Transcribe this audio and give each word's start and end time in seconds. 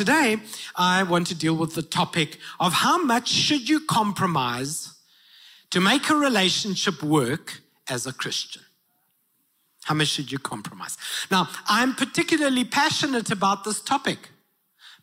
today 0.00 0.38
I 0.76 1.02
want 1.02 1.26
to 1.26 1.34
deal 1.34 1.54
with 1.54 1.74
the 1.74 1.82
topic 1.82 2.38
of 2.58 2.72
how 2.72 2.96
much 3.04 3.28
should 3.28 3.68
you 3.68 3.80
compromise 3.80 4.94
to 5.68 5.78
make 5.78 6.08
a 6.08 6.14
relationship 6.14 7.02
work 7.02 7.60
as 7.86 8.06
a 8.06 8.12
Christian? 8.14 8.62
How 9.84 9.94
much 9.94 10.08
should 10.08 10.32
you 10.32 10.38
compromise? 10.38 10.96
Now, 11.30 11.50
I'm 11.66 11.94
particularly 11.94 12.64
passionate 12.64 13.30
about 13.30 13.64
this 13.64 13.82
topic 13.82 14.30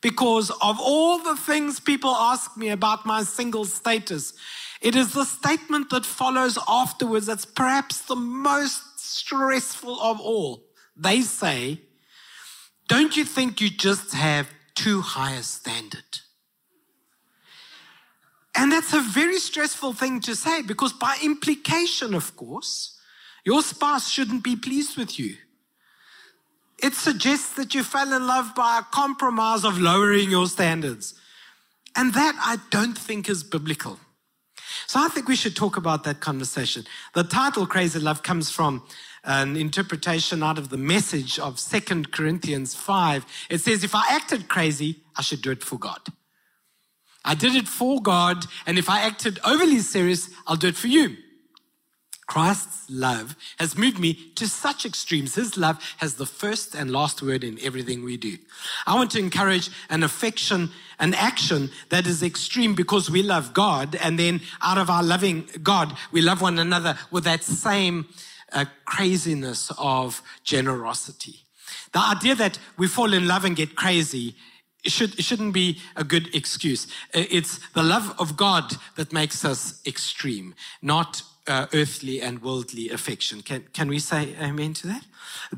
because 0.02 0.50
of 0.50 0.78
all 0.80 1.20
the 1.20 1.36
things 1.36 1.80
people 1.80 2.16
ask 2.16 2.58
me 2.58 2.70
about 2.70 3.06
my 3.06 3.22
single 3.22 3.66
status. 3.66 4.34
It 4.82 4.96
is 4.96 5.14
the 5.14 5.26
statement 5.26 5.92
that 5.92 6.08
follows 6.08 6.58
afterwards 6.68 7.28
that's 7.28 7.46
perhaps 7.46 8.02
the 8.02 8.16
most 8.16 9.00
stressful 9.00 10.02
of 10.02 10.20
all. 10.20 10.64
They 10.96 11.22
say, 11.22 11.82
Don't 12.88 13.16
you 13.16 13.26
think 13.26 13.62
you 13.62 13.70
just 13.70 14.16
have 14.16 14.48
too 14.78 15.02
high 15.02 15.34
a 15.34 15.44
standard? 15.44 16.22
And 18.56 18.72
that's 18.72 18.94
a 18.94 19.02
very 19.02 19.40
stressful 19.40 19.94
thing 19.94 20.20
to 20.22 20.36
say 20.36 20.62
because, 20.62 20.94
by 20.94 21.18
implication, 21.24 22.14
of 22.14 22.36
course, 22.36 22.98
your 23.44 23.62
spouse 23.62 24.10
shouldn't 24.10 24.44
be 24.44 24.56
pleased 24.56 24.98
with 24.98 25.20
you. 25.20 25.36
It 26.82 26.94
suggests 26.94 27.54
that 27.54 27.74
you 27.74 27.84
fell 27.84 28.14
in 28.14 28.28
love 28.28 28.54
by 28.56 28.80
a 28.80 28.84
compromise 28.84 29.64
of 29.64 29.80
lowering 29.80 30.30
your 30.30 30.48
standards. 30.48 31.14
And 31.96 32.14
that 32.14 32.36
I 32.40 32.58
don't 32.70 32.98
think 32.98 33.30
is 33.30 33.44
biblical. 33.44 34.00
So 34.86 35.00
I 35.00 35.08
think 35.08 35.28
we 35.28 35.36
should 35.36 35.56
talk 35.56 35.78
about 35.78 36.04
that 36.04 36.20
conversation. 36.20 36.86
The 37.14 37.24
title 37.24 37.66
Crazy 37.66 38.00
Love 38.00 38.22
comes 38.22 38.52
from 38.52 38.84
an 39.24 39.56
interpretation 39.56 40.44
out 40.44 40.58
of 40.58 40.70
the 40.70 40.78
message 40.78 41.40
of 41.40 41.60
Second 41.60 42.12
Corinthians 42.12 42.76
5. 42.76 43.26
It 43.50 43.60
says, 43.60 43.84
If 43.84 43.96
I 43.96 44.04
acted 44.10 44.48
crazy, 44.48 45.02
I 45.16 45.22
should 45.22 45.42
do 45.42 45.52
it 45.52 45.64
for 45.64 45.78
God. 45.78 46.00
I 47.26 47.36
did 47.36 47.56
it 47.56 47.68
for 47.68 48.02
God, 48.02 48.46
and 48.66 48.78
if 48.78 48.90
I 48.90 49.02
acted 49.02 49.40
overly 49.46 49.80
serious, 49.80 50.30
I'll 50.48 50.56
do 50.56 50.68
it 50.68 50.78
for 50.78 50.88
you. 50.88 51.18
Christ's 52.28 52.90
love 52.90 53.38
has 53.58 53.78
moved 53.78 54.00
me 54.00 54.14
to 54.36 54.50
such 54.50 54.86
extremes. 54.86 55.36
His 55.36 55.58
love 55.58 55.82
has 55.98 56.16
the 56.16 56.26
first 56.26 56.76
and 56.76 56.92
last 56.92 57.22
word 57.22 57.42
in 57.42 57.58
everything 57.62 58.04
we 58.04 58.18
do. 58.18 58.38
I 58.86 58.96
want 58.96 59.12
to 59.12 59.20
encourage 59.20 59.70
an 59.90 60.04
affection, 60.04 60.70
an 61.00 61.14
action 61.14 61.72
that 61.90 62.06
is 62.06 62.22
extreme 62.22 62.76
because 62.76 63.10
we 63.10 63.24
love 63.24 63.54
God. 63.54 63.96
And 63.96 64.20
then 64.20 64.42
out 64.62 64.78
of 64.78 64.90
our 64.90 65.04
loving 65.04 65.48
God, 65.64 65.98
we 66.12 66.22
love 66.22 66.42
one 66.42 66.60
another 66.60 66.98
with 67.12 67.24
that 67.24 67.44
same 67.44 68.08
uh, 68.52 68.66
craziness 68.86 69.72
of 69.78 70.22
generosity. 70.44 71.44
The 71.94 72.00
idea 72.00 72.36
that 72.36 72.60
we 72.78 72.88
fall 72.88 73.14
in 73.14 73.28
love 73.28 73.46
and 73.46 73.56
get 73.56 73.76
crazy 73.76 74.36
should, 74.86 75.22
shouldn't 75.24 75.54
be 75.54 75.80
a 75.96 76.04
good 76.04 76.34
excuse. 76.36 76.88
It's 77.14 77.60
the 77.70 77.84
love 77.84 78.16
of 78.20 78.38
God 78.38 78.74
that 78.96 79.12
makes 79.12 79.44
us 79.44 79.82
extreme, 79.86 80.56
not 80.82 81.24
uh, 81.48 81.66
earthly 81.74 82.22
and 82.22 82.42
worldly 82.42 82.90
affection. 82.90 83.42
Can, 83.42 83.66
can 83.74 83.88
we 83.88 84.00
say 84.00 84.36
amen 84.42 84.74
to 84.76 84.88
that? 84.88 85.06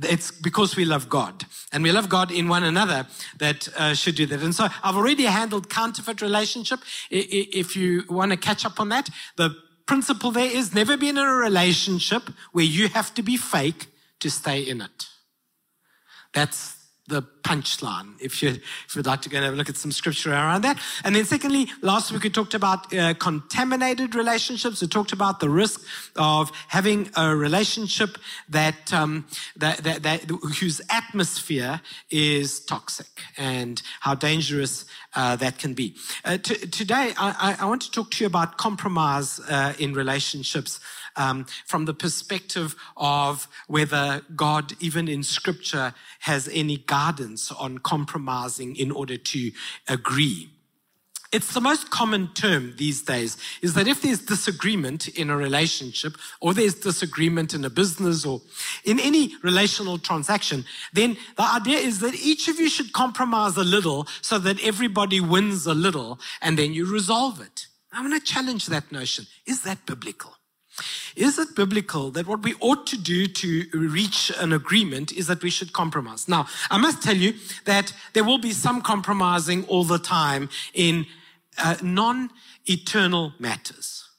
It's 0.03 0.31
because 0.31 0.75
we 0.75 0.85
love 0.85 1.09
God 1.09 1.45
and 1.71 1.83
we 1.83 1.91
love 1.91 2.09
God 2.09 2.31
in 2.31 2.47
one 2.47 2.63
another 2.63 3.07
that 3.39 3.67
uh, 3.75 3.93
should 3.93 4.15
do 4.15 4.25
that. 4.27 4.41
And 4.41 4.53
so 4.53 4.67
I've 4.83 4.95
already 4.95 5.25
handled 5.25 5.69
counterfeit 5.69 6.21
relationship. 6.21 6.79
If 7.09 7.75
you 7.75 8.03
want 8.09 8.31
to 8.31 8.37
catch 8.37 8.65
up 8.65 8.79
on 8.79 8.89
that, 8.89 9.09
the 9.35 9.55
principle 9.89 10.29
there 10.29 10.55
is 10.59 10.75
never 10.75 10.95
be 10.95 11.09
in 11.09 11.17
a 11.17 11.25
relationship 11.25 12.29
where 12.51 12.63
you 12.63 12.89
have 12.89 13.11
to 13.11 13.23
be 13.23 13.35
fake 13.35 13.87
to 14.19 14.29
stay 14.29 14.61
in 14.61 14.81
it. 14.81 15.07
That's 16.31 16.78
the 17.09 17.23
punchline 17.43 18.13
if, 18.21 18.41
you, 18.43 18.49
if 18.49 18.95
you'd 18.95 19.05
like 19.05 19.21
to 19.23 19.29
go 19.29 19.37
and 19.37 19.45
have 19.45 19.53
a 19.53 19.57
look 19.57 19.69
at 19.69 19.77
some 19.77 19.91
scripture 19.91 20.31
around 20.31 20.61
that. 20.61 20.79
And 21.03 21.15
then 21.15 21.25
secondly, 21.25 21.67
last 21.81 22.11
week 22.11 22.23
we 22.23 22.29
talked 22.29 22.53
about 22.53 22.93
uh, 22.93 23.13
contaminated 23.15 24.15
relationships. 24.15 24.81
We 24.81 24.87
talked 24.87 25.11
about 25.11 25.39
the 25.39 25.49
risk 25.49 25.81
of 26.15 26.51
having 26.67 27.09
a 27.17 27.35
relationship 27.35 28.17
that, 28.49 28.93
um, 28.93 29.25
that, 29.57 29.79
that, 29.79 30.03
that 30.03 30.21
whose 30.59 30.81
atmosphere 30.89 31.81
is 32.11 32.59
toxic 32.59 33.07
and 33.37 33.81
how 34.01 34.13
dangerous 34.15 34.85
uh, 35.15 35.35
that 35.37 35.57
can 35.57 35.73
be. 35.73 35.95
Uh, 36.23 36.37
t- 36.37 36.67
today, 36.67 37.13
I, 37.17 37.57
I, 37.59 37.65
want 37.65 37.81
to 37.81 37.91
talk 37.91 38.11
to 38.11 38.23
you 38.23 38.27
about 38.27 38.57
compromise 38.57 39.39
uh, 39.49 39.73
in 39.79 39.93
relationships 39.93 40.79
um, 41.19 41.45
from 41.65 41.85
the 41.85 41.93
perspective 41.93 42.75
of 42.97 43.47
whether 43.67 44.21
God, 44.35 44.73
even 44.79 45.07
in 45.07 45.21
scripture, 45.21 45.93
has 46.19 46.49
any 46.51 46.77
guidance 46.77 47.51
on 47.51 47.77
compromising 47.79 48.75
in 48.75 48.89
order 48.89 49.17
to 49.17 49.51
agree. 49.87 50.49
It's 51.31 51.53
the 51.53 51.61
most 51.61 51.91
common 51.91 52.29
term 52.33 52.73
these 52.77 53.03
days 53.03 53.37
is 53.61 53.75
that 53.75 53.87
if 53.87 54.01
there's 54.01 54.25
disagreement 54.25 55.07
in 55.09 55.29
a 55.29 55.37
relationship 55.37 56.13
or 56.41 56.55
there's 56.55 56.73
disagreement 56.73 57.53
in 57.53 57.63
a 57.63 57.69
business 57.69 58.25
or 58.25 58.41
in 58.83 58.99
any 58.99 59.35
relational 59.43 59.99
transaction, 59.99 60.65
then 60.93 61.17
the 61.37 61.43
idea 61.43 61.77
is 61.77 61.99
that 61.99 62.15
each 62.15 62.47
of 62.47 62.59
you 62.59 62.67
should 62.67 62.93
compromise 62.93 63.57
a 63.57 63.63
little 63.63 64.07
so 64.21 64.39
that 64.39 64.59
everybody 64.63 65.19
wins 65.19 65.67
a 65.67 65.75
little 65.75 66.19
and 66.41 66.57
then 66.57 66.73
you 66.73 66.91
resolve 66.91 67.39
it. 67.39 67.67
I 67.93 68.01
want 68.01 68.13
to 68.13 68.33
challenge 68.33 68.65
that 68.67 68.91
notion. 68.91 69.27
Is 69.45 69.61
that 69.63 69.85
biblical? 69.85 70.38
Is 71.15 71.39
it 71.39 71.55
biblical 71.55 72.11
that 72.11 72.27
what 72.27 72.43
we 72.43 72.55
ought 72.59 72.87
to 72.87 72.97
do 72.97 73.27
to 73.27 73.65
reach 73.73 74.31
an 74.39 74.53
agreement 74.53 75.11
is 75.11 75.27
that 75.27 75.43
we 75.43 75.49
should 75.49 75.73
compromise? 75.73 76.27
Now, 76.27 76.47
I 76.69 76.77
must 76.77 77.03
tell 77.03 77.15
you 77.15 77.33
that 77.65 77.93
there 78.13 78.23
will 78.23 78.37
be 78.37 78.51
some 78.51 78.81
compromising 78.81 79.65
all 79.65 79.83
the 79.83 79.99
time 79.99 80.49
in 80.73 81.05
uh, 81.57 81.75
non 81.81 82.29
eternal 82.65 83.33
matters. 83.39 84.09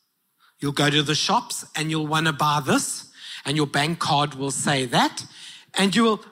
You'll 0.58 0.72
go 0.72 0.90
to 0.90 1.02
the 1.02 1.14
shops 1.14 1.64
and 1.74 1.90
you'll 1.90 2.06
want 2.06 2.26
to 2.26 2.32
buy 2.32 2.60
this, 2.64 3.10
and 3.44 3.56
your 3.56 3.66
bank 3.66 3.98
card 3.98 4.34
will 4.34 4.50
say 4.50 4.84
that, 4.86 5.24
and 5.74 5.94
you 5.96 6.04
will 6.04 6.24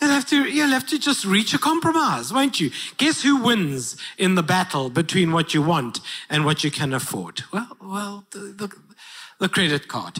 You'll 0.00 0.10
have 0.10 0.26
to, 0.26 0.44
you'll 0.44 0.68
have 0.68 0.86
to 0.88 0.98
just 0.98 1.24
reach 1.24 1.54
a 1.54 1.58
compromise, 1.58 2.32
won't 2.32 2.60
you? 2.60 2.70
Guess 2.98 3.22
who 3.22 3.42
wins 3.42 3.96
in 4.18 4.34
the 4.34 4.42
battle 4.42 4.90
between 4.90 5.32
what 5.32 5.54
you 5.54 5.62
want 5.62 6.00
and 6.28 6.44
what 6.44 6.62
you 6.62 6.70
can 6.70 6.92
afford? 6.92 7.42
Well, 7.52 7.76
well, 7.80 8.24
the, 8.30 8.38
the, 8.38 8.68
the 9.40 9.48
credit 9.48 9.88
card. 9.88 10.18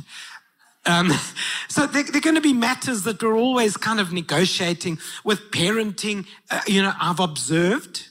Um, 0.84 1.12
so 1.68 1.86
there, 1.86 2.04
are 2.04 2.20
going 2.20 2.36
to 2.36 2.40
be 2.40 2.52
matters 2.52 3.02
that 3.02 3.22
we're 3.22 3.36
always 3.36 3.76
kind 3.76 4.00
of 4.00 4.12
negotiating 4.12 4.98
with 5.24 5.50
parenting. 5.50 6.26
Uh, 6.50 6.60
you 6.66 6.82
know, 6.82 6.92
I've 7.00 7.20
observed, 7.20 8.08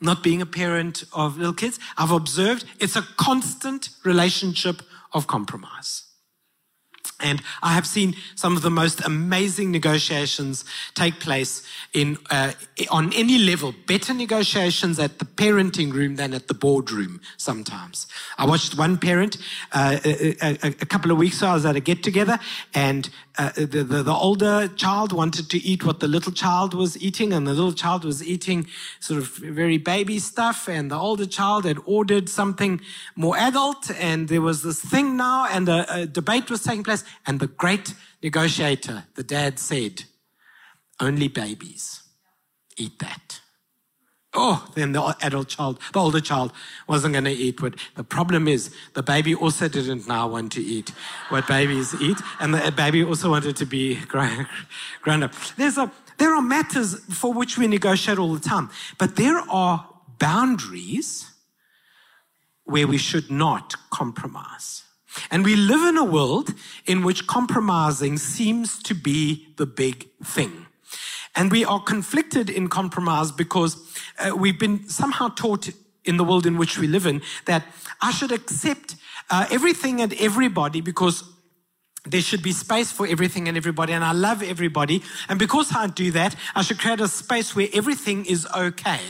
not 0.00 0.22
being 0.22 0.42
a 0.42 0.46
parent 0.46 1.04
of 1.12 1.38
little 1.38 1.54
kids, 1.54 1.78
I've 1.96 2.10
observed 2.10 2.64
it's 2.80 2.96
a 2.96 3.02
constant 3.16 3.90
relationship 4.04 4.82
of 5.12 5.26
compromise. 5.26 6.03
And 7.20 7.42
I 7.62 7.74
have 7.74 7.86
seen 7.86 8.16
some 8.34 8.56
of 8.56 8.62
the 8.62 8.70
most 8.70 9.04
amazing 9.04 9.70
negotiations 9.70 10.64
take 10.94 11.20
place 11.20 11.66
in, 11.92 12.18
uh, 12.28 12.52
on 12.90 13.12
any 13.12 13.38
level, 13.38 13.74
better 13.86 14.12
negotiations 14.12 14.98
at 14.98 15.20
the 15.20 15.24
parenting 15.24 15.92
room 15.92 16.16
than 16.16 16.34
at 16.34 16.48
the 16.48 16.54
boardroom 16.54 17.20
sometimes. 17.36 18.06
I 18.36 18.46
watched 18.46 18.76
one 18.76 18.98
parent 18.98 19.36
uh, 19.72 19.98
a, 20.04 20.36
a, 20.42 20.58
a, 20.66 20.86
couple 20.86 21.12
of 21.12 21.18
weeks 21.18 21.38
ago, 21.38 21.48
I 21.48 21.54
was 21.54 21.64
at 21.64 21.76
a 21.76 21.80
get 21.80 22.02
together, 22.02 22.38
and 22.74 23.08
uh, 23.36 23.50
the, 23.56 23.82
the, 23.82 24.02
the, 24.02 24.12
older 24.12 24.68
child 24.68 25.12
wanted 25.12 25.50
to 25.50 25.58
eat 25.58 25.84
what 25.84 25.98
the 25.98 26.06
little 26.06 26.30
child 26.32 26.72
was 26.72 27.00
eating, 27.02 27.32
and 27.32 27.46
the 27.46 27.52
little 27.52 27.72
child 27.72 28.04
was 28.04 28.22
eating 28.22 28.66
sort 29.00 29.20
of 29.20 29.28
very 29.36 29.76
baby 29.76 30.18
stuff, 30.18 30.68
and 30.68 30.90
the 30.90 30.96
older 30.96 31.26
child 31.26 31.64
had 31.64 31.78
ordered 31.84 32.28
something 32.28 32.80
more 33.16 33.36
adult, 33.36 33.90
and 33.98 34.28
there 34.28 34.40
was 34.40 34.62
this 34.62 34.80
thing 34.80 35.16
now, 35.16 35.46
and 35.50 35.68
a, 35.68 36.02
a 36.02 36.06
debate 36.06 36.48
was 36.48 36.62
taking 36.62 36.84
place, 36.84 37.02
and 37.26 37.40
the 37.40 37.48
great 37.48 37.94
negotiator, 38.22 39.04
the 39.16 39.24
dad 39.24 39.58
said, 39.58 40.04
only 41.00 41.28
babies 41.28 42.02
eat 42.76 42.98
that. 43.00 43.40
Oh, 44.36 44.66
then 44.74 44.92
the 44.92 45.16
adult 45.22 45.48
child, 45.48 45.78
the 45.92 46.00
older 46.00 46.20
child 46.20 46.52
wasn't 46.88 47.12
going 47.12 47.24
to 47.24 47.30
eat 47.30 47.62
what. 47.62 47.76
The 47.94 48.02
problem 48.02 48.48
is 48.48 48.74
the 48.94 49.02
baby 49.02 49.34
also 49.34 49.68
didn't 49.68 50.08
now 50.08 50.26
want 50.26 50.50
to 50.52 50.62
eat 50.62 50.90
what 51.28 51.46
babies 51.46 51.94
eat, 52.00 52.18
and 52.40 52.52
the 52.52 52.72
baby 52.72 53.04
also 53.04 53.30
wanted 53.30 53.56
to 53.56 53.66
be 53.66 53.94
grown, 54.08 54.48
grown 55.02 55.22
up. 55.22 55.32
There's 55.56 55.78
a, 55.78 55.90
there 56.18 56.34
are 56.34 56.42
matters 56.42 56.98
for 57.14 57.32
which 57.32 57.56
we 57.56 57.68
negotiate 57.68 58.18
all 58.18 58.34
the 58.34 58.40
time, 58.40 58.70
but 58.98 59.14
there 59.14 59.38
are 59.38 59.88
boundaries 60.18 61.30
where 62.64 62.88
we 62.88 62.98
should 62.98 63.30
not 63.30 63.74
compromise. 63.90 64.82
And 65.30 65.44
we 65.44 65.54
live 65.54 65.88
in 65.88 65.96
a 65.96 66.04
world 66.04 66.54
in 66.86 67.04
which 67.04 67.26
compromising 67.28 68.18
seems 68.18 68.82
to 68.82 68.94
be 68.94 69.54
the 69.58 69.66
big 69.66 70.08
thing. 70.24 70.63
And 71.36 71.50
we 71.50 71.64
are 71.64 71.80
conflicted 71.80 72.48
in 72.48 72.68
compromise 72.68 73.32
because 73.32 73.76
uh, 74.18 74.36
we've 74.36 74.58
been 74.58 74.88
somehow 74.88 75.28
taught 75.28 75.68
in 76.04 76.16
the 76.16 76.24
world 76.24 76.46
in 76.46 76.58
which 76.58 76.78
we 76.78 76.86
live 76.86 77.06
in 77.06 77.22
that 77.46 77.64
I 78.00 78.12
should 78.12 78.30
accept 78.30 78.96
uh, 79.30 79.46
everything 79.50 80.00
and 80.00 80.12
everybody 80.14 80.80
because 80.80 81.24
there 82.06 82.20
should 82.20 82.42
be 82.42 82.52
space 82.52 82.92
for 82.92 83.06
everything 83.06 83.48
and 83.48 83.56
everybody, 83.56 83.94
and 83.94 84.04
I 84.04 84.12
love 84.12 84.42
everybody. 84.42 85.02
And 85.28 85.38
because 85.38 85.74
I 85.74 85.86
do 85.86 86.10
that, 86.10 86.36
I 86.54 86.62
should 86.62 86.78
create 86.78 87.00
a 87.00 87.08
space 87.08 87.56
where 87.56 87.68
everything 87.72 88.26
is 88.26 88.46
okay. 88.54 89.00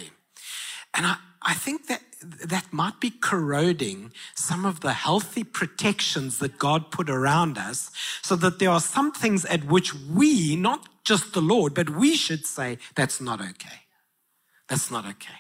And 0.95 1.07
I, 1.07 1.17
I 1.45 1.55
think 1.55 1.87
that 1.89 2.03
that 2.21 2.73
might 2.73 3.01
be 3.01 3.11
corroding 3.11 4.13
some 4.35 4.65
of 4.65 4.81
the 4.81 4.93
healthy 4.93 5.45
protections 5.45 6.39
that 6.39 6.59
God 6.59 6.91
put 6.91 7.11
around 7.11 7.59
us, 7.59 7.91
so 8.23 8.35
that 8.37 8.59
there 8.59 8.71
are 8.71 8.81
some 8.81 9.13
things 9.13 9.45
at 9.45 9.65
which 9.65 9.95
we, 9.95 10.57
not 10.57 10.89
just 11.05 11.35
the 11.35 11.43
Lord, 11.43 11.75
but 11.75 11.91
we 11.91 12.17
should 12.17 12.47
say, 12.47 12.79
that's 12.95 13.21
not 13.21 13.41
okay. 13.41 13.83
That's 14.69 14.91
not 14.91 15.05
okay. 15.05 15.35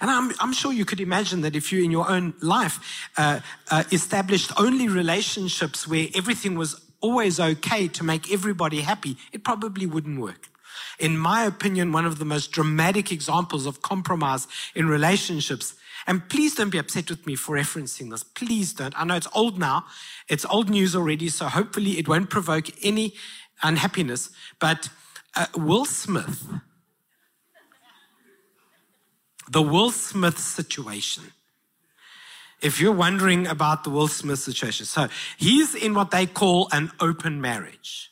And 0.00 0.10
I'm, 0.10 0.32
I'm, 0.40 0.52
sure 0.52 0.72
you 0.72 0.84
could 0.84 1.00
imagine 1.00 1.42
that 1.42 1.54
if 1.54 1.72
you 1.72 1.84
in 1.84 1.90
your 1.90 2.10
own 2.10 2.34
life 2.40 3.08
uh, 3.16 3.40
uh, 3.70 3.84
established 3.92 4.52
only 4.58 4.88
relationships 4.88 5.86
where 5.86 6.08
everything 6.14 6.56
was 6.56 6.80
always 7.00 7.38
okay 7.38 7.88
to 7.88 8.04
make 8.04 8.32
everybody 8.32 8.80
happy, 8.80 9.16
it 9.32 9.44
probably 9.44 9.86
wouldn't 9.86 10.20
work. 10.20 10.48
In 10.98 11.18
my 11.18 11.44
opinion, 11.44 11.92
one 11.92 12.04
of 12.04 12.18
the 12.18 12.24
most 12.24 12.52
dramatic 12.52 13.10
examples 13.10 13.66
of 13.66 13.82
compromise 13.82 14.46
in 14.74 14.86
relationships, 14.86 15.74
and 16.06 16.28
please 16.28 16.54
don't 16.54 16.70
be 16.70 16.78
upset 16.78 17.10
with 17.10 17.26
me 17.26 17.34
for 17.34 17.56
referencing 17.56 18.10
this. 18.10 18.22
Please 18.22 18.72
don't. 18.72 18.98
I 18.98 19.04
know 19.04 19.16
it's 19.16 19.28
old 19.34 19.58
now. 19.58 19.86
It's 20.28 20.44
old 20.44 20.68
news 20.68 20.94
already, 20.94 21.28
so 21.28 21.46
hopefully 21.46 21.98
it 21.98 22.08
won't 22.08 22.30
provoke 22.30 22.66
any 22.84 23.14
unhappiness. 23.62 24.30
But 24.60 24.88
uh, 25.34 25.46
Will 25.56 25.84
Smith, 25.84 26.46
the 29.50 29.62
Will 29.62 29.90
Smith 29.90 30.38
situation. 30.38 31.24
If 32.60 32.80
you're 32.80 32.92
wondering 32.92 33.46
about 33.46 33.84
the 33.84 33.90
Will 33.90 34.08
Smith 34.08 34.38
situation, 34.38 34.86
so 34.86 35.08
he's 35.36 35.74
in 35.74 35.92
what 35.92 36.10
they 36.10 36.24
call 36.24 36.68
an 36.72 36.92
open 37.00 37.40
marriage. 37.40 38.10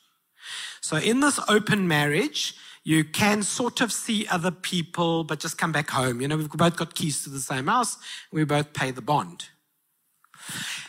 So 0.81 0.97
in 0.97 1.21
this 1.21 1.39
open 1.47 1.87
marriage, 1.87 2.55
you 2.83 3.03
can 3.03 3.43
sort 3.43 3.79
of 3.81 3.91
see 3.91 4.27
other 4.27 4.51
people, 4.51 5.23
but 5.23 5.39
just 5.39 5.57
come 5.57 5.71
back 5.71 5.89
home. 5.89 6.19
You 6.19 6.27
know, 6.27 6.37
we've 6.37 6.49
both 6.49 6.75
got 6.75 6.95
keys 6.95 7.23
to 7.23 7.29
the 7.29 7.39
same 7.39 7.67
house. 7.67 7.97
We 8.31 8.43
both 8.43 8.73
pay 8.73 8.91
the 8.91 9.01
bond. 9.01 9.45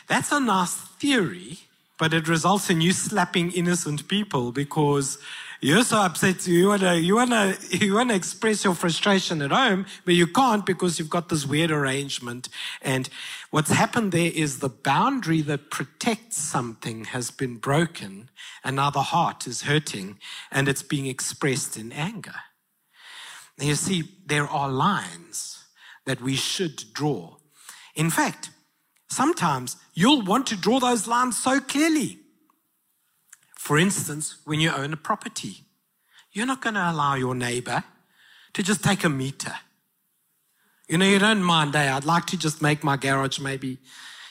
That's 0.07 0.31
a 0.31 0.39
nice 0.39 0.73
theory, 0.73 1.59
but 1.97 2.13
it 2.13 2.27
results 2.27 2.69
in 2.69 2.81
you 2.81 2.91
slapping 2.91 3.51
innocent 3.51 4.07
people 4.07 4.51
because 4.51 5.17
you're 5.65 5.83
so 5.83 5.97
upset. 5.97 6.45
You 6.45 6.67
wanna, 6.67 6.93
you 6.93 7.15
wanna, 7.15 7.57
you 7.71 7.95
wanna 7.95 8.13
express 8.13 8.63
your 8.63 8.75
frustration 8.75 9.41
at 9.41 9.49
home, 9.49 9.87
but 10.05 10.13
you 10.13 10.27
can't 10.27 10.63
because 10.63 10.99
you've 10.99 11.09
got 11.09 11.29
this 11.29 11.47
weird 11.47 11.71
arrangement. 11.71 12.49
And 12.83 13.09
what's 13.49 13.71
happened 13.71 14.11
there 14.11 14.31
is 14.31 14.59
the 14.59 14.69
boundary 14.69 15.41
that 15.41 15.71
protects 15.71 16.37
something 16.37 17.05
has 17.05 17.31
been 17.31 17.57
broken, 17.57 18.29
and 18.63 18.75
now 18.75 18.91
the 18.91 19.01
heart 19.01 19.47
is 19.47 19.63
hurting, 19.63 20.19
and 20.51 20.67
it's 20.67 20.83
being 20.83 21.07
expressed 21.07 21.77
in 21.77 21.91
anger. 21.91 22.35
Now 23.57 23.65
you 23.65 23.75
see, 23.75 24.03
there 24.23 24.47
are 24.47 24.69
lines 24.69 25.63
that 26.05 26.21
we 26.21 26.35
should 26.35 26.93
draw. 26.93 27.37
In 27.95 28.11
fact, 28.11 28.51
sometimes 29.09 29.77
you'll 29.95 30.21
want 30.21 30.45
to 30.47 30.55
draw 30.55 30.79
those 30.79 31.07
lines 31.07 31.41
so 31.41 31.59
clearly. 31.59 32.19
For 33.65 33.79
instance, 33.79 34.35
when 34.45 34.59
you 34.59 34.69
own 34.69 34.93
a 34.93 34.95
property, 34.95 35.63
you're 36.31 36.45
not 36.45 36.61
going 36.61 36.75
to 36.75 36.91
allow 36.91 37.15
your 37.15 37.33
neighbor 37.33 37.83
to 38.53 38.61
just 38.61 38.83
take 38.83 39.03
a 39.03 39.09
meter. 39.09 39.55
You 40.87 40.99
know, 40.99 41.05
you 41.05 41.17
don't 41.17 41.41
mind, 41.41 41.73
hey, 41.73 41.87
I'd 41.87 42.05
like 42.05 42.27
to 42.27 42.37
just 42.37 42.61
make 42.61 42.83
my 42.83 42.95
garage 42.95 43.39
maybe, 43.39 43.79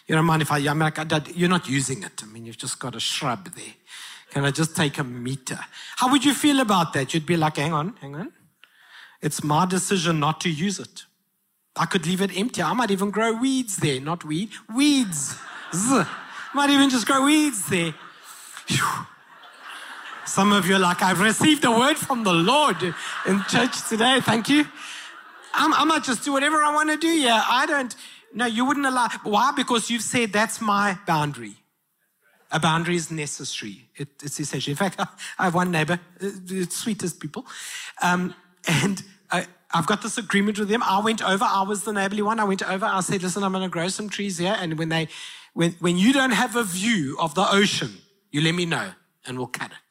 you 0.07 0.15
don't 0.15 0.25
mind 0.25 0.43
if 0.43 0.53
I, 0.53 0.59
I'm 0.59 0.79
like, 0.79 0.99
you're 1.35 1.49
not 1.49 1.69
using 1.69 2.05
it. 2.05 2.23
I 2.23 2.27
mean, 2.27 2.47
you've 2.47 2.59
just 2.59 2.79
got 2.79 2.95
a 2.95 3.01
shrub 3.01 3.53
there. 3.57 3.75
Can 4.31 4.45
I 4.45 4.53
just 4.53 4.77
take 4.77 4.99
a 4.99 5.03
meter? 5.03 5.59
How 5.97 6.13
would 6.13 6.25
you 6.25 6.33
feel 6.33 6.61
about 6.61 6.93
that? 6.93 7.13
You'd 7.13 7.27
be 7.27 7.37
like, 7.37 7.57
hang 7.57 7.73
on, 7.73 7.97
hang 8.01 8.15
on. 8.15 8.33
It's 9.21 9.43
my 9.43 9.67
decision 9.67 10.21
not 10.21 10.41
to 10.43 10.49
use 10.49 10.79
it. 10.79 11.07
I 11.75 11.87
could 11.87 12.07
leave 12.07 12.21
it 12.21 12.31
empty. 12.39 12.63
I 12.63 12.73
might 12.73 12.93
even 12.93 13.11
grow 13.11 13.33
weeds 13.33 13.79
there, 13.79 14.01
not 14.01 14.25
weed, 14.25 14.51
weeds. 14.73 15.37
Might 16.55 16.71
even 16.71 16.89
just 16.89 17.05
grow 17.05 17.25
weeds 17.25 17.67
there. 17.67 17.95
Whew. 18.69 19.07
Some 20.27 20.53
of 20.53 20.67
you 20.67 20.77
are 20.77 20.79
like, 20.79 21.03
I've 21.03 21.21
received 21.21 21.65
a 21.65 21.71
word 21.71 21.97
from 21.99 22.25
the 22.25 22.33
Lord 22.33 22.83
in 23.27 23.43
church 23.49 23.89
today. 23.89 24.21
Thank 24.21 24.49
you. 24.49 24.65
I'm, 25.53 25.75
I 25.75 25.85
might 25.85 26.03
just 26.03 26.25
do 26.25 26.33
whatever 26.33 26.63
I 26.63 26.75
want 26.75 26.91
to 26.91 26.97
do. 26.97 27.09
Yeah, 27.09 27.43
I 27.47 27.67
don't. 27.67 27.95
No, 28.33 28.47
you 28.47 28.65
wouldn't 28.65 28.87
allow. 28.87 29.09
Why? 29.23 29.53
Because 29.55 29.91
you've 29.91 30.03
said 30.03 30.33
that's 30.33 30.61
my 30.61 30.99
boundary. 31.07 31.57
A 32.51 32.59
boundary 32.59 32.97
is 32.97 33.11
necessary. 33.11 33.89
It, 33.97 34.09
it's 34.23 34.41
essential. 34.41 34.71
In 34.71 34.77
fact, 34.77 34.99
I 35.39 35.45
have 35.45 35.55
one 35.55 35.71
neighbor, 35.71 36.01
uh, 36.21 36.31
the 36.45 36.67
sweetest 36.71 37.21
people, 37.21 37.47
um, 38.03 38.35
and 38.67 39.03
I, 39.31 39.47
I've 39.73 39.87
got 39.87 40.03
this 40.03 40.19
agreement 40.19 40.59
with 40.59 40.69
them. 40.69 40.83
I 40.83 41.01
went 41.01 41.23
over. 41.23 41.45
I 41.45 41.63
was 41.63 41.85
the 41.85 41.93
neighborly 41.93 42.23
one. 42.23 42.41
I 42.41 42.45
went 42.45 42.63
over. 42.63 42.87
I 42.87 43.01
said, 43.01 43.23
"Listen, 43.23 43.43
I'm 43.43 43.53
going 43.53 43.63
to 43.63 43.69
grow 43.69 43.89
some 43.89 44.09
trees 44.09 44.39
here, 44.39 44.57
and 44.59 44.79
when 44.79 44.89
they, 44.89 45.09
when 45.53 45.73
when 45.81 45.99
you 45.99 46.13
don't 46.13 46.33
have 46.33 46.57
a 46.57 46.65
view 46.65 47.17
of 47.21 47.35
the 47.35 47.47
ocean, 47.49 47.99
you 48.31 48.41
let 48.41 48.55
me 48.55 48.65
know, 48.67 48.93
and 49.27 49.37
we'll 49.37 49.49
cut 49.49 49.71
it." 49.71 49.84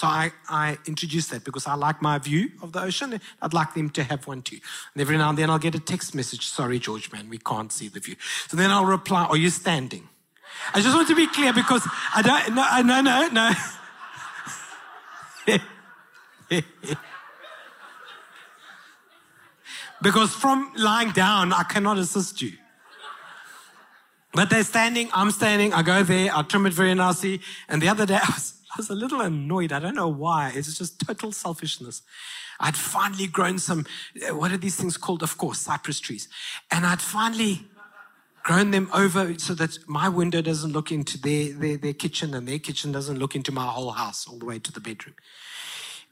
So 0.00 0.06
I, 0.06 0.32
I 0.48 0.78
introduced 0.86 1.30
that 1.30 1.44
because 1.44 1.66
I 1.66 1.74
like 1.74 2.00
my 2.00 2.16
view 2.16 2.52
of 2.62 2.72
the 2.72 2.80
ocean. 2.80 3.20
I'd 3.42 3.52
like 3.52 3.74
them 3.74 3.90
to 3.90 4.02
have 4.02 4.26
one 4.26 4.40
too. 4.40 4.58
And 4.94 5.02
every 5.02 5.18
now 5.18 5.28
and 5.28 5.36
then 5.36 5.50
I'll 5.50 5.58
get 5.58 5.74
a 5.74 5.78
text 5.78 6.14
message, 6.14 6.46
sorry, 6.46 6.78
George, 6.78 7.12
man, 7.12 7.28
we 7.28 7.36
can't 7.36 7.70
see 7.70 7.88
the 7.88 8.00
view. 8.00 8.16
So 8.48 8.56
then 8.56 8.70
I'll 8.70 8.86
reply, 8.86 9.26
are 9.26 9.36
you 9.36 9.50
standing? 9.50 10.08
I 10.72 10.80
just 10.80 10.96
want 10.96 11.06
to 11.08 11.14
be 11.14 11.26
clear 11.26 11.52
because 11.52 11.86
I 12.14 12.22
don't, 12.22 12.54
no, 12.54 12.80
no, 12.80 13.02
no, 13.02 13.52
no. 16.48 16.62
because 20.02 20.30
from 20.30 20.72
lying 20.78 21.10
down, 21.10 21.52
I 21.52 21.64
cannot 21.64 21.98
assist 21.98 22.40
you. 22.40 22.52
But 24.32 24.48
they're 24.48 24.64
standing, 24.64 25.10
I'm 25.12 25.30
standing, 25.30 25.74
I 25.74 25.82
go 25.82 26.02
there, 26.02 26.30
I 26.34 26.40
trim 26.40 26.64
it 26.64 26.72
very 26.72 26.94
nicely. 26.94 27.42
And 27.68 27.82
the 27.82 27.88
other 27.88 28.06
day 28.06 28.14
I 28.14 28.26
was, 28.28 28.54
I 28.72 28.74
was 28.76 28.88
a 28.88 28.94
little 28.94 29.20
annoyed. 29.20 29.72
I 29.72 29.80
don't 29.80 29.96
know 29.96 30.08
why. 30.08 30.52
It's 30.54 30.78
just 30.78 31.00
total 31.00 31.32
selfishness. 31.32 32.02
I'd 32.60 32.76
finally 32.76 33.26
grown 33.26 33.58
some, 33.58 33.86
uh, 34.28 34.36
what 34.36 34.52
are 34.52 34.56
these 34.56 34.76
things 34.76 34.96
called? 34.96 35.22
Of 35.22 35.38
course, 35.38 35.58
cypress 35.58 35.98
trees. 35.98 36.28
And 36.70 36.86
I'd 36.86 37.00
finally 37.00 37.66
grown 38.42 38.70
them 38.70 38.88
over 38.94 39.38
so 39.38 39.54
that 39.54 39.78
my 39.88 40.08
window 40.08 40.40
doesn't 40.40 40.72
look 40.72 40.92
into 40.92 41.18
their, 41.18 41.52
their, 41.52 41.76
their 41.76 41.92
kitchen 41.92 42.34
and 42.34 42.46
their 42.46 42.58
kitchen 42.58 42.92
doesn't 42.92 43.18
look 43.18 43.34
into 43.34 43.52
my 43.52 43.66
whole 43.66 43.90
house 43.90 44.26
all 44.28 44.38
the 44.38 44.46
way 44.46 44.58
to 44.58 44.72
the 44.72 44.80
bedroom. 44.80 45.14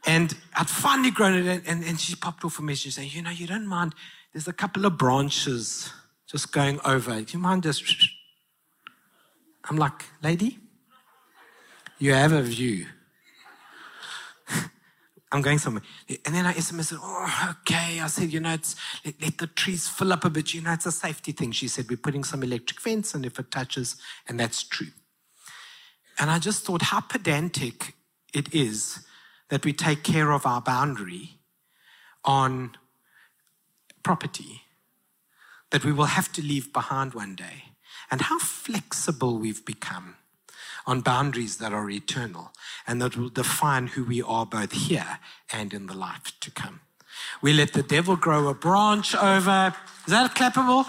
And 0.05 0.35
I'd 0.55 0.69
finally 0.69 1.11
grown 1.11 1.45
it, 1.45 1.63
and, 1.65 1.83
and 1.83 1.99
she 1.99 2.15
popped 2.15 2.45
off 2.45 2.59
a 2.59 2.61
message 2.61 2.95
saying, 2.95 3.11
You 3.13 3.21
know, 3.21 3.31
you 3.31 3.47
don't 3.47 3.67
mind, 3.67 3.95
there's 4.33 4.47
a 4.47 4.53
couple 4.53 4.85
of 4.85 4.97
branches 4.97 5.91
just 6.27 6.51
going 6.51 6.79
over. 6.85 7.19
Do 7.21 7.33
you 7.33 7.39
mind 7.39 7.63
just. 7.63 7.83
I'm 9.69 9.77
like, 9.77 10.05
Lady, 10.23 10.57
you 11.99 12.13
have 12.13 12.31
a 12.31 12.41
view. 12.41 12.87
I'm 15.31 15.41
going 15.41 15.59
somewhere. 15.59 15.83
And 16.25 16.33
then 16.33 16.45
I 16.45 16.53
SMS 16.53 16.85
said, 16.85 16.99
Oh, 17.01 17.55
okay. 17.61 17.99
I 17.99 18.07
said, 18.07 18.33
You 18.33 18.39
know, 18.39 18.53
it's, 18.53 18.75
let, 19.05 19.21
let, 19.21 19.37
the 19.37 19.47
trees 19.47 19.87
fill 19.87 20.11
up 20.13 20.25
a 20.25 20.29
bit. 20.29 20.53
You 20.53 20.61
know, 20.61 20.73
it's 20.73 20.85
a 20.85 20.91
safety 20.91 21.31
thing. 21.31 21.51
She 21.51 21.67
said, 21.67 21.89
We're 21.89 21.97
putting 21.97 22.23
some 22.23 22.41
electric 22.43 22.79
fence, 22.79 23.13
and 23.13 23.25
if 23.25 23.37
it 23.37 23.51
touches, 23.51 23.97
and 24.27 24.39
that's 24.39 24.63
true. 24.63 24.87
And 26.17 26.29
I 26.31 26.39
just 26.39 26.65
thought 26.65 26.81
how 26.83 27.01
pedantic 27.01 27.93
it 28.33 28.53
is 28.53 29.05
that 29.49 29.65
we 29.65 29.73
take 29.73 30.03
care 30.03 30.31
of 30.31 30.45
our 30.45 30.61
boundary 30.61 31.39
on 32.23 32.71
property 34.03 34.61
that 35.71 35.85
we 35.85 35.91
will 35.91 36.05
have 36.05 36.31
to 36.33 36.41
leave 36.41 36.73
behind 36.73 37.13
one 37.13 37.35
day, 37.35 37.63
and 38.09 38.21
how 38.21 38.39
flexible 38.39 39.37
we've 39.37 39.65
become 39.65 40.15
on 40.89 41.01
boundaries 41.01 41.57
that 41.57 41.71
are 41.71 41.87
eternal 41.87 42.51
and 42.87 42.99
that 42.99 43.15
will 43.15 43.29
define 43.29 43.85
who 43.85 44.03
we 44.03 44.23
are 44.23 44.43
both 44.43 44.71
here 44.71 45.19
and 45.53 45.71
in 45.71 45.85
the 45.85 45.93
life 45.93 46.31
to 46.39 46.49
come. 46.49 46.79
We 47.43 47.53
let 47.53 47.73
the 47.73 47.83
devil 47.83 48.15
grow 48.15 48.47
a 48.47 48.55
branch 48.55 49.13
over. 49.13 49.75
Is 50.07 50.11
that 50.11 50.33
clappable? 50.33 50.87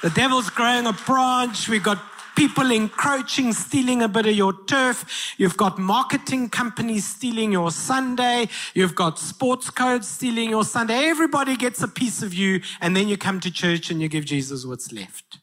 The 0.00 0.08
devil's 0.08 0.48
growing 0.48 0.86
a 0.86 0.94
branch. 0.94 1.68
We've 1.68 1.82
got 1.82 2.02
people 2.34 2.70
encroaching, 2.70 3.52
stealing 3.52 4.00
a 4.00 4.08
bit 4.08 4.24
of 4.24 4.34
your 4.34 4.54
turf. 4.64 5.34
You've 5.36 5.58
got 5.58 5.78
marketing 5.78 6.48
companies 6.48 7.04
stealing 7.06 7.52
your 7.52 7.70
Sunday. 7.70 8.48
You've 8.72 8.94
got 8.94 9.18
sports 9.18 9.68
codes 9.68 10.08
stealing 10.08 10.48
your 10.48 10.64
Sunday. 10.64 11.10
Everybody 11.10 11.56
gets 11.56 11.82
a 11.82 11.88
piece 11.88 12.22
of 12.22 12.32
you, 12.32 12.62
and 12.80 12.96
then 12.96 13.06
you 13.06 13.18
come 13.18 13.40
to 13.40 13.50
church 13.50 13.90
and 13.90 14.00
you 14.00 14.08
give 14.08 14.24
Jesus 14.24 14.64
what's 14.64 14.90
left. 14.90 15.40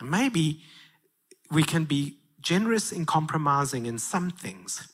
Maybe 0.00 0.62
we 1.50 1.62
can 1.62 1.84
be 1.84 2.18
generous 2.40 2.92
in 2.92 3.06
compromising 3.06 3.86
in 3.86 3.98
some 3.98 4.30
things, 4.30 4.88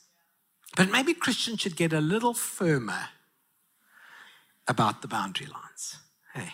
but 0.75 0.91
maybe 0.91 1.13
Christians 1.13 1.61
should 1.61 1.75
get 1.75 1.93
a 1.93 2.01
little 2.01 2.33
firmer 2.33 3.09
about 4.67 5.01
the 5.01 5.07
boundary 5.07 5.47
lines. 5.47 5.97
Hey, 6.33 6.49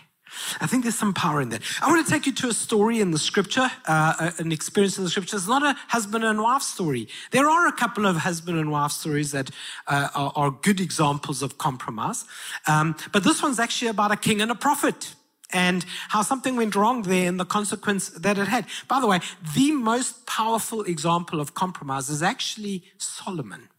I 0.60 0.68
think 0.68 0.84
there's 0.84 0.98
some 0.98 1.14
power 1.14 1.42
in 1.42 1.50
that. 1.50 1.62
I 1.82 1.90
want 1.90 2.06
to 2.06 2.12
take 2.12 2.26
you 2.26 2.34
to 2.34 2.50
a 2.50 2.54
story 2.54 3.00
in 3.00 3.12
the 3.12 3.18
scripture, 3.18 3.70
uh, 3.88 4.32
an 4.38 4.52
experience 4.52 4.98
in 4.98 5.04
the 5.04 5.10
scripture. 5.10 5.38
It's 5.38 5.48
not 5.48 5.64
a 5.64 5.76
husband 5.88 6.24
and 6.24 6.42
wife 6.42 6.62
story. 6.62 7.08
There 7.32 7.50
are 7.50 7.68
a 7.68 7.72
couple 7.72 8.06
of 8.06 8.18
husband 8.18 8.60
and 8.60 8.72
wife 8.72 8.92
stories 8.92 9.32
that 9.32 9.52
uh, 9.88 10.10
are, 10.14 10.34
are, 10.36 10.52
good 10.52 10.80
examples 10.80 11.42
of 11.42 11.58
compromise. 11.58 12.26
Um, 12.68 12.96
but 13.12 13.24
this 13.24 13.42
one's 13.42 13.60
actually 13.60 13.90
about 13.90 14.12
a 14.12 14.18
king 14.18 14.42
and 14.42 14.52
a 14.52 14.56
prophet 14.56 15.16
and 15.52 15.86
how 16.10 16.22
something 16.22 16.56
went 16.56 16.76
wrong 16.76 17.02
there 17.04 17.28
and 17.28 17.40
the 17.40 17.46
consequence 17.46 18.10
that 18.10 18.38
it 18.38 18.48
had. 18.48 18.66
By 18.88 19.00
the 19.00 19.08
way, 19.08 19.20
the 19.56 19.72
most 19.72 20.26
powerful 20.26 20.84
example 20.84 21.40
of 21.40 21.54
compromise 21.54 22.10
is 22.10 22.22
actually 22.22 22.84
Solomon. 22.98 23.70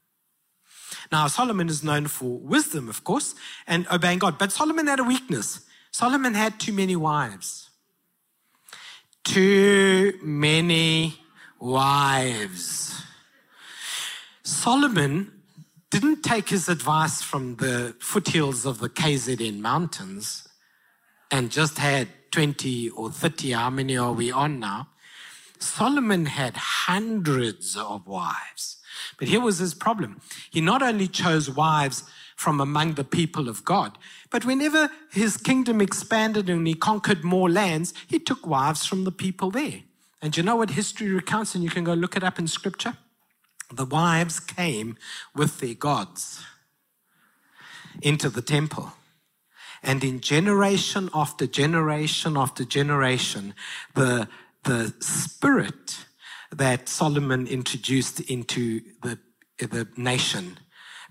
Now, 1.12 1.28
Solomon 1.28 1.68
is 1.68 1.82
known 1.82 2.06
for 2.06 2.38
wisdom, 2.38 2.88
of 2.88 3.04
course, 3.04 3.34
and 3.66 3.86
obeying 3.92 4.18
God, 4.18 4.38
but 4.38 4.52
Solomon 4.52 4.86
had 4.86 5.00
a 5.00 5.04
weakness. 5.04 5.60
Solomon 5.92 6.34
had 6.34 6.58
too 6.58 6.72
many 6.72 6.96
wives. 6.96 7.70
Too 9.24 10.14
many 10.22 11.20
wives. 11.58 13.02
Solomon 14.42 15.32
didn't 15.90 16.22
take 16.22 16.48
his 16.48 16.68
advice 16.68 17.22
from 17.22 17.56
the 17.56 17.94
foothills 18.00 18.64
of 18.64 18.78
the 18.78 18.88
KZN 18.88 19.58
mountains 19.60 20.49
and 21.30 21.50
just 21.50 21.78
had 21.78 22.08
20 22.30 22.90
or 22.90 23.10
30. 23.10 23.52
How 23.52 23.70
many 23.70 23.96
are 23.96 24.12
we 24.12 24.30
on 24.30 24.60
now? 24.60 24.88
Solomon 25.58 26.26
had 26.26 26.56
hundreds 26.56 27.76
of 27.76 28.06
wives. 28.06 28.78
But 29.18 29.28
here 29.28 29.40
was 29.40 29.58
his 29.58 29.74
problem. 29.74 30.20
He 30.50 30.60
not 30.60 30.82
only 30.82 31.06
chose 31.06 31.50
wives 31.50 32.04
from 32.36 32.58
among 32.58 32.94
the 32.94 33.04
people 33.04 33.50
of 33.50 33.64
God. 33.66 33.98
But 34.30 34.46
whenever 34.46 34.90
his 35.12 35.36
kingdom 35.36 35.82
expanded 35.82 36.48
and 36.48 36.66
he 36.66 36.74
conquered 36.74 37.22
more 37.22 37.50
lands, 37.50 37.92
he 38.06 38.18
took 38.18 38.46
wives 38.46 38.86
from 38.86 39.04
the 39.04 39.12
people 39.12 39.50
there. 39.50 39.82
And 40.22 40.34
you 40.34 40.42
know 40.42 40.56
what 40.56 40.70
history 40.70 41.08
recounts? 41.08 41.54
And 41.54 41.62
you 41.62 41.68
can 41.68 41.84
go 41.84 41.92
look 41.92 42.16
it 42.16 42.24
up 42.24 42.38
in 42.38 42.46
scripture. 42.46 42.96
The 43.70 43.84
wives 43.84 44.40
came 44.40 44.96
with 45.34 45.60
their 45.60 45.74
gods 45.74 46.42
into 48.00 48.30
the 48.30 48.42
temple. 48.42 48.92
And 49.82 50.04
in 50.04 50.20
generation 50.20 51.10
after 51.14 51.46
generation 51.46 52.36
after 52.36 52.64
generation, 52.64 53.54
the, 53.94 54.28
the 54.64 54.94
spirit 55.00 56.04
that 56.52 56.88
Solomon 56.88 57.46
introduced 57.46 58.20
into 58.20 58.82
the, 59.02 59.18
the 59.58 59.88
nation 59.96 60.58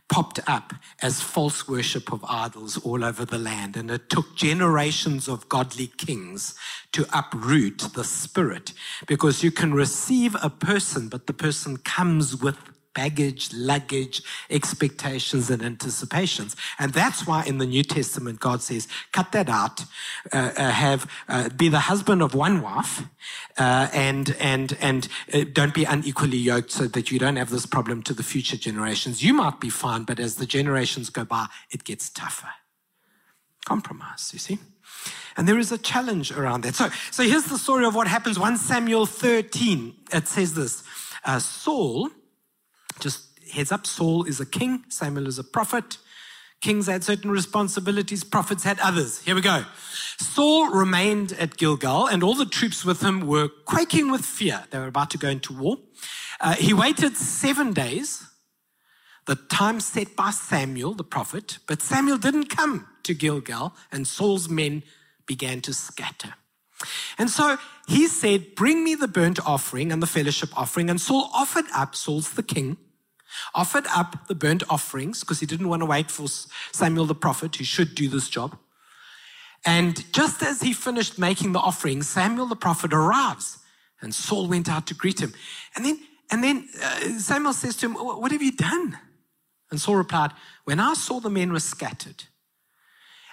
popped 0.10 0.40
up 0.48 0.74
as 1.02 1.22
false 1.22 1.68
worship 1.68 2.12
of 2.12 2.26
idols 2.28 2.78
all 2.80 3.06
over 3.06 3.24
the 3.26 3.38
land. 3.38 3.78
And 3.78 3.92
it 3.92 4.10
took 4.10 4.36
generations 4.36 5.28
of 5.28 5.48
godly 5.48 5.88
kings 5.88 6.56
to 6.92 7.06
uproot 7.14 7.94
the 7.94 8.04
spirit 8.04 8.74
because 9.06 9.44
you 9.44 9.52
can 9.52 9.74
receive 9.74 10.36
a 10.42 10.50
person, 10.50 11.08
but 11.08 11.28
the 11.28 11.34
person 11.34 11.78
comes 11.78 12.36
with 12.36 12.58
baggage, 12.94 13.54
luggage, 13.54 14.22
expectations, 14.50 15.50
and 15.50 15.62
anticipations. 15.62 16.56
And 16.80 16.94
that's 16.94 17.26
why 17.28 17.44
in 17.46 17.58
the 17.58 17.66
New 17.66 17.84
Testament, 17.84 18.40
God 18.40 18.62
says, 18.62 18.88
cut 19.12 19.32
that 19.32 19.50
out, 19.50 19.82
uh, 20.34 20.52
uh, 20.58 20.72
have, 20.72 21.10
uh, 21.28 21.50
be 21.50 21.70
the 21.70 21.80
husband 21.80 22.22
of 22.22 22.34
one 22.34 22.62
wife, 22.62 23.04
uh, 23.58 23.90
and, 23.94 24.36
and, 24.40 24.78
and 24.82 25.08
uh, 25.34 25.46
don't 25.52 25.74
be 25.74 25.86
unequally 25.86 26.38
yoked 26.38 26.72
so 26.72 26.88
that 26.88 27.12
you 27.12 27.20
don't 27.20 27.36
have 27.36 27.50
this 27.50 27.66
problem 27.66 28.02
to 28.04 28.14
the 28.14 28.24
future 28.24 28.58
generations. 28.58 29.24
You 29.24 29.34
might 29.34 29.60
be 29.60 29.70
fine, 29.70 30.04
but 30.04 30.20
as 30.20 30.36
the 30.36 30.46
generations 30.46 31.10
go 31.10 31.26
by, 31.26 31.48
it 31.72 31.84
gets 31.84 32.10
tougher. 32.10 32.50
Compromise, 33.66 34.32
you 34.34 34.40
see? 34.40 34.60
And 35.38 35.48
there 35.48 35.60
is 35.60 35.72
a 35.72 35.78
challenge 35.78 36.32
around 36.32 36.62
that. 36.62 36.76
So, 36.76 36.90
so 37.12 37.24
here's 37.24 37.46
the 37.46 37.58
story 37.58 37.86
of 37.86 37.96
what 37.96 38.08
happens. 38.08 38.38
1 38.38 38.58
Samuel 38.58 39.06
13, 39.06 39.96
it 40.12 40.28
says 40.28 40.54
this. 40.54 40.84
Uh, 41.24 41.40
Saul 41.40 42.10
just 43.00 43.40
heads 43.52 43.72
up 43.72 43.86
Saul 43.88 44.26
is 44.26 44.40
a 44.40 44.46
king, 44.46 44.84
Samuel 44.90 45.28
is 45.28 45.40
a 45.40 45.44
prophet. 45.44 45.98
Kings 46.62 46.88
had 46.88 47.06
certain 47.06 47.32
responsibilities, 47.32 48.24
prophets 48.24 48.64
had 48.64 48.80
others. 48.80 49.22
Here 49.22 49.34
we 49.34 49.42
go. 49.42 49.64
Saul 50.18 50.70
remained 50.70 51.32
at 51.34 51.56
Gilgal, 51.56 52.08
and 52.08 52.22
all 52.22 52.36
the 52.36 52.46
troops 52.46 52.84
with 52.84 53.02
him 53.02 53.26
were 53.26 53.48
quaking 53.48 54.12
with 54.12 54.26
fear. 54.26 54.66
They 54.70 54.78
were 54.78 54.88
about 54.88 55.10
to 55.12 55.18
go 55.18 55.30
into 55.30 55.54
war. 55.54 55.78
Uh, 56.42 56.56
he 56.56 56.74
waited 56.74 57.16
seven 57.16 57.72
days, 57.72 58.26
the 59.26 59.36
time 59.36 59.80
set 59.80 60.18
by 60.18 60.32
Samuel, 60.32 60.94
the 60.94 61.04
prophet, 61.04 61.60
but 61.66 61.82
Samuel 61.82 62.18
didn't 62.18 62.50
come 62.50 62.88
to 63.04 63.14
Gilgal, 63.14 63.74
and 63.92 64.06
Saul's 64.06 64.50
men 64.50 64.84
began 65.26 65.62
to 65.62 65.74
scatter. 65.74 66.34
And 67.18 67.30
so 67.30 67.58
he 67.88 68.08
said, 68.08 68.56
Bring 68.56 68.84
me 68.84 68.96
the 68.96 69.08
burnt 69.08 69.46
offering 69.46 69.92
and 69.92 70.02
the 70.02 70.08
fellowship 70.08 70.50
offering. 70.58 70.90
And 70.90 71.00
Saul 71.00 71.30
offered 71.34 71.66
up, 71.76 71.96
Saul's 71.96 72.34
the 72.34 72.44
king, 72.44 72.78
offered 73.54 73.86
up 73.88 74.28
the 74.28 74.36
burnt 74.36 74.64
offerings 74.70 75.22
because 75.22 75.40
he 75.40 75.46
didn't 75.46 75.70
want 75.70 75.82
to 75.82 75.86
wait 75.86 76.12
for 76.12 76.28
Samuel 76.72 77.06
the 77.06 77.16
prophet, 77.16 77.56
who 77.56 77.64
should 77.64 77.96
do 77.96 78.08
this 78.08 78.30
job. 78.30 78.58
And 79.66 80.12
just 80.14 80.42
as 80.42 80.62
he 80.62 80.74
finished 80.74 81.20
making 81.20 81.52
the 81.52 81.60
offering, 81.60 82.04
Samuel 82.04 82.48
the 82.48 82.56
prophet 82.56 82.94
arrives, 82.94 83.58
and 84.02 84.16
Saul 84.16 84.48
went 84.48 84.70
out 84.70 84.88
to 84.88 84.94
greet 84.94 85.20
him. 85.20 85.34
And 85.76 85.86
then, 85.86 86.00
and 86.32 86.44
then 86.44 86.70
uh, 86.82 87.20
Samuel 87.20 87.54
says 87.54 87.76
to 87.78 87.88
him, 87.88 87.96
"What 87.96 88.32
have 88.32 88.42
you 88.42 88.54
done?" 88.54 88.98
And 89.70 89.82
Saul 89.82 89.96
replied, 89.96 90.32
"When 90.64 90.80
I 90.80 90.94
saw 90.94 91.20
the 91.20 91.30
men 91.30 91.52
were 91.52 91.60
scattered, 91.60 92.24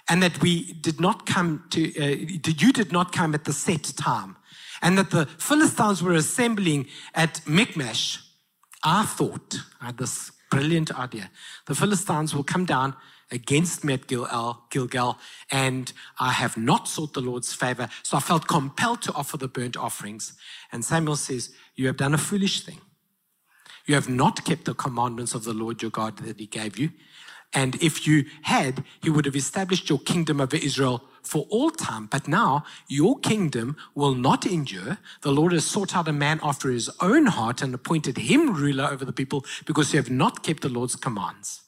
and 0.09 0.21
that 0.21 0.41
we 0.41 0.73
did 0.73 0.99
not 0.99 1.25
come 1.25 1.63
to, 1.69 1.81
uh, 2.03 2.07
you 2.07 2.73
did 2.73 2.91
not 2.91 3.13
come 3.13 3.33
at 3.33 3.45
the 3.45 3.53
set 3.53 3.83
time, 3.95 4.35
and 4.81 4.97
that 4.97 5.11
the 5.11 5.27
Philistines 5.37 6.03
were 6.03 6.13
assembling 6.13 6.87
at 7.13 7.47
Michmash." 7.47 8.26
I 8.89 9.03
thought, 9.03 9.57
I 9.81 9.87
had 9.87 9.97
this 9.97 10.31
brilliant 10.49 10.97
idea. 10.97 11.29
The 11.65 11.75
Philistines 11.75 12.33
will 12.33 12.45
come 12.45 12.63
down 12.63 12.95
against 13.29 13.83
me 13.83 13.95
at 13.95 14.07
Gilgal, 14.07 14.63
Gilgal, 14.69 15.17
and 15.51 15.91
I 16.19 16.31
have 16.31 16.55
not 16.55 16.87
sought 16.87 17.13
the 17.13 17.19
Lord's 17.19 17.53
favor. 17.53 17.89
So 18.03 18.15
I 18.15 18.21
felt 18.21 18.47
compelled 18.47 19.01
to 19.01 19.13
offer 19.13 19.35
the 19.35 19.49
burnt 19.49 19.75
offerings. 19.75 20.37
And 20.71 20.85
Samuel 20.85 21.17
says, 21.17 21.49
You 21.75 21.87
have 21.87 21.97
done 21.97 22.13
a 22.13 22.17
foolish 22.17 22.61
thing. 22.61 22.79
You 23.87 23.95
have 23.95 24.07
not 24.07 24.45
kept 24.45 24.63
the 24.63 24.73
commandments 24.73 25.33
of 25.33 25.43
the 25.43 25.53
Lord 25.53 25.81
your 25.81 25.91
God 25.91 26.19
that 26.19 26.39
he 26.39 26.45
gave 26.45 26.79
you. 26.79 26.91
And 27.53 27.81
if 27.81 28.05
you 28.05 28.25
had, 28.43 28.83
he 29.01 29.09
would 29.09 29.25
have 29.25 29.35
established 29.35 29.89
your 29.89 29.99
kingdom 29.99 30.41
over 30.41 30.57
Israel 30.57 31.03
for 31.23 31.45
all 31.49 31.71
time. 31.71 32.07
But 32.07 32.27
now 32.27 32.63
your 32.87 33.19
kingdom 33.19 33.77
will 33.95 34.15
not 34.15 34.45
endure. 34.45 34.97
The 35.21 35.31
Lord 35.31 35.53
has 35.53 35.65
sought 35.65 35.95
out 35.95 36.07
a 36.07 36.13
man 36.13 36.39
after 36.43 36.69
his 36.69 36.89
own 37.01 37.27
heart 37.27 37.61
and 37.61 37.73
appointed 37.73 38.17
him 38.17 38.53
ruler 38.53 38.85
over 38.85 39.05
the 39.05 39.13
people 39.13 39.45
because 39.65 39.93
you 39.93 39.97
have 39.97 40.09
not 40.09 40.43
kept 40.43 40.61
the 40.61 40.69
Lord's 40.69 40.95
commands. 40.95 41.61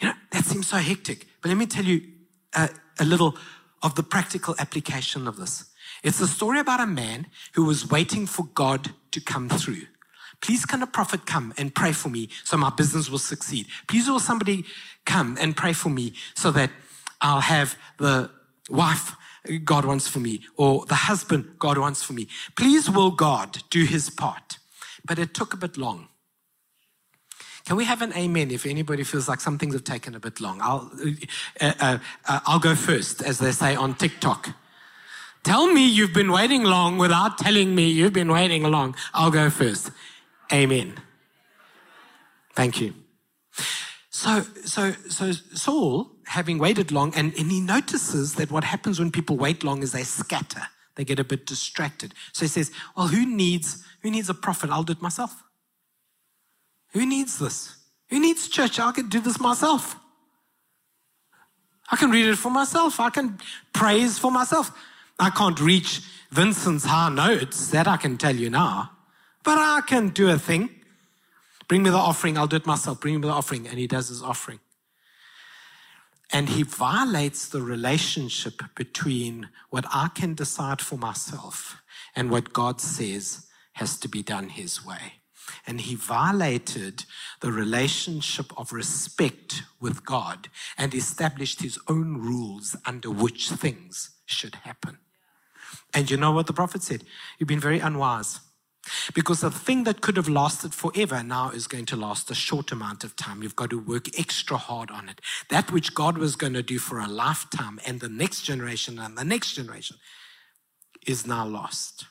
You 0.00 0.08
know, 0.08 0.14
that 0.30 0.44
seems 0.44 0.68
so 0.68 0.76
hectic. 0.76 1.26
But 1.40 1.48
let 1.48 1.58
me 1.58 1.66
tell 1.66 1.84
you 1.84 2.02
a, 2.54 2.70
a 2.98 3.04
little 3.04 3.36
of 3.82 3.94
the 3.94 4.02
practical 4.02 4.54
application 4.58 5.28
of 5.28 5.36
this. 5.36 5.64
It's 6.02 6.20
a 6.20 6.26
story 6.26 6.60
about 6.60 6.80
a 6.80 6.86
man 6.86 7.26
who 7.54 7.64
was 7.64 7.88
waiting 7.88 8.26
for 8.26 8.44
God 8.54 8.90
to 9.12 9.20
come 9.20 9.48
through. 9.48 9.82
Please, 10.46 10.64
can 10.64 10.80
a 10.80 10.86
prophet 10.86 11.26
come 11.26 11.52
and 11.58 11.74
pray 11.74 11.90
for 11.90 12.08
me 12.08 12.28
so 12.44 12.56
my 12.56 12.70
business 12.70 13.10
will 13.10 13.18
succeed? 13.18 13.66
Please, 13.88 14.08
will 14.08 14.20
somebody 14.20 14.64
come 15.04 15.36
and 15.40 15.56
pray 15.56 15.72
for 15.72 15.88
me 15.88 16.12
so 16.36 16.52
that 16.52 16.70
I'll 17.20 17.40
have 17.40 17.76
the 17.98 18.30
wife 18.70 19.16
God 19.64 19.84
wants 19.84 20.06
for 20.06 20.20
me 20.20 20.44
or 20.56 20.86
the 20.86 20.94
husband 20.94 21.56
God 21.58 21.78
wants 21.78 22.04
for 22.04 22.12
me. 22.12 22.28
Please 22.56 22.88
will 22.88 23.10
God 23.10 23.58
do 23.70 23.82
his 23.82 24.08
part. 24.08 24.58
But 25.04 25.18
it 25.18 25.34
took 25.34 25.52
a 25.52 25.56
bit 25.56 25.76
long. 25.76 26.06
Can 27.64 27.74
we 27.74 27.84
have 27.84 28.00
an 28.00 28.12
amen 28.12 28.52
if 28.52 28.66
anybody 28.66 29.02
feels 29.02 29.28
like 29.28 29.40
some 29.40 29.58
things 29.58 29.74
have 29.74 29.82
taken 29.82 30.14
a 30.14 30.20
bit 30.20 30.40
long? 30.40 30.60
I'll, 30.60 30.92
uh, 31.60 31.72
uh, 31.80 31.98
uh, 32.28 32.40
I'll 32.46 32.60
go 32.60 32.76
first, 32.76 33.20
as 33.20 33.40
they 33.40 33.50
say 33.50 33.74
on 33.74 33.94
TikTok. 33.94 34.50
Tell 35.42 35.72
me 35.72 35.88
you've 35.88 36.14
been 36.14 36.30
waiting 36.30 36.62
long 36.62 36.98
without 36.98 37.38
telling 37.38 37.74
me 37.74 37.88
you've 37.88 38.12
been 38.12 38.30
waiting 38.30 38.62
long. 38.62 38.94
I'll 39.12 39.32
go 39.32 39.50
first. 39.50 39.90
Amen. 40.52 40.94
Thank 42.54 42.80
you. 42.80 42.94
So, 44.10 44.42
so, 44.64 44.92
so 45.08 45.32
Saul, 45.32 46.10
having 46.24 46.58
waited 46.58 46.90
long, 46.90 47.12
and, 47.14 47.34
and 47.38 47.50
he 47.50 47.60
notices 47.60 48.36
that 48.36 48.50
what 48.50 48.64
happens 48.64 48.98
when 48.98 49.10
people 49.10 49.36
wait 49.36 49.62
long 49.62 49.82
is 49.82 49.92
they 49.92 50.04
scatter. 50.04 50.62
They 50.94 51.04
get 51.04 51.18
a 51.18 51.24
bit 51.24 51.46
distracted. 51.46 52.14
So 52.32 52.46
he 52.46 52.48
says, 52.48 52.70
Well, 52.96 53.08
who 53.08 53.26
needs, 53.26 53.84
who 54.02 54.10
needs 54.10 54.30
a 54.30 54.34
prophet? 54.34 54.70
I'll 54.70 54.82
do 54.82 54.92
it 54.92 55.02
myself. 55.02 55.42
Who 56.92 57.04
needs 57.04 57.38
this? 57.38 57.76
Who 58.08 58.18
needs 58.18 58.48
church? 58.48 58.80
I 58.80 58.92
can 58.92 59.08
do 59.08 59.20
this 59.20 59.38
myself. 59.38 59.96
I 61.90 61.96
can 61.96 62.10
read 62.10 62.26
it 62.26 62.36
for 62.36 62.50
myself. 62.50 62.98
I 62.98 63.10
can 63.10 63.38
praise 63.72 64.18
for 64.18 64.30
myself. 64.30 64.70
I 65.18 65.30
can't 65.30 65.60
reach 65.60 66.00
Vincent's 66.30 66.84
high 66.84 67.10
notes, 67.10 67.68
that 67.70 67.86
I 67.86 67.96
can 67.96 68.16
tell 68.16 68.34
you 68.34 68.50
now. 68.50 68.95
But 69.46 69.58
I 69.58 69.80
can 69.86 70.08
do 70.08 70.28
a 70.28 70.38
thing. 70.38 70.70
Bring 71.68 71.84
me 71.84 71.90
the 71.90 71.96
offering, 71.96 72.36
I'll 72.36 72.48
do 72.48 72.56
it 72.56 72.66
myself. 72.66 73.00
Bring 73.00 73.14
me 73.14 73.20
the 73.20 73.28
offering. 73.28 73.68
And 73.68 73.78
he 73.78 73.86
does 73.86 74.08
his 74.08 74.20
offering. 74.20 74.58
And 76.32 76.48
he 76.48 76.64
violates 76.64 77.48
the 77.48 77.62
relationship 77.62 78.60
between 78.74 79.48
what 79.70 79.84
I 79.92 80.08
can 80.12 80.34
decide 80.34 80.82
for 80.82 80.98
myself 80.98 81.80
and 82.16 82.28
what 82.28 82.52
God 82.52 82.80
says 82.80 83.46
has 83.74 83.96
to 84.00 84.08
be 84.08 84.20
done 84.20 84.48
his 84.48 84.84
way. 84.84 85.20
And 85.64 85.82
he 85.82 85.94
violated 85.94 87.04
the 87.40 87.52
relationship 87.52 88.46
of 88.58 88.72
respect 88.72 89.62
with 89.80 90.04
God 90.04 90.48
and 90.76 90.92
established 90.92 91.62
his 91.62 91.78
own 91.86 92.16
rules 92.16 92.74
under 92.84 93.10
which 93.12 93.48
things 93.50 94.10
should 94.24 94.56
happen. 94.56 94.98
And 95.94 96.10
you 96.10 96.16
know 96.16 96.32
what 96.32 96.48
the 96.48 96.52
prophet 96.52 96.82
said? 96.82 97.04
You've 97.38 97.48
been 97.48 97.60
very 97.60 97.78
unwise. 97.78 98.40
Because 99.14 99.40
the 99.40 99.50
thing 99.50 99.84
that 99.84 100.00
could 100.00 100.16
have 100.16 100.28
lasted 100.28 100.74
forever 100.74 101.22
now 101.22 101.50
is 101.50 101.66
going 101.66 101.86
to 101.86 101.96
last 101.96 102.30
a 102.30 102.34
short 102.34 102.72
amount 102.72 103.04
of 103.04 103.16
time. 103.16 103.42
You've 103.42 103.56
got 103.56 103.70
to 103.70 103.78
work 103.78 104.18
extra 104.18 104.56
hard 104.56 104.90
on 104.90 105.08
it. 105.08 105.20
That 105.50 105.72
which 105.72 105.94
God 105.94 106.18
was 106.18 106.36
going 106.36 106.54
to 106.54 106.62
do 106.62 106.78
for 106.78 106.98
a 106.98 107.08
lifetime 107.08 107.80
and 107.86 108.00
the 108.00 108.08
next 108.08 108.42
generation 108.42 108.98
and 108.98 109.16
the 109.16 109.24
next 109.24 109.54
generation 109.54 109.96
is 111.06 111.26
now 111.26 111.46
lost. 111.46 112.06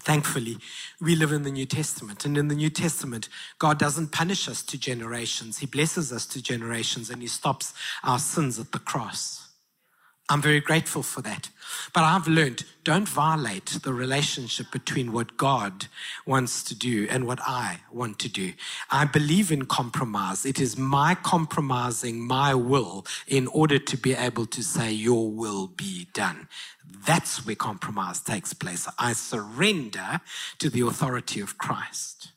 Thankfully, 0.00 0.58
we 1.00 1.14
live 1.14 1.32
in 1.32 1.42
the 1.42 1.52
New 1.52 1.66
Testament. 1.66 2.24
And 2.24 2.36
in 2.36 2.48
the 2.48 2.54
New 2.54 2.70
Testament, 2.70 3.28
God 3.58 3.78
doesn't 3.78 4.10
punish 4.10 4.48
us 4.48 4.62
to 4.64 4.78
generations, 4.78 5.58
He 5.58 5.66
blesses 5.66 6.12
us 6.12 6.26
to 6.26 6.42
generations 6.42 7.10
and 7.10 7.22
He 7.22 7.28
stops 7.28 7.72
our 8.02 8.18
sins 8.18 8.58
at 8.58 8.72
the 8.72 8.78
cross. 8.78 9.43
I'm 10.30 10.40
very 10.40 10.60
grateful 10.60 11.02
for 11.02 11.20
that. 11.22 11.50
But 11.92 12.04
I've 12.04 12.26
learned 12.26 12.64
don't 12.82 13.08
violate 13.08 13.78
the 13.82 13.92
relationship 13.92 14.70
between 14.70 15.12
what 15.12 15.36
God 15.36 15.86
wants 16.26 16.62
to 16.64 16.74
do 16.74 17.06
and 17.10 17.26
what 17.26 17.40
I 17.42 17.80
want 17.92 18.18
to 18.20 18.28
do. 18.28 18.52
I 18.90 19.04
believe 19.04 19.52
in 19.52 19.66
compromise. 19.66 20.46
It 20.46 20.60
is 20.60 20.78
my 20.78 21.14
compromising 21.14 22.20
my 22.20 22.54
will 22.54 23.06
in 23.26 23.46
order 23.48 23.78
to 23.78 23.96
be 23.96 24.14
able 24.14 24.46
to 24.46 24.62
say, 24.62 24.92
Your 24.92 25.30
will 25.30 25.66
be 25.66 26.08
done. 26.12 26.48
That's 27.06 27.46
where 27.46 27.56
compromise 27.56 28.20
takes 28.20 28.52
place. 28.54 28.88
I 28.98 29.12
surrender 29.12 30.20
to 30.58 30.70
the 30.70 30.82
authority 30.82 31.40
of 31.40 31.58
Christ. 31.58 32.33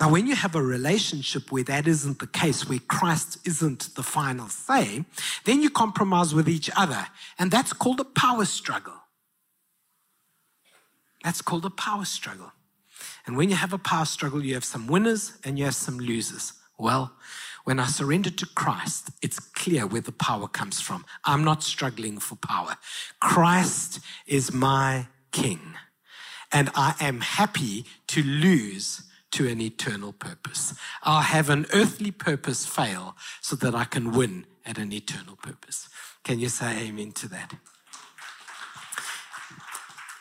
Now, 0.00 0.10
when 0.10 0.26
you 0.26 0.34
have 0.34 0.54
a 0.54 0.62
relationship 0.62 1.50
where 1.50 1.64
that 1.64 1.86
isn't 1.86 2.18
the 2.18 2.26
case, 2.26 2.68
where 2.68 2.78
Christ 2.78 3.38
isn't 3.44 3.94
the 3.94 4.02
final 4.02 4.48
say, 4.48 5.04
then 5.44 5.62
you 5.62 5.70
compromise 5.70 6.34
with 6.34 6.48
each 6.48 6.70
other. 6.76 7.06
And 7.38 7.50
that's 7.50 7.72
called 7.72 8.00
a 8.00 8.04
power 8.04 8.44
struggle. 8.44 8.94
That's 11.24 11.42
called 11.42 11.64
a 11.64 11.70
power 11.70 12.04
struggle. 12.04 12.52
And 13.26 13.36
when 13.36 13.50
you 13.50 13.56
have 13.56 13.72
a 13.72 13.78
power 13.78 14.04
struggle, 14.04 14.44
you 14.44 14.54
have 14.54 14.64
some 14.64 14.86
winners 14.86 15.38
and 15.44 15.58
you 15.58 15.64
have 15.64 15.74
some 15.74 15.98
losers. 15.98 16.52
Well, 16.78 17.12
when 17.64 17.80
I 17.80 17.86
surrender 17.86 18.30
to 18.30 18.46
Christ, 18.46 19.10
it's 19.22 19.40
clear 19.40 19.86
where 19.86 20.00
the 20.00 20.12
power 20.12 20.46
comes 20.46 20.80
from. 20.80 21.04
I'm 21.24 21.42
not 21.42 21.64
struggling 21.64 22.18
for 22.20 22.36
power. 22.36 22.76
Christ 23.18 23.98
is 24.26 24.52
my 24.52 25.08
king. 25.32 25.74
And 26.52 26.70
I 26.76 26.94
am 27.00 27.20
happy 27.20 27.84
to 28.08 28.22
lose 28.22 29.02
to 29.32 29.48
an 29.48 29.60
eternal 29.60 30.12
purpose. 30.12 30.74
I'll 31.02 31.22
have 31.22 31.50
an 31.50 31.66
earthly 31.72 32.10
purpose 32.10 32.66
fail 32.66 33.16
so 33.40 33.56
that 33.56 33.74
I 33.74 33.84
can 33.84 34.12
win 34.12 34.46
at 34.64 34.78
an 34.78 34.92
eternal 34.92 35.36
purpose. 35.36 35.88
Can 36.24 36.38
you 36.38 36.48
say 36.48 36.88
amen 36.88 37.12
to 37.12 37.28
that? 37.28 37.54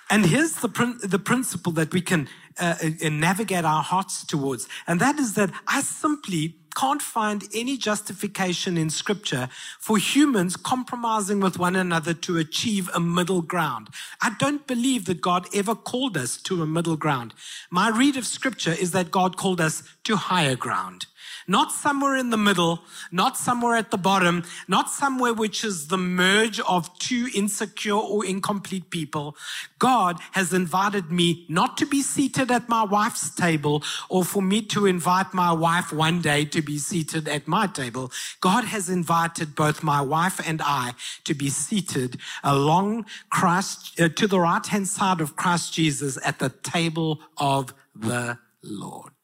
And 0.09 0.25
here's 0.25 0.57
the, 0.57 0.69
prin- 0.69 0.99
the 1.01 1.19
principle 1.19 1.71
that 1.73 1.93
we 1.93 2.01
can 2.01 2.29
uh, 2.59 2.75
uh, 2.81 3.09
navigate 3.09 3.65
our 3.65 3.81
hearts 3.81 4.23
towards, 4.23 4.67
and 4.87 4.99
that 4.99 5.19
is 5.19 5.33
that 5.33 5.49
I 5.67 5.81
simply 5.81 6.55
can't 6.75 7.01
find 7.01 7.47
any 7.53 7.77
justification 7.77 8.77
in 8.77 8.89
scripture 8.89 9.49
for 9.79 9.97
humans 9.97 10.55
compromising 10.55 11.39
with 11.39 11.57
one 11.57 11.75
another 11.75 12.13
to 12.13 12.37
achieve 12.37 12.89
a 12.93 12.99
middle 12.99 13.41
ground. 13.41 13.89
I 14.21 14.35
don't 14.37 14.67
believe 14.67 15.05
that 15.05 15.21
God 15.21 15.47
ever 15.53 15.75
called 15.75 16.17
us 16.17 16.37
to 16.43 16.61
a 16.61 16.67
middle 16.67 16.97
ground. 16.97 17.33
My 17.71 17.89
read 17.89 18.17
of 18.17 18.25
scripture 18.25 18.73
is 18.73 18.91
that 18.91 19.11
God 19.11 19.37
called 19.37 19.61
us 19.61 19.83
to 20.03 20.15
higher 20.15 20.55
ground. 20.55 21.07
Not 21.47 21.71
somewhere 21.71 22.15
in 22.15 22.29
the 22.29 22.37
middle, 22.37 22.81
not 23.11 23.37
somewhere 23.37 23.75
at 23.75 23.91
the 23.91 23.97
bottom, 23.97 24.43
not 24.67 24.89
somewhere 24.89 25.33
which 25.33 25.63
is 25.63 25.87
the 25.87 25.97
merge 25.97 26.59
of 26.61 26.97
two 26.99 27.29
insecure 27.33 27.93
or 27.93 28.25
incomplete 28.25 28.89
people. 28.89 29.35
God 29.79 30.19
has 30.31 30.53
invited 30.53 31.11
me 31.11 31.45
not 31.49 31.77
to 31.77 31.85
be 31.85 32.01
seated 32.01 32.51
at 32.51 32.69
my 32.69 32.83
wife's 32.83 33.33
table 33.33 33.83
or 34.09 34.23
for 34.23 34.41
me 34.41 34.61
to 34.63 34.85
invite 34.85 35.33
my 35.33 35.51
wife 35.51 35.91
one 35.91 36.21
day 36.21 36.45
to 36.45 36.61
be 36.61 36.77
seated 36.77 37.27
at 37.27 37.47
my 37.47 37.67
table. 37.67 38.11
God 38.41 38.65
has 38.65 38.89
invited 38.89 39.55
both 39.55 39.83
my 39.83 40.01
wife 40.01 40.39
and 40.45 40.61
I 40.63 40.93
to 41.25 41.33
be 41.33 41.49
seated 41.49 42.17
along 42.43 43.05
Christ, 43.29 43.99
uh, 43.99 44.09
to 44.09 44.27
the 44.27 44.39
right 44.39 44.65
hand 44.65 44.87
side 44.87 45.21
of 45.21 45.35
Christ 45.35 45.73
Jesus 45.73 46.17
at 46.23 46.39
the 46.39 46.49
table 46.49 47.19
of 47.37 47.73
the 47.95 48.37
Lord. 48.63 49.14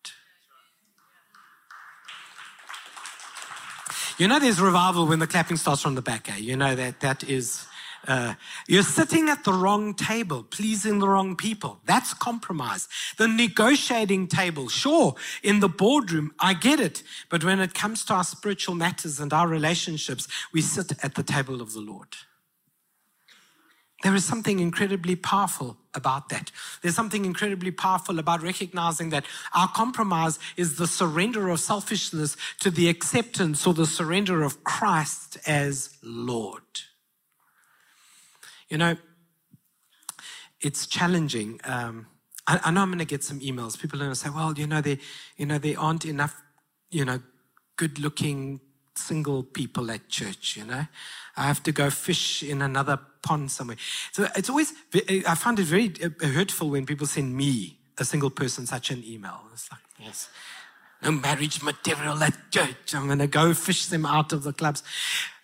You 4.21 4.27
know, 4.27 4.37
there's 4.37 4.61
revival 4.61 5.07
when 5.07 5.17
the 5.17 5.25
clapping 5.25 5.57
starts 5.57 5.81
from 5.81 5.95
the 5.95 6.01
back. 6.03 6.29
Eh? 6.29 6.37
You 6.37 6.55
know 6.55 6.75
that 6.75 6.99
that 6.99 7.23
is. 7.23 7.65
Uh, 8.07 8.35
you're 8.67 8.83
sitting 8.83 9.29
at 9.29 9.43
the 9.43 9.51
wrong 9.51 9.95
table, 9.95 10.43
pleasing 10.43 10.99
the 10.99 11.07
wrong 11.07 11.35
people. 11.35 11.79
That's 11.85 12.13
compromise. 12.13 12.87
The 13.17 13.27
negotiating 13.27 14.27
table, 14.27 14.69
sure, 14.69 15.15
in 15.41 15.59
the 15.59 15.69
boardroom, 15.69 16.35
I 16.39 16.53
get 16.53 16.79
it. 16.79 17.01
But 17.29 17.43
when 17.43 17.59
it 17.59 17.73
comes 17.73 18.05
to 18.05 18.13
our 18.13 18.23
spiritual 18.23 18.75
matters 18.75 19.19
and 19.19 19.33
our 19.33 19.47
relationships, 19.47 20.27
we 20.53 20.61
sit 20.61 21.03
at 21.03 21.15
the 21.15 21.23
table 21.23 21.59
of 21.59 21.73
the 21.73 21.81
Lord. 21.81 22.09
There 24.03 24.15
is 24.15 24.25
something 24.25 24.59
incredibly 24.59 25.15
powerful 25.15 25.77
about 25.93 26.29
that. 26.29 26.51
There's 26.81 26.95
something 26.95 27.25
incredibly 27.25 27.71
powerful 27.71 28.17
about 28.17 28.41
recognizing 28.41 29.09
that 29.11 29.25
our 29.53 29.67
compromise 29.67 30.39
is 30.57 30.77
the 30.77 30.87
surrender 30.87 31.49
of 31.49 31.59
selfishness 31.59 32.35
to 32.61 32.71
the 32.71 32.89
acceptance 32.89 33.67
or 33.67 33.73
the 33.73 33.85
surrender 33.85 34.43
of 34.43 34.63
Christ 34.63 35.37
as 35.45 35.97
Lord. 36.01 36.63
You 38.69 38.77
know, 38.77 38.95
it's 40.61 40.87
challenging. 40.87 41.59
Um, 41.63 42.07
I, 42.47 42.59
I, 42.63 42.71
know 42.71 42.81
I'm 42.81 42.89
going 42.89 42.99
to 42.99 43.05
get 43.05 43.23
some 43.23 43.39
emails. 43.39 43.79
People 43.79 43.99
are 43.99 44.05
going 44.05 44.13
to 44.13 44.19
say, 44.19 44.29
"Well, 44.29 44.53
you 44.57 44.65
know, 44.65 44.81
there, 44.81 44.97
you 45.37 45.45
know, 45.45 45.57
there 45.57 45.79
aren't 45.79 46.05
enough, 46.05 46.41
you 46.89 47.03
know, 47.03 47.21
good-looking 47.75 48.61
single 49.01 49.43
people 49.43 49.91
at 49.91 50.09
church." 50.09 50.57
You 50.57 50.65
know, 50.65 50.85
I 51.35 51.43
have 51.43 51.63
to 51.63 51.71
go 51.71 51.89
fish 51.89 52.43
in 52.43 52.61
another 52.61 52.99
pond 53.21 53.51
somewhere. 53.51 53.77
So 54.11 54.27
it's 54.35 54.49
always, 54.49 54.73
I 55.27 55.35
find 55.35 55.59
it 55.59 55.65
very 55.65 55.93
uh, 56.03 56.27
hurtful 56.27 56.69
when 56.69 56.85
people 56.85 57.07
send 57.07 57.35
me, 57.35 57.77
a 57.97 58.05
single 58.05 58.29
person, 58.29 58.65
such 58.65 58.91
an 58.91 59.03
email. 59.05 59.41
It's 59.53 59.71
like, 59.71 59.81
yes, 59.99 60.29
no 61.03 61.11
marriage 61.11 61.61
material 61.61 62.21
at 62.21 62.33
church. 62.51 62.93
I'm 62.93 63.07
going 63.07 63.19
to 63.19 63.27
go 63.27 63.53
fish 63.53 63.87
them 63.87 64.05
out 64.05 64.33
of 64.33 64.43
the 64.43 64.53
clubs. 64.53 64.83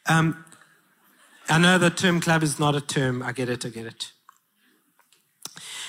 Um, 0.07 0.45
I 1.49 1.59
know 1.59 1.77
the 1.77 1.89
term 1.89 2.19
club 2.19 2.43
is 2.43 2.59
not 2.59 2.75
a 2.75 2.81
term. 2.81 3.23
I 3.23 3.31
get 3.31 3.49
it, 3.49 3.65
I 3.65 3.69
get 3.69 3.85
it. 3.85 4.11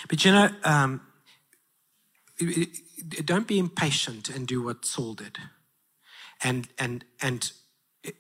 But 0.09 0.25
you 0.25 0.33
know, 0.33 0.51
um, 0.65 1.01
don't 3.25 3.47
be 3.47 3.59
impatient 3.59 4.29
and 4.29 4.47
do 4.47 4.63
what 4.63 4.85
Saul 4.85 5.15
did. 5.15 5.39
And, 6.43 6.69
and, 6.79 7.05
and 7.21 7.51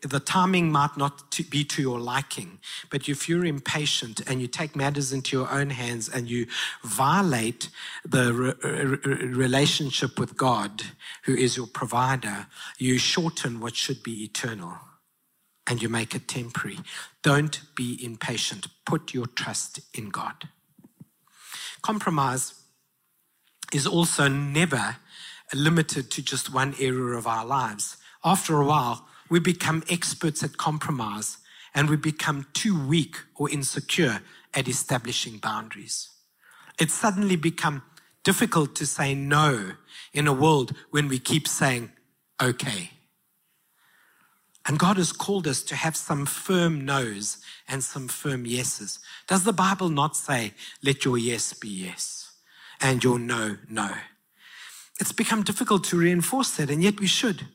the 0.02 0.20
timing 0.20 0.72
might 0.72 0.96
not 0.96 1.30
to 1.32 1.44
be 1.44 1.64
to 1.64 1.82
your 1.82 2.00
liking, 2.00 2.58
but 2.90 3.08
if 3.08 3.28
you're 3.28 3.44
impatient 3.44 4.20
and 4.28 4.40
you 4.40 4.48
take 4.48 4.74
matters 4.74 5.12
into 5.12 5.36
your 5.36 5.50
own 5.50 5.70
hands 5.70 6.08
and 6.08 6.28
you 6.28 6.46
violate 6.82 7.70
the 8.04 8.32
re- 8.32 9.26
relationship 9.26 10.18
with 10.18 10.36
God, 10.36 10.82
who 11.24 11.34
is 11.34 11.56
your 11.56 11.68
provider, 11.68 12.46
you 12.78 12.98
shorten 12.98 13.60
what 13.60 13.76
should 13.76 14.02
be 14.02 14.24
eternal 14.24 14.78
and 15.68 15.80
you 15.80 15.88
make 15.88 16.14
it 16.14 16.26
temporary. 16.26 16.78
Don't 17.22 17.60
be 17.76 18.02
impatient. 18.04 18.66
Put 18.84 19.14
your 19.14 19.26
trust 19.26 19.80
in 19.94 20.08
God. 20.08 20.48
Compromise 21.82 22.54
is 23.72 23.86
also 23.86 24.28
never 24.28 24.96
limited 25.54 26.10
to 26.10 26.22
just 26.22 26.52
one 26.52 26.74
area 26.80 27.16
of 27.16 27.26
our 27.26 27.44
lives. 27.44 27.96
After 28.24 28.60
a 28.60 28.64
while, 28.64 29.07
we 29.28 29.40
become 29.40 29.82
experts 29.88 30.42
at 30.42 30.56
compromise 30.56 31.38
and 31.74 31.88
we 31.88 31.96
become 31.96 32.46
too 32.52 32.78
weak 32.86 33.16
or 33.36 33.50
insecure 33.50 34.20
at 34.54 34.68
establishing 34.68 35.38
boundaries. 35.38 36.08
It's 36.78 36.94
suddenly 36.94 37.36
become 37.36 37.82
difficult 38.24 38.74
to 38.76 38.86
say 38.86 39.14
no 39.14 39.72
in 40.12 40.26
a 40.26 40.32
world 40.32 40.72
when 40.90 41.08
we 41.08 41.18
keep 41.18 41.46
saying 41.48 41.92
okay. 42.42 42.90
And 44.66 44.78
God 44.78 44.98
has 44.98 45.12
called 45.12 45.46
us 45.46 45.62
to 45.62 45.76
have 45.76 45.96
some 45.96 46.26
firm 46.26 46.84
no's 46.84 47.38
and 47.66 47.82
some 47.82 48.06
firm 48.06 48.44
yeses. 48.44 48.98
Does 49.26 49.44
the 49.44 49.52
Bible 49.52 49.88
not 49.88 50.14
say, 50.14 50.52
let 50.82 51.04
your 51.04 51.16
yes 51.16 51.54
be 51.54 51.68
yes 51.68 52.32
and 52.80 53.02
your 53.02 53.18
no, 53.18 53.56
no? 53.68 53.90
It's 55.00 55.12
become 55.12 55.42
difficult 55.42 55.84
to 55.84 55.98
reinforce 55.98 56.56
that, 56.56 56.70
and 56.70 56.82
yet 56.82 57.00
we 57.00 57.06
should. 57.06 57.46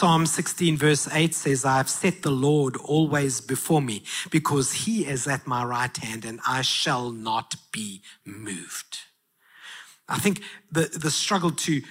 Psalm 0.00 0.24
16, 0.24 0.78
verse 0.78 1.06
8 1.12 1.34
says, 1.34 1.62
I 1.66 1.76
have 1.76 1.90
set 1.90 2.22
the 2.22 2.30
Lord 2.30 2.78
always 2.78 3.42
before 3.42 3.82
me 3.82 4.02
because 4.30 4.72
he 4.72 5.04
is 5.04 5.26
at 5.26 5.46
my 5.46 5.62
right 5.62 5.94
hand 5.94 6.24
and 6.24 6.40
I 6.48 6.62
shall 6.62 7.10
not 7.10 7.56
be 7.70 8.00
moved. 8.24 9.00
I 10.08 10.18
think 10.18 10.40
the, 10.72 10.84
the 10.84 11.10
struggle 11.10 11.50
to 11.50 11.82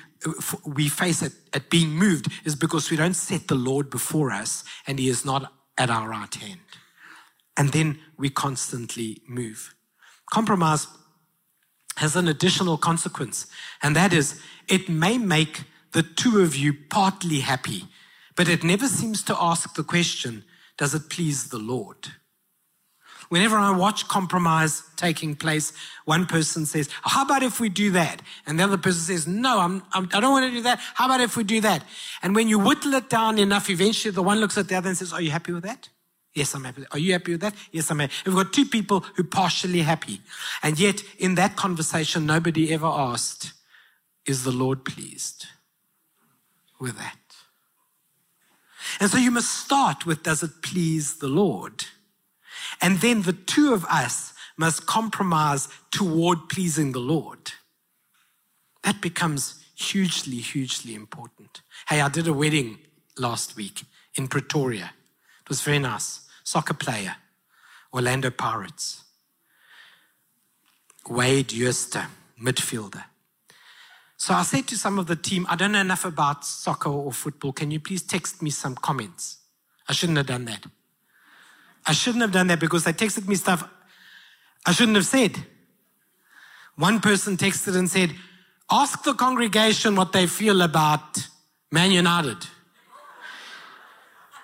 we 0.66 0.90
face 0.90 1.22
at, 1.22 1.34
at 1.54 1.70
being 1.70 1.90
moved 1.90 2.32
is 2.46 2.56
because 2.56 2.90
we 2.90 2.98
don't 2.98 3.14
set 3.14 3.48
the 3.48 3.54
Lord 3.54 3.92
before 3.92 4.32
us 4.32 4.64
and 4.88 4.98
he 4.98 5.08
is 5.08 5.24
not 5.24 5.54
at 5.78 5.92
our 5.92 6.10
right 6.10 6.34
hand. 6.34 6.62
And 7.58 7.70
then 7.70 8.00
we 8.18 8.32
constantly 8.32 9.22
move. 9.28 9.76
Compromise 10.32 10.88
has 11.98 12.16
an 12.16 12.28
additional 12.28 12.80
consequence, 12.80 13.46
and 13.84 13.96
that 13.96 14.14
is 14.14 14.42
it 14.68 14.90
may 14.90 15.20
make 15.20 15.66
the 15.92 16.02
two 16.04 16.42
of 16.42 16.56
you 16.56 16.74
partly 16.74 17.42
happy, 17.42 17.88
but 18.40 18.48
it 18.48 18.64
never 18.64 18.88
seems 18.88 19.22
to 19.22 19.36
ask 19.38 19.76
the 19.76 19.84
question, 19.84 20.46
does 20.78 20.96
it 20.96 21.10
please 21.10 21.50
the 21.50 21.58
Lord? 21.58 22.08
Whenever 23.28 23.58
I 23.58 23.76
watch 23.76 24.08
compromise 24.08 24.82
taking 24.96 25.36
place, 25.36 25.74
one 26.06 26.26
person 26.26 26.66
says, 26.66 26.90
How 27.02 27.26
about 27.26 27.44
if 27.44 27.60
we 27.60 27.68
do 27.68 27.92
that? 27.92 28.22
And 28.48 28.58
the 28.58 28.64
other 28.64 28.78
person 28.78 29.02
says, 29.02 29.28
No, 29.28 29.60
I'm, 29.60 29.84
I'm, 29.92 30.06
I 30.14 30.22
do 30.22 30.22
not 30.22 30.32
want 30.32 30.46
to 30.50 30.56
do 30.56 30.62
that. 30.62 30.80
How 30.94 31.08
about 31.08 31.20
if 31.20 31.36
we 31.36 31.44
do 31.44 31.60
that? 31.60 31.84
And 32.24 32.34
when 32.34 32.48
you 32.48 32.60
whittle 32.60 32.94
it 32.94 33.10
down 33.10 33.40
enough, 33.40 33.70
eventually 33.70 34.14
the 34.14 34.24
one 34.24 34.40
looks 34.40 34.58
at 34.58 34.70
the 34.70 34.76
other 34.76 34.88
and 34.88 34.98
says, 34.98 35.12
Are 35.12 35.22
you 35.22 35.32
happy 35.32 35.52
with 35.52 35.64
that? 35.64 35.90
Yes, 36.34 36.56
I'm 36.56 36.64
happy. 36.64 36.86
Are 36.92 36.98
you 36.98 37.12
happy 37.12 37.34
with 37.34 37.42
that? 37.42 37.56
Yes, 37.74 37.92
I'm 37.92 38.00
happy. 38.00 38.14
We've 38.26 38.36
got 38.36 38.54
two 38.54 38.68
people 38.68 39.02
who 39.18 39.24
are 39.24 39.28
partially 39.28 39.82
happy. 39.82 40.22
And 40.64 40.80
yet, 40.80 41.04
in 41.18 41.36
that 41.36 41.58
conversation, 41.58 42.26
nobody 42.26 42.72
ever 42.72 42.88
asked, 42.88 43.52
Is 44.26 44.46
the 44.46 44.54
Lord 44.54 44.86
pleased 44.86 45.48
with 46.80 46.98
that? 47.00 47.29
And 49.00 49.10
so 49.10 49.18
you 49.18 49.32
must 49.32 49.52
start 49.52 50.06
with, 50.06 50.24
Does 50.24 50.44
it 50.44 50.62
please 50.62 51.18
the 51.18 51.28
Lord? 51.28 51.86
And 52.82 53.00
then 53.00 53.24
the 53.24 53.34
two 53.34 53.74
of 53.74 53.86
us 53.86 54.34
must 54.58 54.86
compromise 54.86 55.68
toward 55.92 56.50
pleasing 56.50 56.92
the 56.92 57.00
Lord. 57.00 57.54
That 58.84 59.02
becomes 59.02 59.64
hugely, 59.76 60.38
hugely 60.38 60.94
important. 60.94 61.62
Hey, 61.88 62.02
I 62.02 62.10
did 62.10 62.28
a 62.28 62.34
wedding 62.34 62.80
last 63.18 63.56
week 63.56 63.84
in 64.16 64.28
Pretoria. 64.28 64.92
It 65.42 65.50
was 65.50 65.62
very 65.62 65.80
nice. 65.80 66.22
Soccer 66.44 66.74
player, 66.74 67.16
Orlando 67.94 68.30
Pirates. 68.30 69.04
Wade 71.08 71.50
Jooste, 71.50 72.06
midfielder. 72.42 73.06
So 74.20 74.34
I 74.34 74.44
said 74.44 74.68
to 74.68 74.78
some 74.78 75.00
of 75.00 75.08
the 75.08 75.16
team, 75.16 75.48
I 75.50 75.56
don't 75.56 75.72
know 75.72 75.80
enough 75.80 76.04
about 76.04 76.46
soccer 76.46 76.90
or 76.90 77.14
football. 77.14 77.54
Can 77.54 77.72
you 77.72 77.80
please 77.80 78.04
text 78.04 78.42
me 78.42 78.50
some 78.50 78.76
comments? 78.76 79.38
I 79.88 79.94
shouldn't 79.94 80.18
have 80.18 80.28
done 80.28 80.44
that. 80.46 80.66
I 81.88 81.94
shouldn't 81.94 82.22
have 82.22 82.34
done 82.34 82.48
that 82.48 82.60
because 82.60 82.84
they 82.84 82.92
texted 82.92 83.28
me 83.28 83.36
stuff 83.36 83.68
I 84.66 84.74
shouldn't 84.74 84.98
have 84.98 85.06
said. 85.06 85.38
One 86.76 87.00
person 87.00 87.38
texted 87.38 87.78
and 87.78 87.90
said, 87.90 88.14
Ask 88.70 89.04
the 89.04 89.14
congregation 89.14 89.96
what 89.96 90.12
they 90.12 90.28
feel 90.28 90.62
about 90.62 91.28
Man 91.72 91.92
United. 91.92 92.38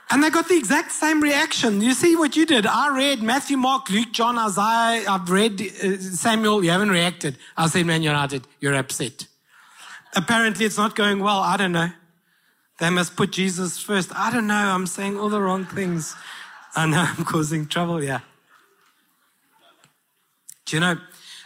And 0.10 0.24
they 0.24 0.30
got 0.30 0.48
the 0.48 0.58
exact 0.58 0.94
same 0.94 1.22
reaction. 1.22 1.82
You 1.82 1.94
see 1.94 2.16
what 2.16 2.36
you 2.36 2.46
did? 2.46 2.66
I 2.66 2.96
read 2.96 3.22
Matthew, 3.22 3.58
Mark, 3.58 3.90
Luke, 3.90 4.12
John, 4.14 4.38
Isaiah. 4.38 5.04
I've 5.10 5.30
read 5.30 5.62
uh, 5.62 5.98
Samuel. 5.98 6.64
You 6.64 6.72
haven't 6.72 6.92
reacted. 6.92 7.38
I 7.58 7.68
said, 7.68 7.86
Man 7.86 8.04
United, 8.04 8.48
you're 8.62 8.74
upset. 8.74 9.28
Apparently, 10.16 10.66
it's 10.66 10.78
not 10.78 10.96
going 10.96 11.20
well. 11.20 11.40
I 11.40 11.58
don't 11.58 11.74
know. 11.74 11.90
They 12.80 12.90
must 12.90 13.16
put 13.16 13.32
Jesus 13.32 13.80
first. 13.80 14.14
I 14.16 14.32
don't 14.32 14.48
know. 14.48 14.54
I'm 14.54 14.88
saying 14.88 15.18
all 15.18 15.30
the 15.30 15.42
wrong 15.42 15.66
things. 15.66 16.16
I 16.76 16.86
know 16.86 17.00
I'm 17.00 17.24
causing 17.26 17.68
trouble, 17.68 18.04
yeah. 18.04 18.20
Do 20.66 20.76
you 20.76 20.80
know, 20.80 20.98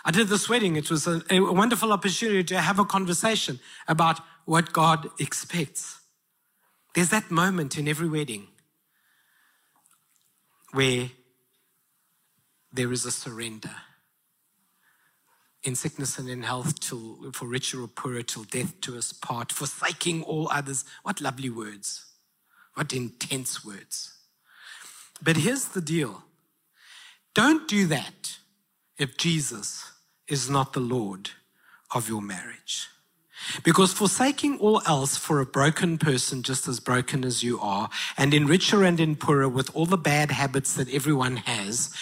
I 0.05 0.11
did 0.11 0.27
this 0.27 0.49
wedding. 0.49 0.75
It 0.75 0.89
was 0.89 1.05
a, 1.07 1.21
a 1.29 1.39
wonderful 1.39 1.91
opportunity 1.91 2.43
to 2.45 2.61
have 2.61 2.79
a 2.79 2.85
conversation 2.85 3.59
about 3.87 4.19
what 4.45 4.73
God 4.73 5.09
expects. 5.19 5.99
There's 6.95 7.09
that 7.09 7.29
moment 7.29 7.77
in 7.77 7.87
every 7.87 8.09
wedding 8.09 8.47
where 10.71 11.11
there 12.71 12.91
is 12.91 13.05
a 13.05 13.11
surrender. 13.11 13.75
In 15.63 15.75
sickness 15.75 16.17
and 16.17 16.29
in 16.29 16.43
health, 16.43 16.79
till 16.79 17.31
for 17.33 17.47
richer 17.47 17.81
or 17.81 17.87
poorer, 17.87 18.23
till 18.23 18.43
death 18.43 18.79
to 18.81 18.97
us 18.97 19.11
part, 19.11 19.51
forsaking 19.51 20.23
all 20.23 20.47
others. 20.51 20.85
What 21.03 21.19
lovely 21.19 21.49
words. 21.49 22.05
What 22.75 22.93
intense 22.93 23.65
words. 23.65 24.13
But 25.21 25.37
here's 25.37 25.65
the 25.65 25.81
deal 25.81 26.23
don't 27.33 27.67
do 27.67 27.87
that 27.87 28.37
if 28.97 29.17
Jesus 29.17 29.91
is 30.27 30.49
not 30.49 30.73
the 30.73 30.79
Lord 30.79 31.31
of 31.93 32.07
your 32.07 32.21
marriage. 32.21 32.87
Because 33.63 33.93
forsaking 33.93 34.59
all 34.59 34.81
else 34.85 35.17
for 35.17 35.39
a 35.39 35.45
broken 35.45 35.97
person 35.97 36.43
just 36.43 36.67
as 36.67 36.79
broken 36.79 37.23
as 37.23 37.43
you 37.43 37.59
are, 37.59 37.89
and 38.17 38.33
in 38.33 38.47
richer 38.47 38.83
and 38.83 38.99
in 38.99 39.15
poorer 39.15 39.49
with 39.49 39.73
all 39.75 39.85
the 39.85 39.97
bad 39.97 40.31
habits 40.31 40.73
that 40.73 40.89
everyone 40.93 41.37
has, 41.37 41.93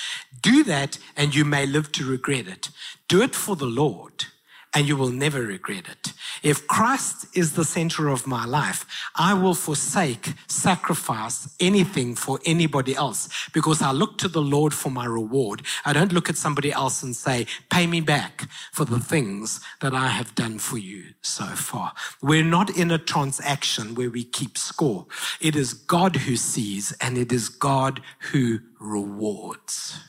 do 0.42 0.64
that 0.64 0.98
and 1.16 1.36
you 1.36 1.46
may 1.46 1.66
live 1.66 1.92
to 1.94 2.10
regret 2.10 2.48
it. 2.48 2.70
Do 3.08 3.22
it 3.22 3.36
for 3.36 3.56
the 3.56 3.66
Lord 3.66 4.26
and 4.74 4.88
you 4.88 4.96
will 4.96 5.10
never 5.10 5.42
regret 5.42 5.86
it. 5.90 6.14
If 6.44 6.68
Christ 6.68 7.26
is 7.34 7.54
the 7.54 7.66
center 7.66 8.10
of 8.10 8.28
my 8.28 8.46
life, 8.46 8.86
I 9.16 9.34
will 9.34 9.56
forsake, 9.56 10.34
sacrifice 10.48 11.56
anything 11.60 12.16
for 12.16 12.40
anybody 12.46 12.96
else 12.96 13.30
because 13.54 13.82
I 13.82 13.92
look 13.92 14.18
to 14.20 14.28
the 14.28 14.42
Lord 14.42 14.74
for 14.74 14.90
my 14.90 15.06
reward. 15.06 15.64
I 15.86 15.94
don't 15.94 16.14
look 16.14 16.30
at 16.30 16.38
somebody 16.38 16.72
else 16.72 17.02
and 17.04 17.16
say, 17.16 17.48
pay 17.70 17.88
me 17.88 18.02
back 18.02 18.50
for 18.72 18.86
the 18.86 19.00
things 19.00 19.62
that 19.82 19.94
I 19.94 20.08
have 20.08 20.36
done 20.36 20.60
for 20.60 20.78
you 20.78 21.06
so 21.22 21.46
far. 21.46 21.94
We're 22.22 22.44
not 22.44 22.76
in 22.78 22.92
a 22.92 22.98
transaction 22.98 23.96
where 23.96 24.10
we 24.10 24.24
keep 24.24 24.58
score. 24.58 25.08
It 25.42 25.56
is 25.56 25.74
God 25.74 26.16
who 26.16 26.36
sees 26.36 26.92
and 27.02 27.18
it 27.18 27.32
is 27.32 27.50
God 27.50 28.02
who 28.32 28.60
rewards. 28.80 30.00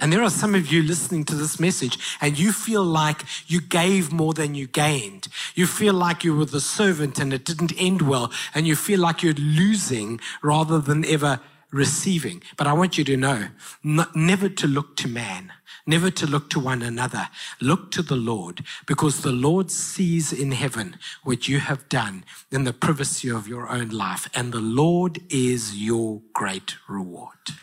And 0.00 0.12
there 0.12 0.22
are 0.22 0.30
some 0.30 0.54
of 0.54 0.72
you 0.72 0.82
listening 0.82 1.24
to 1.26 1.34
this 1.34 1.60
message 1.60 1.98
and 2.20 2.38
you 2.38 2.52
feel 2.52 2.82
like 2.82 3.22
you 3.46 3.60
gave 3.60 4.12
more 4.12 4.32
than 4.32 4.54
you 4.54 4.66
gained. 4.66 5.28
You 5.54 5.66
feel 5.66 5.94
like 5.94 6.24
you 6.24 6.34
were 6.34 6.46
the 6.46 6.60
servant 6.60 7.18
and 7.18 7.32
it 7.32 7.44
didn't 7.44 7.74
end 7.76 8.02
well. 8.02 8.32
And 8.54 8.66
you 8.66 8.76
feel 8.76 9.00
like 9.00 9.22
you're 9.22 9.34
losing 9.34 10.18
rather 10.42 10.78
than 10.78 11.04
ever 11.04 11.40
receiving. 11.70 12.42
But 12.56 12.66
I 12.66 12.72
want 12.72 12.98
you 12.98 13.04
to 13.04 13.16
know, 13.16 13.48
never 13.82 14.48
to 14.48 14.66
look 14.66 14.96
to 14.96 15.08
man, 15.08 15.52
never 15.86 16.10
to 16.10 16.26
look 16.26 16.50
to 16.50 16.60
one 16.60 16.82
another. 16.82 17.28
Look 17.60 17.90
to 17.92 18.02
the 18.02 18.16
Lord 18.16 18.64
because 18.86 19.20
the 19.20 19.32
Lord 19.32 19.70
sees 19.70 20.32
in 20.32 20.52
heaven 20.52 20.96
what 21.24 21.46
you 21.46 21.60
have 21.60 21.88
done 21.88 22.24
in 22.50 22.64
the 22.64 22.72
privacy 22.72 23.30
of 23.30 23.46
your 23.46 23.68
own 23.68 23.90
life. 23.90 24.28
And 24.34 24.52
the 24.52 24.60
Lord 24.60 25.20
is 25.28 25.76
your 25.76 26.22
great 26.32 26.76
reward. 26.88 27.54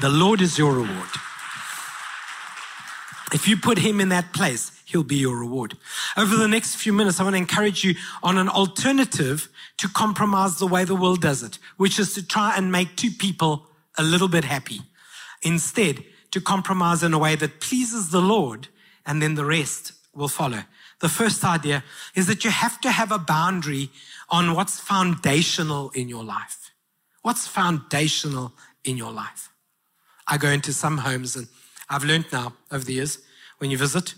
The 0.00 0.08
Lord 0.08 0.40
is 0.40 0.58
your 0.58 0.72
reward. 0.72 1.08
If 3.32 3.48
you 3.48 3.56
put 3.56 3.78
Him 3.78 4.00
in 4.00 4.08
that 4.10 4.32
place, 4.32 4.72
He'll 4.84 5.02
be 5.02 5.16
your 5.16 5.36
reward. 5.36 5.76
Over 6.16 6.36
the 6.36 6.48
next 6.48 6.76
few 6.76 6.92
minutes, 6.92 7.20
I 7.20 7.24
want 7.24 7.34
to 7.34 7.38
encourage 7.38 7.84
you 7.84 7.94
on 8.22 8.38
an 8.38 8.48
alternative 8.48 9.48
to 9.78 9.88
compromise 9.88 10.58
the 10.58 10.66
way 10.66 10.84
the 10.84 10.94
world 10.94 11.20
does 11.20 11.42
it, 11.42 11.58
which 11.76 11.98
is 11.98 12.14
to 12.14 12.26
try 12.26 12.56
and 12.56 12.70
make 12.70 12.96
two 12.96 13.10
people 13.10 13.66
a 13.96 14.02
little 14.02 14.28
bit 14.28 14.44
happy. 14.44 14.82
Instead, 15.42 16.04
to 16.32 16.40
compromise 16.40 17.02
in 17.02 17.14
a 17.14 17.18
way 17.18 17.36
that 17.36 17.60
pleases 17.60 18.10
the 18.10 18.20
Lord, 18.20 18.68
and 19.06 19.22
then 19.22 19.36
the 19.36 19.44
rest 19.44 19.92
will 20.14 20.28
follow. 20.28 20.64
The 21.00 21.08
first 21.08 21.44
idea 21.44 21.84
is 22.14 22.26
that 22.26 22.44
you 22.44 22.50
have 22.50 22.80
to 22.80 22.90
have 22.90 23.12
a 23.12 23.18
boundary 23.18 23.90
on 24.28 24.54
what's 24.54 24.80
foundational 24.80 25.90
in 25.90 26.08
your 26.08 26.24
life. 26.24 26.72
What's 27.22 27.46
foundational 27.46 28.52
in 28.84 28.96
your 28.96 29.12
life? 29.12 29.53
I 30.26 30.38
go 30.38 30.48
into 30.48 30.72
some 30.72 30.98
homes 30.98 31.36
and 31.36 31.48
I've 31.88 32.04
learned 32.04 32.26
now 32.32 32.54
over 32.70 32.84
the 32.84 32.94
years 32.94 33.18
when 33.58 33.70
you 33.70 33.78
visit 33.78 34.14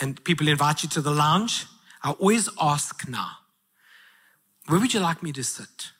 and 0.00 0.22
people 0.24 0.48
invite 0.48 0.82
you 0.82 0.88
to 0.90 1.00
the 1.00 1.10
lounge, 1.10 1.66
I 2.02 2.12
always 2.12 2.48
ask 2.60 3.08
now, 3.08 3.30
where 4.66 4.80
would 4.80 4.94
you 4.94 5.00
like 5.00 5.22
me 5.22 5.32
to 5.32 5.44
sit? 5.44 5.92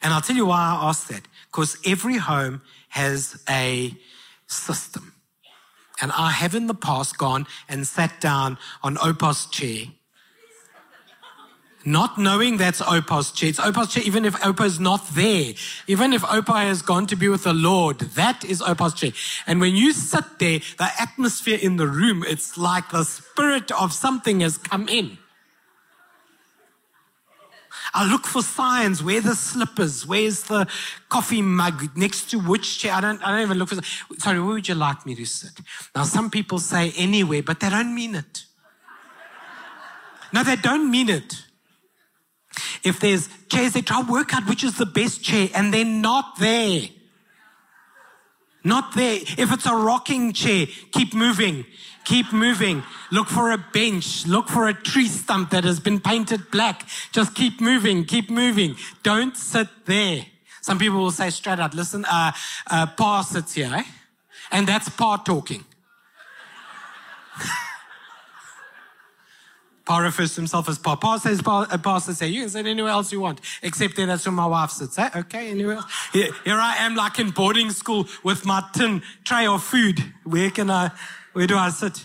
And 0.00 0.12
I'll 0.12 0.20
tell 0.20 0.36
you 0.36 0.46
why 0.46 0.58
I 0.58 0.88
ask 0.88 1.06
that. 1.08 1.22
Because 1.50 1.76
every 1.86 2.16
home 2.16 2.62
has 2.88 3.42
a 3.48 3.94
system. 4.46 5.14
And 6.00 6.10
I 6.12 6.30
have 6.30 6.54
in 6.54 6.66
the 6.66 6.74
past 6.74 7.18
gone 7.18 7.46
and 7.68 7.86
sat 7.86 8.20
down 8.20 8.58
on 8.82 8.98
Opa's 8.98 9.46
chair 9.46 9.86
not 11.84 12.18
knowing 12.18 12.56
that's 12.56 12.80
Opa's 12.80 13.30
chair. 13.30 13.50
It's 13.50 13.60
Opa's 13.60 13.92
chair, 13.92 14.02
even 14.04 14.24
if 14.24 14.44
Opa's 14.44 14.78
not 14.78 15.06
there. 15.10 15.54
Even 15.86 16.12
if 16.12 16.22
Opa 16.22 16.62
has 16.62 16.82
gone 16.82 17.06
to 17.06 17.16
be 17.16 17.28
with 17.28 17.44
the 17.44 17.52
Lord, 17.52 17.98
that 17.98 18.44
is 18.44 18.62
Opa's 18.62 18.94
chair. 18.94 19.12
And 19.46 19.60
when 19.60 19.74
you 19.74 19.92
sit 19.92 20.24
there, 20.38 20.60
the 20.78 20.88
atmosphere 21.00 21.58
in 21.60 21.76
the 21.76 21.86
room, 21.86 22.24
it's 22.26 22.56
like 22.56 22.90
the 22.90 23.04
spirit 23.04 23.70
of 23.72 23.92
something 23.92 24.40
has 24.40 24.58
come 24.58 24.88
in. 24.88 25.18
I 27.94 28.10
look 28.10 28.26
for 28.26 28.42
signs. 28.42 29.02
Where 29.02 29.20
the 29.20 29.34
slippers? 29.34 30.06
Where's 30.06 30.44
the 30.44 30.66
coffee 31.08 31.42
mug? 31.42 31.96
Next 31.96 32.30
to 32.30 32.38
which 32.38 32.78
chair? 32.78 32.94
I 32.94 33.00
don't, 33.00 33.22
I 33.22 33.32
don't 33.32 33.42
even 33.42 33.58
look 33.58 33.68
for. 33.68 33.82
Sorry, 34.18 34.40
where 34.40 34.54
would 34.54 34.68
you 34.68 34.74
like 34.74 35.04
me 35.04 35.14
to 35.14 35.24
sit? 35.26 35.52
Now, 35.94 36.04
some 36.04 36.30
people 36.30 36.58
say 36.58 36.92
anywhere, 36.96 37.42
but 37.42 37.60
they 37.60 37.68
don't 37.68 37.94
mean 37.94 38.14
it. 38.14 38.44
No, 40.32 40.42
they 40.42 40.56
don't 40.56 40.90
mean 40.90 41.10
it. 41.10 41.44
If 42.82 43.00
there's 43.00 43.28
chairs, 43.48 43.72
they 43.72 43.82
try 43.82 44.02
to 44.02 44.10
work 44.10 44.34
out 44.34 44.48
which 44.48 44.64
is 44.64 44.76
the 44.76 44.86
best 44.86 45.22
chair, 45.22 45.48
and 45.54 45.72
they're 45.72 45.84
not 45.84 46.38
there. 46.38 46.88
Not 48.64 48.94
there. 48.94 49.18
If 49.38 49.52
it's 49.52 49.66
a 49.66 49.74
rocking 49.74 50.32
chair, 50.32 50.66
keep 50.92 51.14
moving. 51.14 51.64
Keep 52.04 52.32
moving. 52.32 52.82
Look 53.10 53.28
for 53.28 53.50
a 53.52 53.58
bench. 53.72 54.26
Look 54.26 54.48
for 54.48 54.68
a 54.68 54.74
tree 54.74 55.08
stump 55.08 55.50
that 55.50 55.64
has 55.64 55.80
been 55.80 56.00
painted 56.00 56.50
black. 56.50 56.86
Just 57.12 57.34
keep 57.34 57.60
moving. 57.60 58.04
Keep 58.04 58.30
moving. 58.30 58.76
Don't 59.02 59.36
sit 59.36 59.68
there. 59.86 60.26
Some 60.62 60.78
people 60.78 60.98
will 60.98 61.10
say 61.10 61.30
straight 61.30 61.58
out, 61.58 61.74
listen, 61.74 62.04
uh, 62.04 62.30
uh, 62.70 62.86
Pa 62.86 63.22
sits 63.22 63.54
here, 63.54 63.72
eh? 63.74 63.82
and 64.52 64.66
that's 64.66 64.88
Pa 64.88 65.16
talking. 65.16 65.64
Pa 69.84 69.98
refers 69.98 70.34
to 70.34 70.40
himself 70.40 70.68
as 70.68 70.78
Pa. 70.78 70.96
Pa 70.96 71.18
says, 71.18 71.42
Pa, 71.42 71.66
uh, 71.70 72.00
say, 72.00 72.28
you 72.28 72.42
can 72.42 72.50
sit 72.50 72.66
anywhere 72.66 72.92
else 72.92 73.12
you 73.12 73.20
want, 73.20 73.40
except 73.62 73.96
there 73.96 74.06
that's 74.06 74.24
where 74.24 74.32
my 74.32 74.46
wife 74.46 74.70
sits. 74.70 74.98
Eh? 74.98 75.10
Okay, 75.16 75.50
anywhere 75.50 75.76
else? 75.76 75.92
Here, 76.12 76.32
here 76.44 76.58
I 76.58 76.76
am 76.76 76.94
like 76.94 77.18
in 77.18 77.30
boarding 77.30 77.70
school 77.70 78.06
with 78.22 78.46
my 78.46 78.62
tin 78.72 79.02
tray 79.24 79.46
of 79.46 79.62
food. 79.62 80.12
Where 80.24 80.50
can 80.50 80.70
I, 80.70 80.92
where 81.32 81.46
do 81.46 81.56
I 81.56 81.70
sit? 81.70 82.04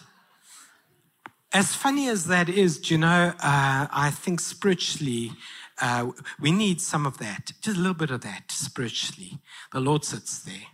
As 1.54 1.76
funny 1.76 2.10
as 2.10 2.26
that 2.26 2.50
is, 2.50 2.80
do 2.80 2.96
you 2.96 2.98
know, 3.00 3.34
uh, 3.40 3.88
I 3.92 4.12
think 4.12 4.40
spiritually, 4.40 5.32
uh, 5.80 6.12
we 6.40 6.52
need 6.52 6.82
some 6.82 7.06
of 7.06 7.20
that, 7.20 7.52
just 7.62 7.78
a 7.78 7.80
little 7.80 7.94
bit 7.94 8.12
of 8.12 8.22
that 8.22 8.52
spiritually. 8.52 9.40
The 9.72 9.80
Lord 9.80 10.04
sits 10.04 10.40
there. 10.40 10.68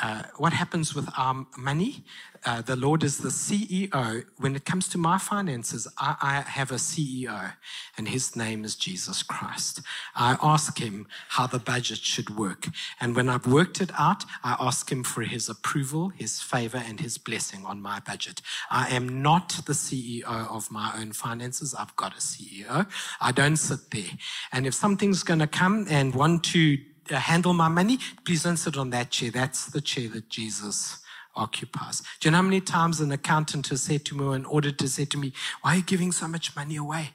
Uh, 0.00 0.22
what 0.36 0.52
happens 0.52 0.94
with 0.94 1.08
our 1.16 1.46
money? 1.58 2.04
Uh, 2.46 2.62
the 2.62 2.76
Lord 2.76 3.04
is 3.04 3.18
the 3.18 3.28
CEO. 3.28 4.24
When 4.38 4.56
it 4.56 4.64
comes 4.64 4.88
to 4.88 4.98
my 4.98 5.18
finances, 5.18 5.86
I, 5.98 6.16
I, 6.22 6.50
have 6.50 6.70
a 6.70 6.76
CEO, 6.76 7.52
and 7.98 8.08
his 8.08 8.34
name 8.34 8.64
is 8.64 8.76
Jesus 8.76 9.22
Christ. 9.22 9.82
I 10.14 10.38
ask 10.42 10.78
him 10.78 11.06
how 11.28 11.46
the 11.46 11.58
budget 11.58 11.98
should 11.98 12.38
work. 12.38 12.68
And 12.98 13.14
when 13.14 13.28
I've 13.28 13.46
worked 13.46 13.82
it 13.82 13.90
out, 13.98 14.24
I 14.42 14.56
ask 14.58 14.90
him 14.90 15.04
for 15.04 15.20
his 15.22 15.50
approval, 15.50 16.08
his 16.08 16.40
favor, 16.40 16.82
and 16.82 16.98
his 16.98 17.18
blessing 17.18 17.66
on 17.66 17.82
my 17.82 18.00
budget. 18.00 18.40
I 18.70 18.88
am 18.88 19.20
not 19.20 19.60
the 19.66 19.74
CEO 19.74 20.24
of 20.24 20.70
my 20.70 20.94
own 20.98 21.12
finances. 21.12 21.74
I've 21.74 21.94
got 21.96 22.14
a 22.14 22.20
CEO. 22.20 22.86
I 23.20 23.32
don't 23.32 23.56
sit 23.56 23.90
there. 23.90 24.16
And 24.50 24.66
if 24.66 24.72
something's 24.72 25.22
going 25.22 25.40
to 25.40 25.46
come 25.46 25.86
and 25.90 26.14
want 26.14 26.44
to 26.44 26.78
uh, 27.10 27.16
handle 27.16 27.52
my 27.52 27.68
money, 27.68 27.98
please 28.24 28.44
don't 28.44 28.56
sit 28.56 28.78
on 28.78 28.88
that 28.90 29.10
chair. 29.10 29.30
That's 29.30 29.66
the 29.66 29.82
chair 29.82 30.08
that 30.08 30.30
Jesus 30.30 30.99
occupies. 31.36 32.02
Do 32.20 32.28
you 32.28 32.30
know 32.30 32.38
how 32.38 32.42
many 32.42 32.60
times 32.60 33.00
an 33.00 33.12
accountant 33.12 33.68
has 33.68 33.82
said 33.82 34.04
to 34.06 34.16
me 34.16 34.24
or 34.24 34.34
an 34.34 34.46
auditor 34.46 34.86
said 34.86 35.10
to 35.10 35.18
me, 35.18 35.32
Why 35.62 35.72
are 35.72 35.76
you 35.76 35.82
giving 35.82 36.12
so 36.12 36.28
much 36.28 36.54
money 36.56 36.76
away? 36.76 37.10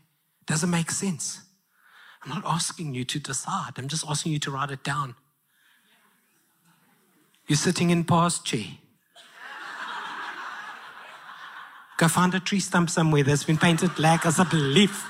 Doesn't 0.45 0.69
make 0.69 0.91
sense. 0.91 1.41
I'm 2.23 2.30
not 2.30 2.43
asking 2.45 2.93
you 2.95 3.04
to 3.06 3.19
decide, 3.19 3.73
I'm 3.78 3.88
just 3.88 4.06
asking 4.08 4.32
you 4.32 4.39
to 4.39 4.51
write 4.51 4.71
it 4.71 4.84
down. 4.84 5.15
You're 7.47 7.58
sitting 7.58 7.91
in 7.91 8.04
Pa's 8.04 8.39
chair. 8.39 8.65
Go 11.97 12.08
find 12.08 12.34
a 12.34 12.39
tree 12.39 12.60
stump 12.60 12.89
somewhere 12.89 13.23
that's 13.23 13.43
been 13.43 13.58
painted 13.58 13.95
black 13.95 14.25
as 14.25 14.39
a 14.39 14.45
belief. 14.45 15.06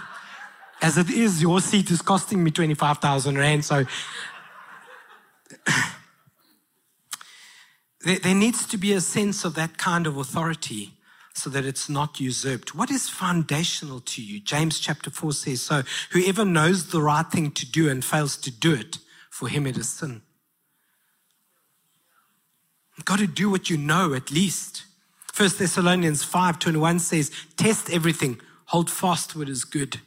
As 0.81 0.97
it 0.97 1.09
is, 1.09 1.41
your 1.41 1.61
seat 1.61 1.89
is 1.89 2.01
costing 2.01 2.43
me 2.43 2.51
25,000 2.51 3.37
Rand, 3.37 3.65
so 3.65 3.85
there, 8.05 8.19
there 8.19 8.35
needs 8.35 8.65
to 8.67 8.77
be 8.77 8.93
a 8.93 9.01
sense 9.01 9.43
of 9.43 9.55
that 9.55 9.77
kind 9.77 10.07
of 10.07 10.15
authority 10.15 10.93
so 11.33 11.49
that 11.49 11.65
it's 11.65 11.89
not 11.89 12.19
usurped. 12.19 12.73
What 12.73 12.89
is 12.89 13.09
foundational 13.09 13.99
to 13.99 14.21
you? 14.21 14.39
James 14.39 14.79
chapter 14.79 15.09
4 15.09 15.33
says 15.33 15.61
so. 15.61 15.83
Whoever 16.11 16.45
knows 16.45 16.91
the 16.91 17.01
right 17.01 17.29
thing 17.29 17.51
to 17.51 17.69
do 17.69 17.89
and 17.89 18.05
fails 18.05 18.37
to 18.37 18.51
do 18.51 18.73
it, 18.73 18.99
for 19.29 19.49
him 19.49 19.67
it 19.67 19.75
is 19.75 19.89
sin. 19.89 20.21
You've 22.95 23.05
got 23.05 23.19
to 23.19 23.27
do 23.27 23.49
what 23.49 23.69
you 23.69 23.75
know 23.75 24.13
at 24.13 24.31
least. 24.31 24.85
1 25.33 25.57
Thessalonians 25.57 26.23
5:21 26.23 26.99
says, 26.99 27.31
"Test 27.57 27.89
everything, 27.89 28.39
hold 28.67 28.89
fast 28.89 29.35
what 29.35 29.49
is 29.49 29.65
good." 29.65 29.99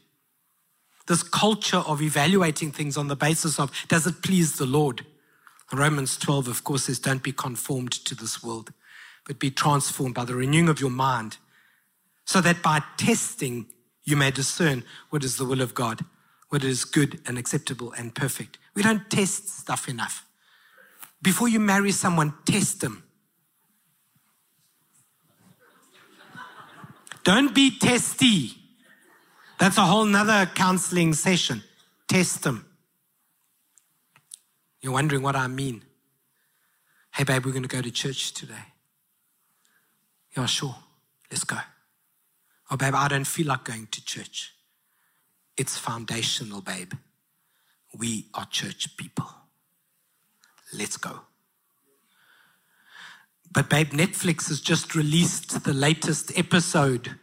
This 1.06 1.22
culture 1.22 1.78
of 1.78 2.00
evaluating 2.00 2.72
things 2.72 2.96
on 2.96 3.08
the 3.08 3.16
basis 3.16 3.58
of 3.58 3.70
does 3.88 4.06
it 4.06 4.22
please 4.22 4.54
the 4.54 4.66
Lord? 4.66 5.04
Romans 5.72 6.16
12, 6.16 6.48
of 6.48 6.64
course, 6.64 6.84
says, 6.84 6.98
Don't 6.98 7.22
be 7.22 7.32
conformed 7.32 7.92
to 7.92 8.14
this 8.14 8.42
world, 8.42 8.72
but 9.26 9.38
be 9.38 9.50
transformed 9.50 10.14
by 10.14 10.24
the 10.24 10.34
renewing 10.34 10.68
of 10.68 10.80
your 10.80 10.90
mind, 10.90 11.36
so 12.24 12.40
that 12.40 12.62
by 12.62 12.82
testing 12.96 13.66
you 14.04 14.16
may 14.16 14.30
discern 14.30 14.84
what 15.10 15.22
is 15.22 15.36
the 15.36 15.44
will 15.44 15.60
of 15.60 15.74
God, 15.74 16.04
what 16.48 16.64
is 16.64 16.84
good 16.84 17.20
and 17.26 17.36
acceptable 17.36 17.92
and 17.92 18.14
perfect. 18.14 18.58
We 18.74 18.82
don't 18.82 19.10
test 19.10 19.48
stuff 19.48 19.88
enough. 19.88 20.24
Before 21.20 21.48
you 21.48 21.60
marry 21.60 21.90
someone, 21.90 22.32
test 22.46 22.80
them. 22.80 23.02
Don't 27.24 27.54
be 27.54 27.76
testy. 27.78 28.52
That's 29.58 29.76
a 29.76 29.82
whole 29.82 30.06
nother 30.06 30.50
counseling 30.54 31.12
session. 31.12 31.62
Test 32.06 32.42
them. 32.42 32.67
You're 34.80 34.92
wondering 34.92 35.22
what 35.22 35.36
I 35.36 35.46
mean. 35.46 35.82
Hey, 37.14 37.24
babe, 37.24 37.44
we're 37.44 37.52
going 37.52 37.62
to 37.62 37.68
go 37.68 37.82
to 37.82 37.90
church 37.90 38.32
today. 38.32 38.54
Yeah, 40.36 40.46
sure. 40.46 40.76
Let's 41.30 41.44
go. 41.44 41.58
Oh, 42.70 42.76
babe, 42.76 42.94
I 42.94 43.08
don't 43.08 43.26
feel 43.26 43.48
like 43.48 43.64
going 43.64 43.88
to 43.90 44.04
church. 44.04 44.54
It's 45.56 45.76
foundational, 45.76 46.60
babe. 46.60 46.92
We 47.98 48.26
are 48.34 48.46
church 48.46 48.96
people. 48.96 49.28
Let's 50.72 50.96
go. 50.96 51.20
But, 53.50 53.70
babe, 53.70 53.90
Netflix 53.90 54.48
has 54.48 54.60
just 54.60 54.94
released 54.94 55.64
the 55.64 55.72
latest 55.72 56.38
episode, 56.38 57.18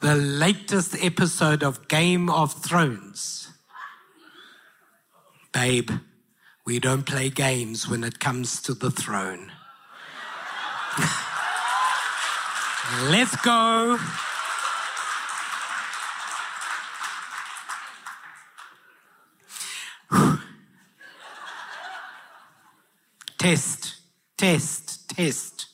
the 0.00 0.16
latest 0.16 0.96
episode 1.02 1.62
of 1.62 1.88
Game 1.88 2.28
of 2.28 2.52
Thrones. 2.52 3.48
Babe, 5.52 5.90
we 6.66 6.80
don't 6.80 7.04
play 7.04 7.28
games 7.28 7.86
when 7.88 8.02
it 8.02 8.18
comes 8.18 8.62
to 8.62 8.72
the 8.72 8.90
throne. 8.90 9.52
Let's 13.10 13.36
go. 13.36 13.98
test, 23.38 23.96
test, 24.38 25.10
test. 25.10 25.66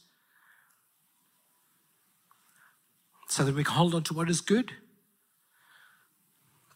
So 3.29 3.44
that 3.44 3.55
we 3.55 3.62
can 3.62 3.74
hold 3.74 3.94
on 3.94 4.03
to 4.05 4.14
what 4.14 4.29
is 4.29 4.40
good 4.40 4.72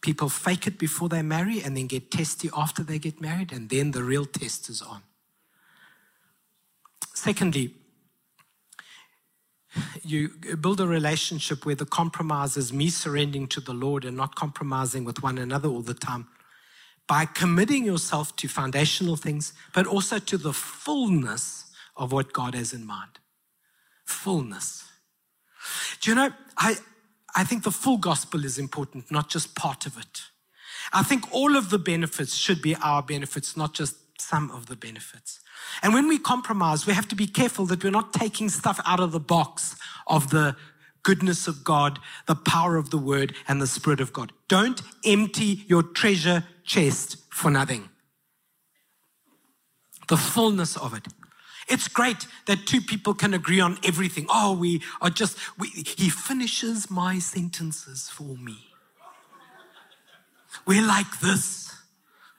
People 0.04 0.28
fake 0.28 0.66
it 0.66 0.78
before 0.78 1.08
they 1.08 1.22
marry 1.22 1.62
and 1.62 1.74
then 1.74 1.86
get 1.86 2.10
testy 2.10 2.50
after 2.54 2.82
they 2.82 2.98
get 2.98 3.22
married, 3.22 3.52
and 3.52 3.70
then 3.70 3.92
the 3.92 4.02
real 4.02 4.26
test 4.26 4.68
is 4.68 4.82
on. 4.82 5.02
Secondly, 7.14 7.72
you 10.02 10.28
build 10.60 10.82
a 10.82 10.86
relationship 10.86 11.64
where 11.64 11.74
the 11.74 11.86
compromise 11.86 12.58
is 12.58 12.70
me 12.70 12.90
surrendering 12.90 13.46
to 13.46 13.62
the 13.62 13.72
Lord 13.72 14.04
and 14.04 14.14
not 14.14 14.34
compromising 14.34 15.04
with 15.04 15.22
one 15.22 15.38
another 15.38 15.70
all 15.70 15.80
the 15.80 15.94
time 15.94 16.26
by 17.06 17.24
committing 17.24 17.86
yourself 17.86 18.36
to 18.36 18.46
foundational 18.46 19.16
things, 19.16 19.54
but 19.72 19.86
also 19.86 20.18
to 20.18 20.36
the 20.36 20.52
fullness 20.52 21.64
of 21.96 22.12
what 22.12 22.34
God 22.34 22.54
has 22.54 22.74
in 22.74 22.84
mind. 22.84 23.20
Fullness. 24.04 24.84
Do 26.02 26.10
you 26.10 26.14
know, 26.14 26.30
I, 26.58 26.76
I 27.35 27.44
think 27.44 27.64
the 27.64 27.70
full 27.70 27.99
gospel 27.99 28.44
is 28.44 28.59
important, 28.59 29.11
not 29.11 29.29
just 29.29 29.55
part 29.55 29.87
of 29.87 29.99
it. 29.99 30.23
I 30.92 31.03
think 31.03 31.33
all 31.33 31.57
of 31.57 31.70
the 31.70 31.79
benefits 31.79 32.35
should 32.35 32.62
be 32.62 32.77
our 32.77 33.03
benefits, 33.03 33.57
not 33.57 33.75
just 33.75 33.97
some 34.20 34.51
of 34.51 34.66
the 34.66 34.77
benefits. 34.77 35.40
And 35.83 35.92
when 35.92 36.09
we 36.09 36.18
compromise, 36.18 36.87
we 36.87 36.92
have 36.92 37.09
to 37.09 37.16
be 37.16 37.27
careful 37.27 37.66
that 37.66 37.83
we're 37.83 37.90
not 37.90 38.12
taking 38.12 38.49
stuff 38.49 38.81
out 38.87 39.01
of 39.01 39.12
the 39.12 39.20
box 39.20 39.77
of 40.07 40.31
the 40.31 40.57
goodness 41.03 41.47
of 41.47 41.64
God, 41.64 41.99
the 42.27 42.35
power 42.35 42.77
of 42.77 42.90
the 42.90 42.99
word, 42.99 43.35
and 43.47 43.61
the 43.61 43.66
spirit 43.66 44.01
of 44.01 44.12
God. 44.12 44.33
Don't 44.49 44.81
empty 45.05 45.64
your 45.66 45.83
treasure 45.83 46.44
chest 46.64 47.18
for 47.31 47.51
nothing. 47.51 47.88
The 50.09 50.16
fullness 50.16 50.77
of 50.77 50.94
it. 50.94 51.07
It's 51.68 51.88
great 51.88 52.27
that 52.46 52.66
two 52.66 52.81
people 52.81 53.14
can 53.14 53.35
agree 53.35 53.61
on 53.61 53.79
everything. 53.85 54.27
Oh, 54.29 54.57
we 54.57 54.83
are 55.00 55.11
just, 55.11 55.38
we, 55.59 55.68
he 55.68 56.11
finishes 56.11 56.90
my 56.90 57.18
sentences 57.18 58.11
for 58.11 58.37
me. 58.37 58.59
We're 60.66 60.87
like 60.87 61.20
this. 61.20 61.74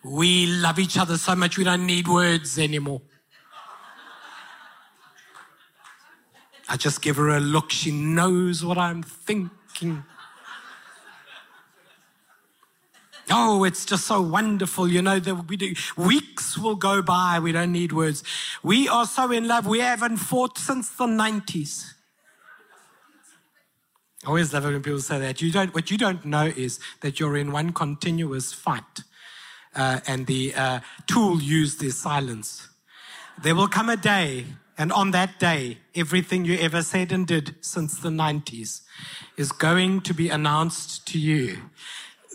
We 0.04 0.46
love 0.46 0.78
each 0.80 0.98
other 0.98 1.18
so 1.18 1.36
much 1.36 1.58
we 1.58 1.64
don't 1.64 1.86
need 1.86 2.08
words 2.08 2.60
anymore. 2.60 3.02
I 6.68 6.78
just 6.78 7.02
give 7.02 7.18
her 7.18 7.30
a 7.30 7.40
look. 7.40 7.72
She 7.72 7.92
knows 7.92 8.64
what 8.64 8.78
I'm 8.78 9.04
thinking. 9.04 10.04
Oh, 13.32 13.64
it's 13.64 13.86
just 13.86 14.06
so 14.06 14.22
wonderful. 14.22 14.88
You 14.88 15.02
know, 15.02 15.20
that 15.20 15.36
we 15.48 15.58
do, 15.58 15.74
weeks 15.98 16.58
will 16.58 16.76
go 16.76 17.02
by. 17.02 17.40
We 17.40 17.52
don't 17.52 17.72
need 17.72 17.92
words. 17.92 18.24
We 18.62 18.88
are 18.88 19.06
so 19.06 19.32
in 19.32 19.48
love. 19.48 19.66
We 19.66 19.80
haven't 19.80 20.18
fought 20.18 20.58
since 20.58 20.90
the 20.90 21.06
90s. 21.06 21.94
I 24.24 24.28
always 24.28 24.54
love 24.54 24.66
it 24.66 24.72
when 24.72 24.82
people 24.82 25.00
say 25.00 25.20
that. 25.20 25.42
You 25.42 25.52
don't, 25.52 25.74
what 25.74 25.92
you 25.92 25.98
don't 25.98 26.26
know 26.26 26.46
is 26.46 26.80
that 27.02 27.20
you're 27.20 27.38
in 27.38 27.52
one 27.52 27.74
continuous 27.74 28.54
fight. 28.54 29.04
Uh, 29.76 30.00
and 30.08 30.26
the 30.26 30.54
uh, 30.56 30.80
tool 31.08 31.42
used 31.42 31.84
is 31.84 31.98
silence. 31.98 32.70
There 33.44 33.54
will 33.54 33.68
come 33.68 33.90
a 33.90 33.98
day, 33.98 34.46
and 34.78 34.92
on 34.92 35.12
that 35.12 35.38
day, 35.38 35.80
everything 35.94 36.46
you 36.46 36.58
ever 36.58 36.82
said 36.82 37.12
and 37.12 37.28
did 37.28 37.56
since 37.62 38.00
the 38.00 38.10
90s 38.10 38.82
is 39.38 39.52
going 39.52 40.02
to 40.02 40.14
be 40.14 40.30
announced 40.30 41.06
to 41.08 41.20
you. 41.20 41.58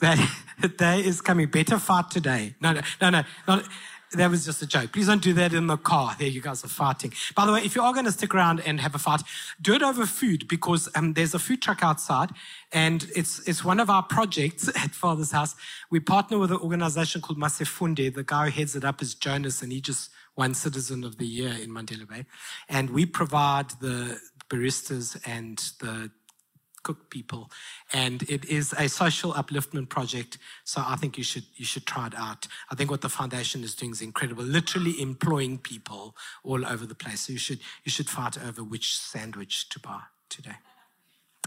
That 0.01 0.19
the 0.61 0.69
day 0.69 1.01
is 1.01 1.21
coming. 1.21 1.49
Better 1.49 1.79
fight 1.79 2.11
today. 2.11 2.55
No, 2.61 2.73
no, 2.73 2.81
no, 3.01 3.11
no. 3.11 3.23
Not, 3.47 3.65
that 4.13 4.29
was 4.29 4.45
just 4.45 4.61
a 4.61 4.67
joke. 4.67 4.93
Please 4.93 5.07
don't 5.07 5.23
do 5.23 5.33
that 5.35 5.53
in 5.53 5.69
the 5.69 5.77
car. 5.77 6.17
There, 6.19 6.27
you 6.27 6.41
guys 6.41 6.65
are 6.65 6.69
fighting. 6.69 7.13
By 7.37 7.47
the 7.47 7.53
way, 7.53 7.63
if 7.63 7.77
you 7.77 7.83
are 7.83 7.93
going 7.93 8.07
to 8.07 8.13
stick 8.13 8.35
around 8.35 8.61
and 8.61 8.81
have 8.81 8.95
a 8.97 8.99
fight, 8.99 9.23
do 9.63 9.73
it 9.73 9.83
over 9.83 10.05
food 10.05 10.49
because 10.49 10.89
um, 10.97 11.13
there's 11.13 11.33
a 11.33 11.39
food 11.39 11.63
truck 11.63 11.85
outside, 11.85 12.31
and 12.73 13.09
it's 13.15 13.47
it's 13.49 13.65
one 13.65 13.79
of 13.79 13.89
our 13.89 14.03
projects 14.03 14.69
at 14.77 14.91
Father's 14.91 15.31
House. 15.31 15.55
We 15.91 16.01
partner 16.01 16.39
with 16.39 16.51
an 16.51 16.59
organization 16.59 17.21
called 17.21 17.39
Masifunde. 17.39 18.13
The 18.15 18.25
guy 18.25 18.47
who 18.47 18.51
heads 18.51 18.75
it 18.75 18.85
up 18.85 19.01
is 19.01 19.15
Jonas, 19.15 19.63
and 19.63 19.71
he 19.71 19.81
just 19.81 20.11
won 20.37 20.55
Citizen 20.55 21.05
of 21.05 21.19
the 21.19 21.27
Year 21.27 21.55
in 21.63 21.71
Mandela 21.71 22.09
Bay. 22.09 22.25
And 22.69 22.91
we 22.91 23.07
provide 23.07 23.71
the 23.81 24.21
baristas 24.49 25.21
and 25.25 25.59
the 25.79 26.11
cook 26.83 27.11
people. 27.11 27.51
And 27.93 28.23
it 28.23 28.45
is 28.45 28.73
a 28.79 28.89
social 28.89 29.33
upliftment 29.33 29.89
project. 29.89 30.39
So 30.65 30.83
I 30.85 30.97
think 30.97 31.19
you 31.19 31.25
should 31.25 31.45
you 31.57 31.65
should 31.65 31.87
try 31.87 32.07
it 32.07 32.15
out. 32.17 32.47
I 32.71 32.75
think 32.75 32.91
what 32.91 33.01
the 33.01 33.09
foundation 33.09 33.63
is 33.63 33.75
doing 33.75 33.93
is 33.93 34.01
incredible, 34.01 34.45
literally 34.45 35.01
employing 35.01 35.59
people 35.59 36.17
all 36.45 36.67
over 36.67 36.87
the 36.87 36.95
place. 36.95 37.23
So 37.23 37.33
you 37.33 37.39
should 37.39 37.61
you 37.85 37.91
should 37.91 38.09
fight 38.09 38.37
over 38.43 38.63
which 38.63 38.97
sandwich 38.97 39.69
to 39.71 39.81
buy 39.81 40.01
today. 40.29 40.57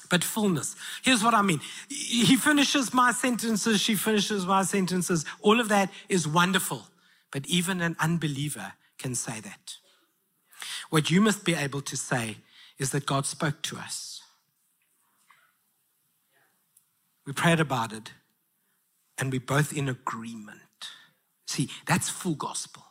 But 0.09 0.23
fullness. 0.23 0.75
Here's 1.01 1.23
what 1.23 1.33
I 1.33 1.41
mean. 1.41 1.61
He 1.89 2.35
finishes 2.35 2.93
my 2.93 3.11
sentences, 3.11 3.81
she 3.81 3.95
finishes 3.95 4.45
my 4.45 4.63
sentences. 4.63 5.25
All 5.41 5.59
of 5.59 5.69
that 5.69 5.89
is 6.09 6.27
wonderful. 6.27 6.87
But 7.31 7.47
even 7.47 7.81
an 7.81 7.95
unbeliever 7.99 8.73
can 8.99 9.15
say 9.15 9.39
that. 9.39 9.77
What 10.91 11.09
you 11.09 11.19
must 11.19 11.43
be 11.43 11.55
able 11.55 11.81
to 11.81 11.97
say 11.97 12.37
is 12.77 12.91
that 12.91 13.07
God 13.07 13.25
spoke 13.25 13.63
to 13.63 13.77
us 13.77 14.12
We 17.25 17.33
prayed 17.33 17.59
about 17.59 17.93
it, 17.93 18.11
and 19.17 19.31
we're 19.31 19.39
both 19.39 19.71
in 19.75 19.87
agreement. 19.89 20.59
See, 21.47 21.69
that's 21.85 22.09
full 22.09 22.35
gospel. 22.35 22.83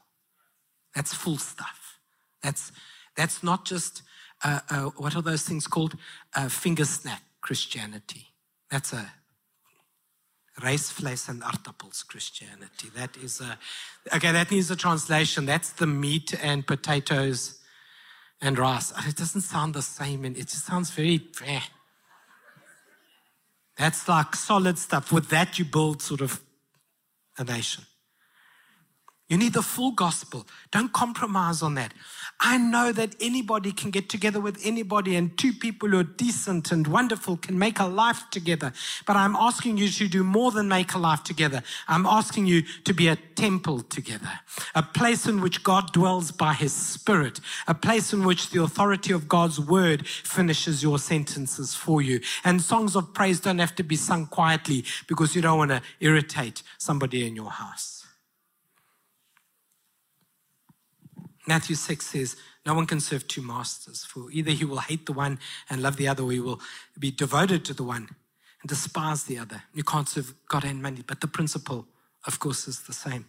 That's 0.95 1.13
full 1.15 1.39
stuff. 1.39 1.99
That's, 2.43 2.73
that's 3.17 3.43
not 3.43 3.65
just, 3.65 4.03
uh, 4.45 4.61
uh, 4.71 4.91
what 4.97 5.17
are 5.17 5.23
those 5.23 5.43
things 5.43 5.67
called? 5.67 5.97
Uh, 6.35 6.49
finger 6.49 6.85
snack 6.85 7.23
Christianity. 7.41 8.29
That's 8.71 8.93
a 8.93 9.13
race, 10.63 10.91
flesh, 10.91 11.29
and 11.29 11.43
aardappels 11.43 12.07
Christianity. 12.07 12.89
That 12.95 13.17
is 13.17 13.41
a, 13.41 13.59
okay, 14.15 14.33
that 14.33 14.51
needs 14.51 14.71
a 14.71 14.77
translation. 14.77 15.47
That's 15.47 15.71
the 15.71 15.87
meat 15.87 16.35
and 16.43 16.67
potatoes 16.67 17.61
and 18.41 18.59
rice. 18.59 18.93
It 19.07 19.17
doesn't 19.17 19.43
sound 19.43 19.75
the 19.75 19.83
same, 19.83 20.25
and 20.25 20.37
it 20.37 20.49
just 20.49 20.67
sounds 20.67 20.91
very, 20.91 21.23
eh. 21.45 21.61
That's 23.77 24.09
like 24.09 24.37
solid 24.37 24.79
stuff. 24.79 25.13
With 25.13 25.29
that, 25.29 25.59
you 25.59 25.65
build 25.65 26.03
sort 26.03 26.21
of 26.21 26.41
a 27.39 27.45
nation. 27.45 27.85
You 29.33 29.39
need 29.39 29.55
the 29.55 29.63
full 29.63 29.93
gospel. 29.93 30.47
Don't 30.73 30.93
compromise 30.93 31.63
on 31.63 31.73
that. 31.77 31.95
I 32.39 32.59
know 32.59 32.93
that 32.93 33.17
anybody 33.19 33.73
can 33.73 33.91
get 33.91 34.11
together 34.11 34.39
with 34.39 34.61
anybody, 34.63 35.17
and 35.17 35.35
two 35.39 35.55
people 35.55 35.89
who 35.89 36.01
are 36.01 36.05
decent 36.05 36.71
and 36.71 36.87
wonderful 36.87 37.39
can 37.39 37.59
make 37.59 37.79
a 37.79 37.87
life 37.87 38.25
together. 38.31 38.75
But 39.07 39.17
I'm 39.17 39.35
asking 39.35 39.79
you 39.79 39.89
to 39.89 40.07
do 40.07 40.23
more 40.23 40.51
than 40.51 40.69
make 40.69 40.93
a 40.93 40.99
life 40.99 41.25
together. 41.25 41.63
I'm 41.89 42.05
asking 42.05 42.45
you 42.45 42.61
to 42.85 42.93
be 42.93 43.09
a 43.09 43.17
temple 43.17 43.81
together, 43.81 44.29
a 44.75 44.83
place 44.83 45.27
in 45.27 45.41
which 45.41 45.63
God 45.63 45.95
dwells 45.95 46.31
by 46.31 46.53
his 46.53 46.75
spirit, 46.75 47.41
a 47.67 47.73
place 47.73 48.13
in 48.13 48.25
which 48.25 48.51
the 48.51 48.63
authority 48.63 49.15
of 49.15 49.29
God's 49.29 49.59
word 49.59 50.07
finishes 50.07 50.83
your 50.83 50.99
sentences 50.99 51.75
for 51.75 52.03
you. 52.03 52.21
And 52.45 52.61
songs 52.61 52.95
of 52.95 53.15
praise 53.15 53.41
don't 53.41 53.61
have 53.61 53.75
to 53.77 53.83
be 53.83 53.97
sung 53.97 54.27
quietly 54.27 54.85
because 55.09 55.35
you 55.35 55.41
don't 55.41 55.57
want 55.57 55.71
to 55.71 55.81
irritate 56.01 56.63
somebody 56.77 57.27
in 57.27 57.35
your 57.35 57.51
house. 57.51 58.02
Matthew 61.47 61.75
6 61.77 62.07
says, 62.07 62.37
No 62.65 62.75
one 62.75 62.87
can 62.87 63.01
serve 63.01 63.27
two 63.27 63.43
masters, 63.43 64.05
for 64.05 64.31
either 64.31 64.53
he 64.53 64.65
will 64.65 64.79
hate 64.79 65.07
the 65.07 65.13
one 65.13 65.39
and 65.69 65.83
love 65.83 65.97
the 65.97 66.09
other, 66.09 66.23
or 66.23 66.33
he 66.33 66.41
will 66.41 66.61
be 66.99 67.11
devoted 67.11 67.65
to 67.65 67.75
the 67.75 67.83
one 67.83 68.09
and 68.63 68.69
despise 68.69 69.25
the 69.25 69.39
other. 69.39 69.63
You 69.75 69.83
can't 69.83 70.09
serve 70.09 70.35
God 70.49 70.65
and 70.65 70.83
money, 70.83 71.03
but 71.07 71.21
the 71.21 71.27
principle, 71.27 71.87
of 72.27 72.39
course, 72.39 72.69
is 72.69 72.83
the 72.83 72.93
same. 72.93 73.27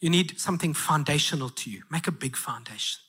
You 0.00 0.10
need 0.10 0.40
something 0.40 0.74
foundational 0.74 1.50
to 1.50 1.70
you. 1.70 1.82
Make 1.90 2.08
a 2.08 2.12
big 2.12 2.36
foundation. 2.36 3.00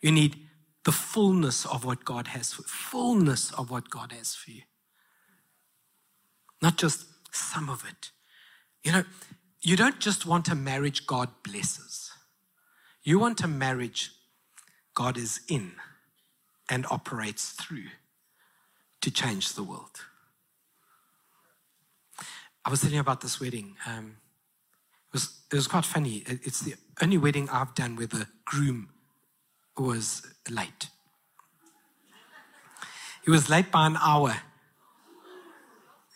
You 0.00 0.10
need 0.10 0.36
the 0.84 0.92
fullness 0.92 1.64
of 1.66 1.84
what 1.84 2.04
God 2.04 2.28
has 2.28 2.52
for 2.52 2.62
you, 2.62 2.68
fullness 2.68 3.52
of 3.52 3.70
what 3.70 3.90
God 3.90 4.12
has 4.12 4.34
for 4.34 4.50
you. 4.50 4.62
Not 6.60 6.76
just 6.76 7.06
some 7.30 7.68
of 7.68 7.84
it. 7.88 8.10
You 8.82 8.92
know, 8.92 9.04
you 9.60 9.76
don't 9.76 10.00
just 10.00 10.26
want 10.26 10.48
a 10.48 10.56
marriage 10.56 11.06
God 11.06 11.28
blesses. 11.44 12.01
You 13.04 13.18
want 13.18 13.42
a 13.42 13.48
marriage 13.48 14.12
God 14.94 15.16
is 15.16 15.40
in 15.48 15.72
and 16.70 16.86
operates 16.90 17.50
through 17.50 17.86
to 19.00 19.10
change 19.10 19.54
the 19.54 19.62
world. 19.62 20.04
I 22.64 22.70
was 22.70 22.80
thinking 22.80 23.00
about 23.00 23.20
this 23.20 23.40
wedding. 23.40 23.74
Um, 23.86 24.16
it, 25.08 25.14
was, 25.14 25.40
it 25.50 25.56
was 25.56 25.66
quite 25.66 25.84
funny. 25.84 26.22
It's 26.26 26.60
the 26.60 26.74
only 27.02 27.18
wedding 27.18 27.48
I've 27.50 27.74
done 27.74 27.96
where 27.96 28.06
the 28.06 28.28
groom 28.44 28.90
was 29.76 30.22
late. 30.48 30.88
He 33.24 33.30
was 33.30 33.48
late 33.48 33.72
by 33.72 33.86
an 33.86 33.96
hour. 34.00 34.34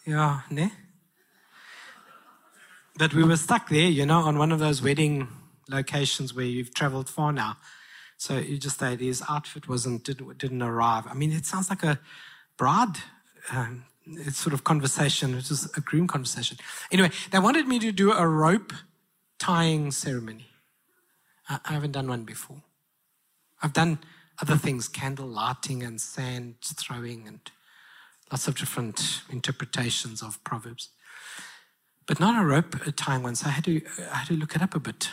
Yeah, 0.05 0.43
ne? 0.51 0.71
But 2.97 3.13
we 3.13 3.25
were 3.25 3.37
stuck 3.37 3.69
there, 3.69 3.89
you 3.89 4.07
know, 4.07 4.21
on 4.21 4.39
one 4.39 4.53
of 4.53 4.61
those 4.61 4.81
wedding 4.81 5.29
locations 5.69 6.35
where 6.35 6.45
you've 6.45 6.75
traveled 6.75 7.09
far 7.09 7.33
now. 7.33 7.57
So 8.17 8.39
you 8.39 8.59
just 8.59 8.79
say 8.79 8.97
his 8.97 9.23
outfit 9.29 9.69
wasn't 9.69 10.05
didn't, 10.05 10.39
didn't 10.39 10.63
arrive. 10.63 11.05
I 11.09 11.15
mean, 11.15 11.33
it 11.33 11.45
sounds 11.47 11.69
like 11.69 11.83
a 11.83 12.01
bride. 12.57 12.97
Um, 13.53 13.85
sort 14.31 14.55
of 14.55 14.65
conversation, 14.65 15.35
which 15.35 15.51
is 15.51 15.69
a 15.77 15.81
groom 15.81 16.07
conversation. 16.07 16.57
Anyway, 16.93 17.11
they 17.33 17.39
wanted 17.39 17.67
me 17.67 17.79
to 17.81 17.93
do 17.93 18.13
a 18.13 18.27
rope 18.27 18.73
tying 19.39 19.91
ceremony. 19.91 20.47
I, 21.49 21.59
I 21.65 21.73
haven't 21.73 21.93
done 21.93 22.09
one 22.09 22.25
before. 22.25 22.63
I've 23.63 23.73
done 23.73 23.99
other 24.41 24.57
things, 24.57 24.89
candle 24.89 25.27
lighting 25.27 25.83
and 25.83 26.01
sand 26.01 26.57
throwing 26.63 27.27
and 27.27 27.41
lots 28.31 28.49
of 28.49 28.57
different 28.57 29.23
interpretations 29.31 30.23
of 30.23 30.43
Proverbs. 30.45 30.91
But 32.07 32.21
not 32.21 32.41
a 32.41 32.47
rope 32.47 32.77
tying 32.95 33.23
one, 33.23 33.35
so 33.35 33.49
I 33.49 33.51
had 33.51 33.65
to, 33.65 33.81
I 34.13 34.17
had 34.19 34.29
to 34.29 34.35
look 34.35 34.55
it 34.55 34.63
up 34.63 34.75
a 34.75 34.81
bit. 34.81 35.11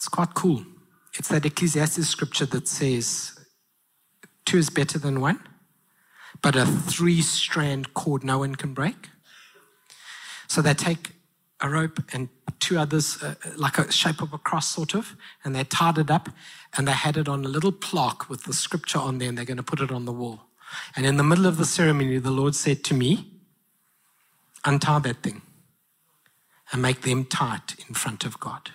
It's 0.00 0.08
quite 0.08 0.32
cool. 0.32 0.64
It's 1.18 1.28
that 1.28 1.44
Ecclesiastes 1.44 2.08
scripture 2.08 2.46
that 2.46 2.66
says 2.66 3.38
two 4.46 4.56
is 4.56 4.70
better 4.70 4.98
than 4.98 5.20
one, 5.20 5.40
but 6.40 6.56
a 6.56 6.64
three 6.64 7.20
strand 7.20 7.92
cord 7.92 8.24
no 8.24 8.38
one 8.38 8.54
can 8.54 8.72
break. 8.72 9.10
So 10.48 10.62
they 10.62 10.72
take 10.72 11.10
a 11.60 11.68
rope 11.68 12.00
and 12.14 12.30
two 12.60 12.78
others, 12.78 13.22
uh, 13.22 13.34
like 13.58 13.76
a 13.76 13.92
shape 13.92 14.22
of 14.22 14.32
a 14.32 14.38
cross, 14.38 14.70
sort 14.70 14.94
of, 14.94 15.16
and 15.44 15.54
they 15.54 15.64
tied 15.64 15.98
it 15.98 16.10
up 16.10 16.30
and 16.78 16.88
they 16.88 16.92
had 16.92 17.18
it 17.18 17.28
on 17.28 17.44
a 17.44 17.48
little 17.48 17.70
plaque 17.70 18.30
with 18.30 18.44
the 18.44 18.54
scripture 18.54 18.98
on 18.98 19.18
there 19.18 19.28
and 19.28 19.36
they're 19.36 19.44
going 19.44 19.58
to 19.58 19.62
put 19.62 19.80
it 19.80 19.92
on 19.92 20.06
the 20.06 20.12
wall. 20.12 20.44
And 20.96 21.04
in 21.04 21.18
the 21.18 21.22
middle 21.22 21.44
of 21.44 21.58
the 21.58 21.66
ceremony, 21.66 22.16
the 22.16 22.30
Lord 22.30 22.54
said 22.54 22.82
to 22.84 22.94
me, 22.94 23.34
Untie 24.64 25.00
that 25.00 25.22
thing 25.22 25.42
and 26.72 26.80
make 26.80 27.02
them 27.02 27.26
tight 27.26 27.74
in 27.86 27.94
front 27.94 28.24
of 28.24 28.40
God. 28.40 28.70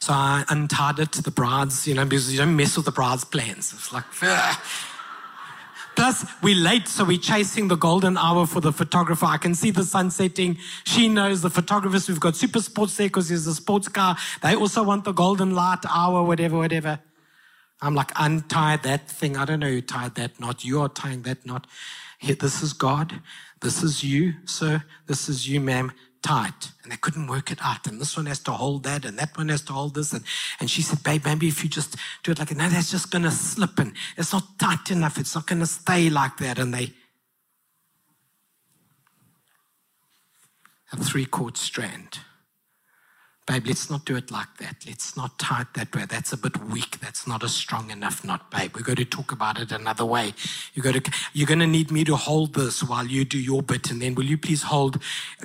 So 0.00 0.14
I 0.14 0.44
untied 0.48 0.98
it 0.98 1.12
to 1.12 1.22
the 1.22 1.30
bride's, 1.30 1.86
you 1.86 1.94
know, 1.94 2.04
because 2.04 2.32
you 2.32 2.38
don't 2.38 2.56
mess 2.56 2.76
with 2.76 2.86
the 2.86 2.92
bride's 2.92 3.24
plans. 3.24 3.72
It's 3.72 3.92
like, 3.92 4.04
ugh. 4.22 4.60
Plus, 5.94 6.24
we're 6.42 6.56
late, 6.56 6.88
so 6.88 7.04
we're 7.04 7.18
chasing 7.18 7.68
the 7.68 7.76
golden 7.76 8.16
hour 8.16 8.46
for 8.46 8.60
the 8.60 8.72
photographer. 8.72 9.26
I 9.26 9.36
can 9.36 9.54
see 9.54 9.70
the 9.70 9.82
sun 9.82 10.10
setting. 10.10 10.56
She 10.84 11.08
knows 11.08 11.42
the 11.42 11.50
photographers. 11.50 12.08
We've 12.08 12.18
got 12.18 12.36
super 12.36 12.60
sports 12.60 12.96
there 12.96 13.08
because 13.08 13.28
he's 13.28 13.46
a 13.46 13.54
sports 13.54 13.88
car. 13.88 14.16
They 14.42 14.54
also 14.54 14.82
want 14.82 15.04
the 15.04 15.12
golden 15.12 15.54
light 15.54 15.80
hour, 15.94 16.22
whatever, 16.22 16.56
whatever. 16.56 17.00
I'm 17.82 17.94
like, 17.94 18.12
untie 18.16 18.76
that 18.76 19.10
thing. 19.10 19.36
I 19.36 19.44
don't 19.44 19.60
know 19.60 19.68
who 19.68 19.82
tied 19.82 20.14
that 20.14 20.40
knot. 20.40 20.64
You 20.64 20.80
are 20.80 20.88
tying 20.88 21.22
that 21.22 21.44
knot. 21.44 21.66
This 22.22 22.62
is 22.62 22.72
God. 22.72 23.20
This 23.60 23.82
is 23.82 24.02
you, 24.02 24.34
sir. 24.46 24.84
This 25.06 25.28
is 25.28 25.48
you, 25.48 25.60
ma'am. 25.60 25.92
Tight. 26.22 26.70
And 26.82 26.92
they 26.92 26.96
couldn't 26.96 27.26
work 27.26 27.50
it 27.50 27.58
out. 27.62 27.86
And 27.86 28.00
this 28.00 28.16
one 28.16 28.26
has 28.26 28.40
to 28.40 28.52
hold 28.52 28.84
that, 28.84 29.04
and 29.04 29.18
that 29.18 29.36
one 29.36 29.48
has 29.48 29.62
to 29.62 29.72
hold 29.72 29.94
this. 29.94 30.12
And, 30.12 30.24
and 30.60 30.70
she 30.70 30.82
said, 30.82 31.02
babe, 31.02 31.24
maybe 31.24 31.48
if 31.48 31.62
you 31.62 31.70
just 31.70 31.96
do 32.22 32.32
it 32.32 32.38
like, 32.38 32.54
no, 32.54 32.68
that's 32.68 32.90
just 32.90 33.10
going 33.10 33.24
to 33.24 33.30
slip. 33.30 33.78
And 33.78 33.92
it's 34.16 34.32
not 34.32 34.58
tight 34.58 34.90
enough. 34.90 35.18
It's 35.18 35.34
not 35.34 35.46
going 35.46 35.60
to 35.60 35.66
stay 35.66 36.10
like 36.10 36.36
that. 36.38 36.58
And 36.58 36.74
they, 36.74 36.92
a 40.92 40.96
three 40.96 41.26
chord 41.26 41.56
strand 41.56 42.18
babe, 43.46 43.66
let's 43.66 43.90
not 43.90 44.04
do 44.04 44.16
it 44.16 44.30
like 44.30 44.56
that. 44.58 44.76
Let's 44.86 45.16
not 45.16 45.38
tie 45.38 45.62
it 45.62 45.68
that 45.74 45.94
way. 45.94 46.04
That's 46.08 46.32
a 46.32 46.36
bit 46.36 46.56
weak. 46.66 47.00
That's 47.00 47.26
not 47.26 47.42
a 47.42 47.48
strong 47.48 47.90
enough 47.90 48.24
knot, 48.24 48.50
babe. 48.50 48.76
We're 48.76 48.82
going 48.82 48.96
to 48.96 49.04
talk 49.04 49.32
about 49.32 49.58
it 49.58 49.72
another 49.72 50.04
way. 50.04 50.34
You're 50.74 50.84
going 50.84 51.00
to, 51.00 51.12
you're 51.32 51.48
going 51.48 51.58
to 51.60 51.66
need 51.66 51.90
me 51.90 52.04
to 52.04 52.14
hold 52.14 52.54
this 52.54 52.84
while 52.84 53.06
you 53.06 53.24
do 53.24 53.38
your 53.38 53.62
bit. 53.62 53.90
And 53.90 54.00
then 54.00 54.14
will 54.14 54.24
you 54.24 54.38
please 54.38 54.62
hold, 54.62 55.02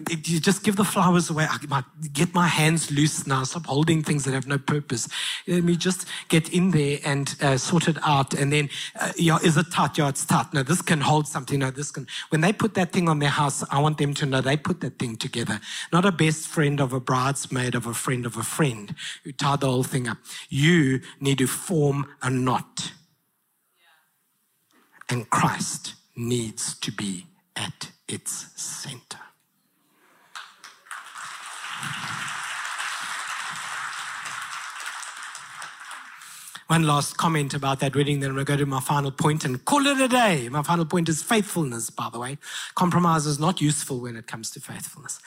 you 0.07 0.39
just 0.39 0.63
give 0.63 0.75
the 0.75 0.83
flowers 0.83 1.29
away. 1.29 1.47
I 1.49 1.83
get 2.13 2.33
my 2.33 2.47
hands 2.47 2.91
loose 2.91 3.25
now. 3.25 3.43
Stop 3.43 3.65
holding 3.65 4.03
things 4.03 4.25
that 4.25 4.33
have 4.33 4.45
no 4.45 4.59
purpose. 4.59 5.07
Let 5.47 5.63
me 5.63 5.75
just 5.75 6.05
get 6.29 6.49
in 6.49 6.71
there 6.71 6.99
and 7.03 7.35
uh, 7.41 7.57
sort 7.57 7.87
it 7.87 7.97
out. 8.03 8.33
And 8.35 8.53
then, 8.53 8.69
uh, 8.99 9.13
yeah, 9.17 9.39
is 9.43 9.57
it 9.57 9.71
tight? 9.71 9.97
Yeah, 9.97 10.09
it's 10.09 10.25
tight. 10.25 10.53
No, 10.53 10.61
this 10.61 10.81
can 10.81 11.01
hold 11.01 11.27
something. 11.27 11.59
No, 11.59 11.71
this 11.71 11.91
can. 11.91 12.05
When 12.29 12.41
they 12.41 12.53
put 12.53 12.75
that 12.75 12.91
thing 12.91 13.09
on 13.09 13.19
their 13.19 13.29
house, 13.29 13.63
I 13.71 13.79
want 13.79 13.97
them 13.97 14.13
to 14.15 14.25
know 14.25 14.41
they 14.41 14.57
put 14.57 14.81
that 14.81 14.99
thing 14.99 15.15
together. 15.15 15.59
Not 15.91 16.05
a 16.05 16.11
best 16.11 16.47
friend 16.47 16.79
of 16.79 16.93
a 16.93 16.99
bridesmaid 16.99 17.73
of 17.73 17.84
a 17.85 17.93
friend 17.93 18.25
of 18.25 18.37
a 18.37 18.43
friend 18.43 18.95
who 19.23 19.31
tied 19.31 19.61
the 19.61 19.67
whole 19.67 19.83
thing 19.83 20.07
up. 20.07 20.17
You 20.49 21.01
need 21.19 21.37
to 21.39 21.47
form 21.47 22.07
a 22.21 22.29
knot. 22.29 22.91
And 25.09 25.29
Christ 25.29 25.95
needs 26.15 26.77
to 26.79 26.91
be 26.91 27.27
at 27.55 27.91
its 28.07 28.49
center. 28.61 29.19
One 36.67 36.81
last 36.81 37.17
comment 37.17 37.53
about 37.53 37.79
that 37.81 37.95
wedding, 37.95 38.21
then 38.21 38.33
we'll 38.33 38.43
go 38.43 38.57
to 38.57 38.65
my 38.65 38.79
final 38.79 39.11
point 39.11 39.45
and 39.45 39.63
call 39.63 39.85
it 39.85 39.99
a 40.01 40.07
day. 40.07 40.49
My 40.49 40.63
final 40.63 40.85
point 40.85 41.07
is 41.09 41.21
faithfulness, 41.21 41.91
by 41.91 42.09
the 42.11 42.17
way. 42.17 42.39
Compromise 42.73 43.27
is 43.27 43.39
not 43.39 43.61
useful 43.61 43.99
when 43.99 44.15
it 44.15 44.25
comes 44.25 44.49
to 44.51 44.59
faithfulness. 44.59 45.19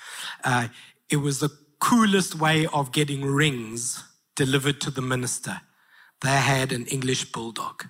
Uh, 0.43 0.67
it 1.09 1.19
was 1.19 1.39
the 1.39 1.51
coolest 1.81 2.35
way 2.35 2.67
of 2.67 2.93
getting 2.93 3.25
rings 3.25 4.03
delivered 4.37 4.81
to 4.81 4.91
the 4.91 5.03
minister. 5.03 5.61
They 6.21 6.37
had 6.37 6.73
an 6.73 6.87
English 6.87 7.33
bulldog, 7.33 7.87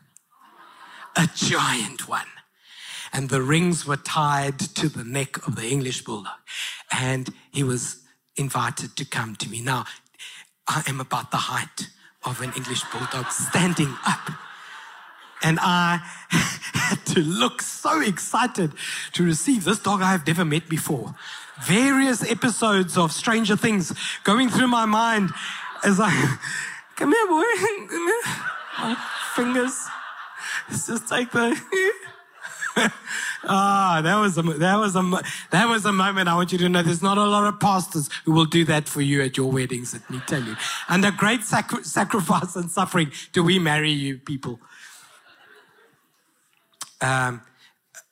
a 1.17 1.29
giant 1.35 2.09
one. 2.09 2.27
And 3.13 3.31
the 3.31 3.41
rings 3.41 3.87
were 3.87 3.97
tied 3.97 4.59
to 4.59 4.89
the 4.89 5.05
neck 5.05 5.47
of 5.47 5.57
the 5.57 5.67
English 5.67 6.05
bulldog. 6.05 6.41
And 6.93 7.31
he 7.51 7.63
was 7.63 8.03
invited 8.37 8.97
to 8.97 9.05
come 9.05 9.35
to 9.37 9.49
me. 9.49 9.63
Now, 9.63 9.87
I 10.67 10.83
am 10.87 11.01
about 11.01 11.31
the 11.31 11.39
height 11.39 11.89
of 12.25 12.41
an 12.43 12.53
English 12.55 12.83
bulldog 12.93 13.31
standing 13.31 13.95
up. 14.07 14.31
And 15.43 15.59
I 15.61 16.01
had 16.31 17.05
to 17.07 17.21
look 17.21 17.63
so 17.63 18.01
excited 18.01 18.73
to 19.13 19.25
receive 19.25 19.65
this 19.65 19.79
dog 19.79 20.03
I 20.03 20.13
have 20.13 20.27
never 20.27 20.45
met 20.45 20.69
before 20.69 21.15
various 21.67 22.29
episodes 22.29 22.97
of 22.97 23.13
Stranger 23.13 23.57
Things 23.57 23.93
going 24.25 24.49
through 24.49 24.69
my 24.69 24.85
mind 24.85 25.31
as 25.85 25.99
I 26.01 26.11
come 26.97 27.13
here, 27.13 27.27
boy. 27.27 27.43
My 28.79 28.97
fingers. 29.35 29.87
Let's 30.71 30.87
just 30.87 31.09
take 31.09 31.33
the. 31.33 31.61
ah, 33.45 34.01
that 34.05 34.17
was 34.21 34.39
a 34.39 34.43
that 34.43 34.77
was 34.77 34.95
a 34.95 35.23
that 35.51 35.69
was 35.69 35.85
a 35.85 35.91
moment. 35.93 36.29
I 36.29 36.37
want 36.37 36.53
you 36.53 36.59
to 36.59 36.69
know 36.69 36.81
there's 36.83 37.03
not 37.03 37.19
a 37.19 37.25
lot 37.25 37.53
of 37.53 37.59
pastors 37.59 38.09
who 38.25 38.31
will 38.31 38.45
do 38.45 38.65
that 38.67 38.89
for 38.89 39.01
you 39.01 39.21
at 39.23 39.37
your 39.37 39.51
weddings. 39.51 39.95
Let 39.95 40.09
me 40.09 40.21
tell 40.29 40.43
you, 40.45 40.55
and 40.89 41.05
under 41.05 41.11
great 41.11 41.43
sacri- 41.43 41.83
sacrifice 41.83 42.55
and 42.55 42.71
suffering, 42.71 43.11
do 43.33 43.43
we 43.43 43.59
marry 43.59 43.91
you, 43.91 44.19
people? 44.19 44.61
Um, 47.01 47.43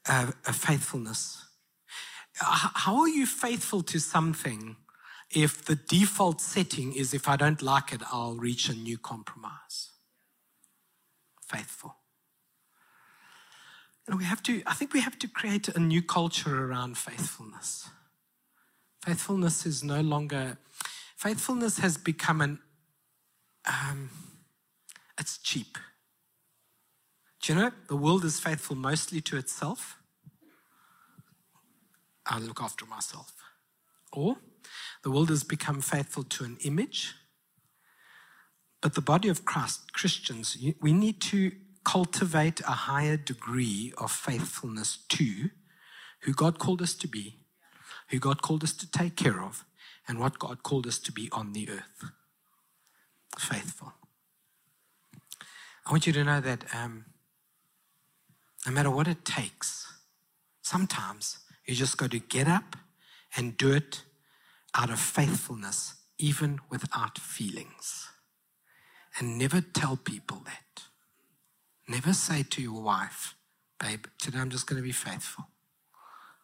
a, 0.09 0.33
a 0.47 0.53
faithfulness 0.53 1.47
how 2.39 3.01
are 3.01 3.09
you 3.09 3.27
faithful 3.27 3.83
to 3.83 3.99
something 3.99 4.77
if 5.31 5.65
the 5.65 5.75
default 5.75 6.41
setting 6.41 6.93
is 6.95 7.15
if 7.15 7.29
I 7.29 7.37
don't 7.37 7.63
like 7.63 7.93
it, 7.93 8.03
I'll 8.13 8.37
reach 8.37 8.69
a 8.69 8.75
new 8.75 8.99
compromise? 8.99 9.91
Faithful. 11.49 11.97
And 14.07 14.19
we 14.19 14.25
have 14.25 14.43
to, 14.45 14.63
I 14.67 14.75
think 14.75 14.93
we 14.93 15.01
have 15.01 15.19
to 15.19 15.29
create 15.29 15.69
a 15.69 15.81
new 15.81 16.03
culture 16.03 16.65
around 16.65 16.97
faithfulness. 16.97 17.89
Faithfulness 19.05 19.67
is 19.67 19.83
no 19.83 20.01
longer, 20.01 20.59
faithfulness 21.17 21.79
has 21.79 21.97
become 21.97 22.41
an, 22.41 22.61
um, 23.67 24.11
it's 25.19 25.39
cheap. 25.39 25.77
Do 27.43 27.53
you 27.53 27.59
know, 27.59 27.71
the 27.89 27.97
world 27.97 28.25
is 28.25 28.41
faithful 28.41 28.77
mostly 28.77 29.21
to 29.23 29.37
itself 29.37 29.99
I 32.29 32.39
look 32.39 32.61
after 32.61 32.85
myself. 32.87 33.33
Or 34.13 34.37
the 35.03 35.11
world 35.11 35.29
has 35.29 35.45
become 35.45 35.81
faithful 35.81 36.25
to 36.25 36.45
an 36.45 36.59
image. 36.65 37.15
But 38.81 38.95
the 38.95 39.01
body 39.01 39.29
of 39.29 39.45
Christ, 39.45 39.93
Christians, 39.93 40.57
we 40.81 40.93
need 40.93 41.21
to 41.23 41.53
cultivate 41.85 42.61
a 42.61 42.73
higher 42.73 43.17
degree 43.17 43.93
of 43.97 44.11
faithfulness 44.11 44.99
to 45.09 45.51
who 46.21 46.33
God 46.33 46.59
called 46.59 46.83
us 46.83 46.95
to 46.95 47.09
be, 47.09 47.39
who 48.09 48.19
God 48.19 48.43
called 48.43 48.65
us 48.65 48.73
to 48.75 48.91
take 48.91 49.17
care 49.17 49.41
of, 49.41 49.65
and 50.09 50.19
what 50.19 50.39
God 50.39 50.63
called 50.63 50.87
us 50.87 50.99
to 51.01 51.13
be 51.13 51.29
on 51.33 51.53
the 51.53 51.69
earth. 51.69 52.11
Faithful. 53.39 53.93
I 55.87 55.91
want 55.91 56.07
you 56.07 56.13
to 56.13 56.25
know 56.25 56.41
that 56.41 56.65
um, 56.75 57.05
no 58.67 58.73
matter 58.73 58.91
what 58.91 59.07
it 59.07 59.25
takes, 59.25 59.87
sometimes 60.61 61.39
you 61.65 61.75
just 61.75 61.97
got 61.97 62.11
to 62.11 62.19
get 62.19 62.49
up 62.49 62.77
and 63.37 63.57
do 63.57 63.73
it 63.73 64.03
out 64.75 64.91
of 64.91 64.99
faithfulness, 64.99 65.95
even 66.19 66.59
without 66.69 67.19
feelings. 67.19 68.09
And 69.19 69.39
never 69.39 69.61
tell 69.61 69.97
people 69.97 70.43
that. 70.45 70.83
Never 71.89 72.13
say 72.13 72.43
to 72.43 72.61
your 72.61 72.83
wife, 72.83 73.37
babe, 73.79 74.07
today 74.19 74.39
I'm 74.39 74.51
just 74.51 74.67
going 74.67 74.83
to 74.83 74.87
be 74.87 74.93
faithful. 74.93 75.47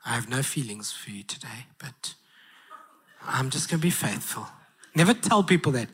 I 0.04 0.10
have 0.10 0.28
no 0.28 0.42
feelings 0.42 0.92
for 0.92 1.10
you 1.10 1.24
today, 1.24 1.66
but 1.78 2.14
I'm 3.26 3.50
just 3.50 3.68
going 3.68 3.80
to 3.80 3.86
be 3.86 3.90
faithful. 3.90 4.46
Never 4.94 5.14
tell 5.14 5.42
people 5.42 5.72
that. 5.72 5.88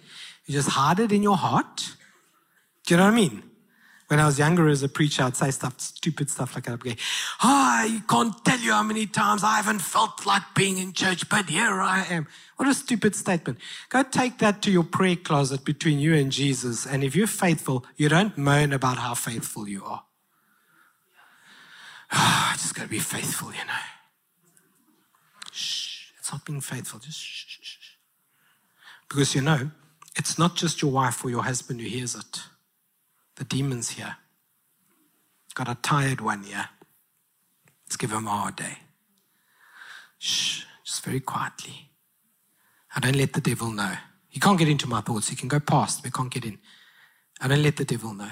You 0.45 0.55
just 0.55 0.70
hide 0.70 0.99
it 0.99 1.12
in 1.12 1.22
your 1.22 1.37
heart. 1.37 1.95
Do 2.87 2.95
you 2.95 2.99
know 2.99 3.05
what 3.05 3.12
I 3.12 3.16
mean? 3.16 3.43
When 4.09 4.21
I 4.21 4.25
was 4.25 4.39
younger 4.39 4.69
as 4.69 4.83
a 4.83 4.89
preacher, 4.89 5.23
I'd 5.23 5.37
say 5.37 5.51
stuff, 5.51 5.79
stupid 5.79 6.31
stuff 6.31 6.55
like 6.55 6.65
that. 6.65 6.81
Go, 6.81 6.91
oh, 6.91 6.95
I 7.43 8.03
can't 8.09 8.43
tell 8.43 8.59
you 8.59 8.73
how 8.73 8.83
many 8.83 9.07
times 9.07 9.45
I 9.45 9.57
haven't 9.57 9.81
felt 9.81 10.25
like 10.25 10.43
being 10.55 10.79
in 10.79 10.95
church, 10.95 11.29
but 11.29 11.51
here 11.51 11.83
I 11.83 12.07
am. 12.09 12.27
What 12.57 12.69
a 12.69 12.75
stupid 12.75 13.15
statement. 13.15 13.59
Go 13.91 14.03
take 14.03 14.39
that 14.39 14.63
to 14.63 14.71
your 14.71 14.83
prayer 14.83 15.17
closet 15.17 15.63
between 15.63 15.99
you 15.99 16.15
and 16.15 16.33
Jesus. 16.33 16.87
And 16.87 17.05
if 17.05 17.15
you're 17.15 17.27
faithful, 17.27 17.85
you 17.97 18.09
don't 18.09 18.37
moan 18.39 18.73
about 18.73 18.97
how 18.97 19.13
faithful 19.13 19.69
you 19.69 19.85
are. 19.85 20.05
Oh, 22.11 22.51
I 22.53 22.55
just 22.55 22.75
got 22.75 22.85
to 22.85 22.89
be 22.89 23.01
faithful, 23.01 23.49
you 23.49 23.67
know. 23.67 23.85
Shh. 25.53 26.13
It's 26.19 26.33
not 26.33 26.47
being 26.47 26.63
faithful. 26.63 26.99
Just 26.99 27.21
shh, 27.21 27.45
shh, 27.47 27.59
shh. 27.61 27.91
Because 29.07 29.35
you 29.35 29.43
know, 29.43 29.71
it's 30.17 30.39
not 30.39 30.57
just 30.57 30.81
your 30.81 30.93
wife 30.93 31.23
or 31.23 31.29
your 31.29 31.43
husband 31.43 31.83
who 31.83 31.87
hears 31.87 32.15
it 32.15 32.41
the 33.39 33.45
demons 33.45 33.91
here. 33.91 34.16
Got 35.55 35.68
a 35.68 35.76
tired 35.76 36.20
one 36.20 36.43
here. 36.43 36.68
Let's 37.84 37.97
give 37.97 38.12
him 38.12 38.26
a 38.26 38.30
hard 38.30 38.57
day. 38.57 38.78
Shh, 40.18 40.64
just 40.84 41.05
very 41.05 41.20
quietly. 41.20 41.91
I 42.95 43.01
don't 43.01 43.16
let 43.16 43.32
the 43.32 43.41
devil 43.41 43.70
know. 43.70 43.95
He 44.28 44.39
can't 44.41 44.59
get 44.59 44.68
into 44.68 44.89
my 44.89 45.01
thoughts. 45.01 45.28
He 45.28 45.36
can 45.36 45.49
go 45.49 45.59
past, 45.59 46.03
but 46.03 46.12
can't 46.12 46.30
get 46.30 46.45
in. 46.45 46.59
I 47.41 47.49
don't 47.49 47.62
let 47.62 47.76
the 47.76 47.84
devil 47.84 48.12
know 48.14 48.30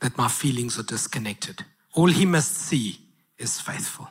that 0.00 0.16
my 0.16 0.28
feelings 0.28 0.78
are 0.78 0.82
disconnected. 0.82 1.64
All 1.94 2.08
he 2.08 2.26
must 2.26 2.54
see 2.54 2.98
is 3.38 3.60
faithful. 3.60 4.08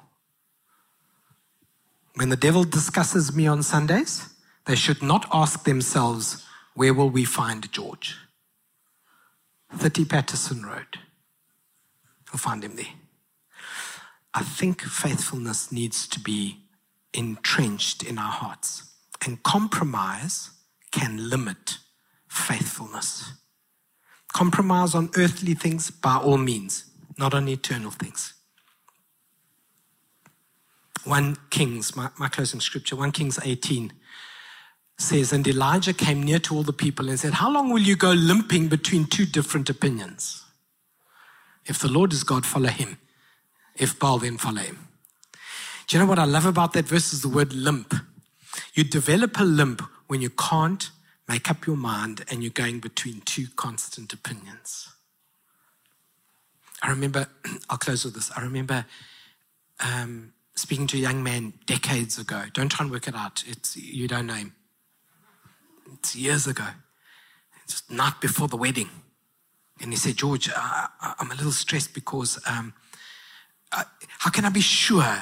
When 2.15 2.29
the 2.29 2.35
devil 2.35 2.63
discusses 2.63 3.35
me 3.35 3.47
on 3.47 3.63
Sundays, 3.63 4.29
they 4.65 4.75
should 4.75 5.01
not 5.01 5.27
ask 5.33 5.63
themselves, 5.63 6.45
Where 6.73 6.93
will 6.93 7.09
we 7.09 7.25
find 7.25 7.71
George? 7.71 8.15
30 9.77 10.05
Patterson 10.05 10.63
Road. 10.63 10.99
You'll 12.31 12.39
find 12.39 12.63
him 12.63 12.75
there. 12.75 12.85
I 14.33 14.41
think 14.41 14.81
faithfulness 14.81 15.71
needs 15.71 16.07
to 16.07 16.19
be 16.19 16.63
entrenched 17.13 18.01
in 18.03 18.17
our 18.17 18.31
hearts, 18.31 18.91
and 19.25 19.41
compromise 19.43 20.49
can 20.91 21.29
limit 21.29 21.77
faithfulness. 22.27 23.33
Compromise 24.33 24.95
on 24.95 25.11
earthly 25.15 25.53
things 25.53 25.91
by 25.91 26.15
all 26.15 26.37
means, 26.37 26.85
not 27.17 27.33
on 27.35 27.47
eternal 27.47 27.91
things. 27.91 28.33
1 31.05 31.37
Kings, 31.49 31.95
my, 31.95 32.09
my 32.17 32.29
closing 32.29 32.59
scripture, 32.59 32.95
1 32.95 33.11
Kings 33.11 33.37
18 33.43 33.91
says, 34.97 35.33
And 35.33 35.47
Elijah 35.47 35.93
came 35.93 36.23
near 36.23 36.39
to 36.39 36.55
all 36.55 36.63
the 36.63 36.73
people 36.73 37.09
and 37.09 37.19
said, 37.19 37.33
How 37.33 37.51
long 37.51 37.71
will 37.71 37.81
you 37.81 37.95
go 37.95 38.11
limping 38.11 38.67
between 38.67 39.05
two 39.05 39.25
different 39.25 39.69
opinions? 39.69 40.43
If 41.65 41.79
the 41.79 41.87
Lord 41.87 42.13
is 42.13 42.23
God, 42.23 42.45
follow 42.45 42.69
him. 42.69 42.97
If 43.75 43.97
Baal, 43.97 44.19
then 44.19 44.37
follow 44.37 44.61
him. 44.61 44.87
Do 45.87 45.97
you 45.97 46.03
know 46.03 46.09
what 46.09 46.19
I 46.19 46.25
love 46.25 46.45
about 46.45 46.73
that 46.73 46.85
verse 46.85 47.13
is 47.13 47.21
the 47.21 47.29
word 47.29 47.53
limp. 47.53 47.93
You 48.73 48.83
develop 48.83 49.39
a 49.39 49.43
limp 49.43 49.81
when 50.07 50.21
you 50.21 50.29
can't 50.29 50.89
make 51.27 51.49
up 51.49 51.65
your 51.65 51.77
mind 51.77 52.25
and 52.29 52.43
you're 52.43 52.51
going 52.51 52.79
between 52.79 53.21
two 53.21 53.47
constant 53.55 54.13
opinions. 54.13 54.89
I 56.81 56.89
remember, 56.89 57.27
I'll 57.69 57.77
close 57.77 58.05
with 58.05 58.13
this. 58.13 58.31
I 58.35 58.41
remember 58.41 58.85
um, 59.79 60.33
speaking 60.55 60.87
to 60.87 60.97
a 60.97 60.99
young 60.99 61.23
man 61.23 61.53
decades 61.65 62.17
ago. 62.19 62.43
Don't 62.53 62.69
try 62.69 62.83
and 62.83 62.91
work 62.91 63.07
it 63.07 63.15
out. 63.15 63.43
It's, 63.47 63.75
you 63.77 64.07
don't 64.07 64.27
know 64.27 64.33
him. 64.33 64.53
It's 65.93 66.15
years 66.15 66.47
ago. 66.47 66.67
It's 67.63 67.89
night 67.89 68.19
before 68.21 68.47
the 68.47 68.57
wedding. 68.57 68.89
And 69.81 69.91
he 69.91 69.97
said, 69.97 70.17
George, 70.17 70.49
I, 70.55 70.89
am 71.19 71.31
a 71.31 71.35
little 71.35 71.51
stressed 71.51 71.93
because 71.93 72.39
um, 72.47 72.73
I, 73.71 73.83
how 74.19 74.29
can 74.29 74.45
I 74.45 74.49
be 74.49 74.61
sure 74.61 75.17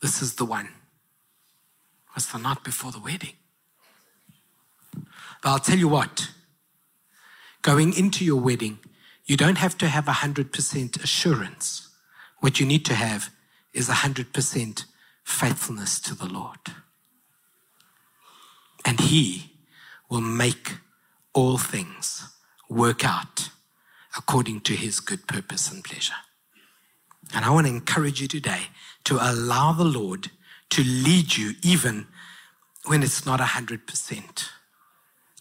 this 0.00 0.22
is 0.22 0.34
the 0.34 0.44
one? 0.44 0.66
It 0.66 2.14
was 2.14 2.26
the 2.28 2.38
night 2.38 2.62
before 2.62 2.92
the 2.92 3.00
wedding. 3.00 3.34
But 4.94 5.50
I'll 5.50 5.58
tell 5.58 5.78
you 5.78 5.88
what, 5.88 6.30
going 7.62 7.96
into 7.96 8.24
your 8.24 8.40
wedding, 8.40 8.78
you 9.24 9.36
don't 9.36 9.58
have 9.58 9.76
to 9.78 9.88
have 9.88 10.04
100% 10.04 11.02
assurance. 11.02 11.88
What 12.40 12.60
you 12.60 12.66
need 12.66 12.84
to 12.86 12.94
have 12.94 13.30
is 13.72 13.88
100% 13.88 14.84
faithfulness 15.24 16.00
to 16.00 16.14
the 16.14 16.26
Lord. 16.26 16.58
And 18.84 19.00
He 19.00 19.55
will 20.08 20.20
make 20.20 20.74
all 21.32 21.58
things 21.58 22.28
work 22.68 23.04
out 23.04 23.50
according 24.16 24.60
to 24.60 24.74
His 24.74 25.00
good 25.00 25.26
purpose 25.26 25.70
and 25.70 25.84
pleasure. 25.84 26.14
And 27.34 27.44
I 27.44 27.50
want 27.50 27.66
to 27.66 27.72
encourage 27.72 28.20
you 28.20 28.28
today 28.28 28.68
to 29.04 29.18
allow 29.20 29.72
the 29.72 29.84
Lord 29.84 30.30
to 30.70 30.82
lead 30.82 31.36
you 31.36 31.52
even 31.62 32.06
when 32.86 33.02
it's 33.02 33.26
not 33.26 33.40
100%. 33.40 34.48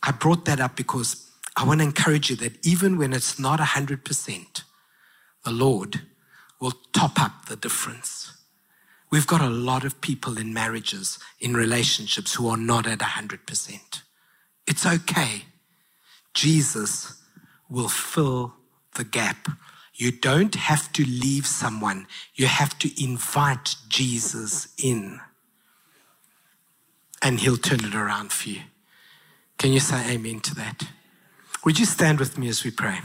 I 0.03 0.11
brought 0.11 0.45
that 0.45 0.59
up 0.59 0.75
because 0.75 1.29
I 1.55 1.63
want 1.65 1.79
to 1.79 1.85
encourage 1.85 2.29
you 2.29 2.35
that 2.37 2.65
even 2.65 2.97
when 2.97 3.13
it's 3.13 3.39
not 3.39 3.59
100%, 3.59 4.63
the 5.43 5.51
Lord 5.51 6.01
will 6.59 6.73
top 6.93 7.21
up 7.21 7.45
the 7.45 7.55
difference. 7.55 8.31
We've 9.11 9.27
got 9.27 9.41
a 9.41 9.49
lot 9.49 9.85
of 9.85 10.01
people 10.01 10.37
in 10.37 10.53
marriages, 10.53 11.19
in 11.39 11.53
relationships, 11.53 12.33
who 12.33 12.49
are 12.49 12.57
not 12.57 12.87
at 12.87 12.99
100%. 12.99 14.01
It's 14.67 14.85
okay. 14.85 15.43
Jesus 16.33 17.21
will 17.69 17.89
fill 17.89 18.53
the 18.95 19.03
gap. 19.03 19.47
You 19.93 20.11
don't 20.11 20.55
have 20.55 20.91
to 20.93 21.05
leave 21.05 21.47
someone, 21.47 22.07
you 22.33 22.47
have 22.47 22.77
to 22.79 23.03
invite 23.03 23.75
Jesus 23.87 24.67
in, 24.77 25.21
and 27.21 27.39
he'll 27.39 27.55
turn 27.57 27.85
it 27.85 27.95
around 27.95 28.33
for 28.33 28.49
you. 28.49 28.61
Can 29.57 29.71
you 29.71 29.79
say 29.79 30.11
amen 30.13 30.41
to 30.41 30.55
that? 30.55 30.83
Would 31.63 31.79
you 31.79 31.85
stand 31.85 32.19
with 32.19 32.37
me 32.37 32.49
as 32.49 32.63
we 32.65 32.71
pray? 32.71 32.99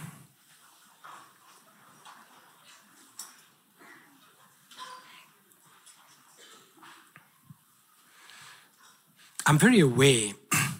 I'm 9.46 9.58
very 9.58 9.80
aware 9.80 10.32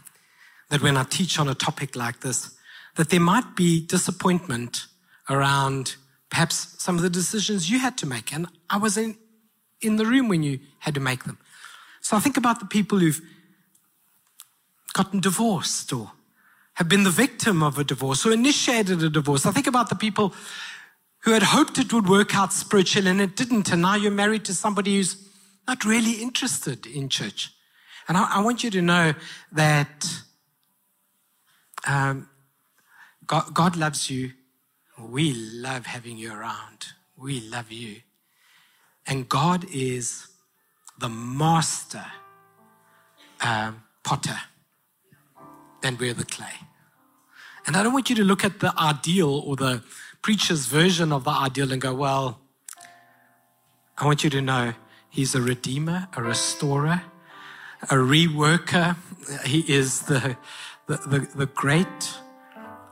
that 0.71 0.83
when 0.83 0.97
I 0.97 1.05
teach 1.05 1.39
on 1.39 1.49
a 1.49 1.55
topic 1.55 1.95
like 1.95 2.21
this, 2.21 2.55
that 2.97 3.11
there 3.11 3.21
might 3.21 3.55
be 3.55 3.85
disappointment 3.85 4.87
around 5.29 5.97
perhaps 6.31 6.75
some 6.79 6.97
of 6.97 7.03
the 7.03 7.11
decisions 7.11 7.71
you 7.71 7.79
had 7.79 7.99
to 7.99 8.07
make. 8.07 8.33
And 8.33 8.47
I 8.69 8.79
was 8.79 8.97
in, 8.97 9.17
in 9.81 9.97
the 9.97 10.07
room 10.07 10.29
when 10.29 10.43
you 10.43 10.61
had 10.79 10.95
to 10.95 11.01
make 11.01 11.25
them. 11.25 11.39
So 12.01 12.17
I 12.17 12.21
think 12.21 12.37
about 12.37 12.61
the 12.61 12.67
people 12.67 12.99
who've 12.99 13.21
gotten 14.93 15.21
divorced 15.21 15.93
or 15.93 16.13
have 16.75 16.89
been 16.89 17.05
the 17.05 17.11
victim 17.11 17.63
of 17.63 17.79
a 17.79 17.85
divorce 17.85 18.25
or 18.25 18.33
initiated 18.33 19.03
a 19.03 19.11
divorce. 19.11 19.47
I 19.47 19.53
think 19.53 19.67
about 19.67 19.89
the 19.89 19.95
people 19.95 20.35
who 21.21 21.33
had 21.33 21.43
hoped 21.43 21.79
it 21.79 21.93
would 21.93 22.09
work 22.09 22.35
out 22.35 22.53
spiritually 22.53 23.11
and 23.11 23.21
it 23.21 23.37
didn't. 23.37 23.71
And 23.71 23.83
now 23.83 23.97
you're 23.97 24.11
married 24.11 24.45
to 24.47 24.55
somebody 24.55 24.97
who's 24.97 25.29
not 25.69 25.85
really 25.85 26.23
interested 26.23 26.87
in 26.87 27.09
church. 27.09 27.53
And 28.09 28.17
I, 28.17 28.37
I 28.37 28.41
want 28.41 28.65
you 28.65 28.71
to 28.71 28.83
know 28.83 29.15
that 29.53 30.23
um, 31.87 32.29
God, 33.27 33.55
God 33.55 33.77
loves 33.77 34.11
you. 34.11 34.33
We 34.99 35.33
love 35.33 35.87
having 35.87 36.19
you 36.19 36.33
around. 36.33 36.87
We 37.17 37.41
love 37.41 37.71
you. 37.71 37.97
And 39.07 39.29
God 39.29 39.65
is 39.73 40.29
the 40.99 41.09
master 41.09 42.05
um, 43.41 43.83
potter 44.03 44.39
and 45.83 45.99
we're 45.99 46.15
the 46.15 46.25
clay. 46.25 46.55
And 47.67 47.77
I 47.77 47.83
don't 47.83 47.93
want 47.93 48.11
you 48.11 48.17
to 48.17 48.25
look 48.25 48.45
at 48.45 48.61
the 48.61 48.75
ideal 48.79 49.43
or 49.47 49.57
the 49.57 49.83
preacher's 50.23 50.67
version 50.67 51.13
of 51.13 51.25
the 51.25 51.31
ideal 51.31 51.73
and 51.73 51.81
go, 51.81 51.95
well, 51.95 52.41
I 53.97 54.05
want 54.07 54.25
you 54.25 54.31
to 54.31 54.41
know 54.41 54.75
he's 55.09 55.35
a 55.35 55.41
redeemer, 55.41 56.09
a 56.17 56.23
restorer, 56.23 57.03
a 57.83 57.95
reworker. 57.95 58.97
He 59.45 59.61
is 59.61 60.03
the, 60.03 60.37
the, 60.91 60.97
the, 61.07 61.19
the 61.37 61.47
great 61.47 62.19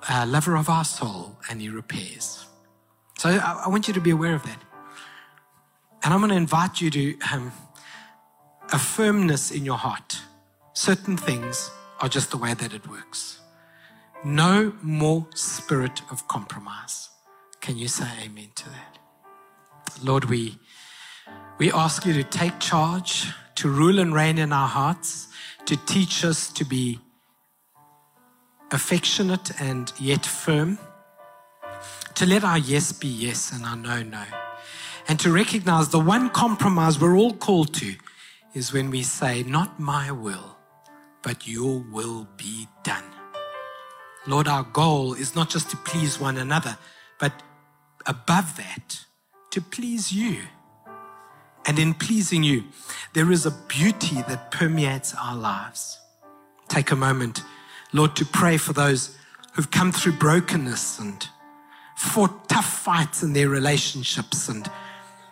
uh, 0.09 0.25
lover 0.29 0.55
of 0.55 0.69
our 0.69 0.85
soul 0.85 1.37
and 1.51 1.61
he 1.61 1.69
repairs. 1.69 2.47
So 3.19 3.29
I, 3.29 3.63
I, 3.65 3.69
want 3.69 3.89
you 3.89 3.95
to 3.95 4.01
be 4.01 4.11
aware 4.11 4.37
of 4.37 4.45
that. 4.45 4.63
And 6.05 6.15
I'm 6.15 6.21
going 6.21 6.31
to 6.31 6.37
invite 6.37 6.81
you 6.81 6.91
to 6.91 7.19
um, 7.33 7.51
a 8.73 8.79
firmness 8.79 9.51
in 9.51 9.65
your 9.65 9.79
heart. 9.79 10.21
Certain 10.75 11.17
things 11.17 11.73
are 12.01 12.09
just 12.09 12.31
the 12.31 12.37
way 12.37 12.55
that 12.55 12.73
it 12.73 12.87
works. 12.87 13.41
No 14.25 14.73
more 14.81 15.27
spirit 15.35 16.03
of 16.13 16.29
compromise. 16.29 17.09
Can 17.61 17.77
you 17.77 17.89
say 17.89 18.07
amen 18.23 18.51
to 18.55 18.65
that? 18.67 19.01
Lord, 20.05 20.27
we, 20.27 20.57
we 21.59 21.73
ask 21.73 22.07
you 22.07 22.13
to 22.13 22.23
take 22.23 22.61
charge, 22.61 23.27
to 23.57 23.69
rule 23.69 23.99
and 23.99 24.15
reign 24.15 24.39
in 24.39 24.53
our 24.53 24.69
hearts, 24.69 25.27
to 25.65 25.77
teach 25.77 26.25
us 26.25 26.53
to 26.53 26.65
be 26.65 27.01
affectionate 28.71 29.51
and 29.61 29.93
yet 29.99 30.25
firm, 30.25 30.79
to 32.15 32.27
let 32.27 32.45
our 32.45 32.59
yes 32.59 32.93
be 32.93 33.09
yes 33.09 33.53
and 33.53 33.65
our 33.65 33.77
no, 33.77 34.03
no, 34.03 34.25
and 35.09 35.19
to 35.21 35.33
recognize 35.33 35.89
the 35.89 36.01
one 36.01 36.31
compromise 36.31 37.01
we're 37.01 37.17
all 37.17 37.35
called 37.35 37.73
to 37.75 37.95
is 38.55 38.73
when 38.73 38.91
we 38.91 39.03
say, 39.03 39.43
Not 39.43 39.79
my 39.79 40.11
will 40.11 40.59
but 41.23 41.47
your 41.47 41.85
will 41.91 42.27
be 42.37 42.69
done. 42.83 43.05
Lord, 44.27 44.49
our 44.49 44.63
goal 44.63 45.15
is 45.15 45.35
not 45.35 45.51
just 45.51 45.71
to 45.71 45.77
please 45.77 46.21
one 46.21 46.37
another, 46.37 46.77
but 47.19 47.33
above 48.07 48.57
that, 48.57 49.05
to 49.51 49.61
please 49.61 50.13
you. 50.13 50.39
And 51.67 51.79
in 51.79 51.95
pleasing 51.95 52.43
you, 52.43 52.65
there 53.13 53.31
is 53.31 53.47
a 53.47 53.51
beauty 53.51 54.23
that 54.23 54.51
permeates 54.51 55.15
our 55.15 55.37
lives. 55.37 55.99
Take 56.69 56.91
a 56.91 56.97
moment, 56.97 57.43
Lord, 57.93 58.17
to 58.17 58.25
pray 58.25 58.57
for 58.57 58.73
those 58.73 59.17
who've 59.53 59.71
come 59.71 59.93
through 59.93 60.13
brokenness 60.13 60.99
and 60.99 61.27
fought 61.97 62.49
tough 62.49 62.67
fights 62.67 63.23
in 63.23 63.33
their 63.33 63.49
relationships 63.49 64.49
and 64.49 64.71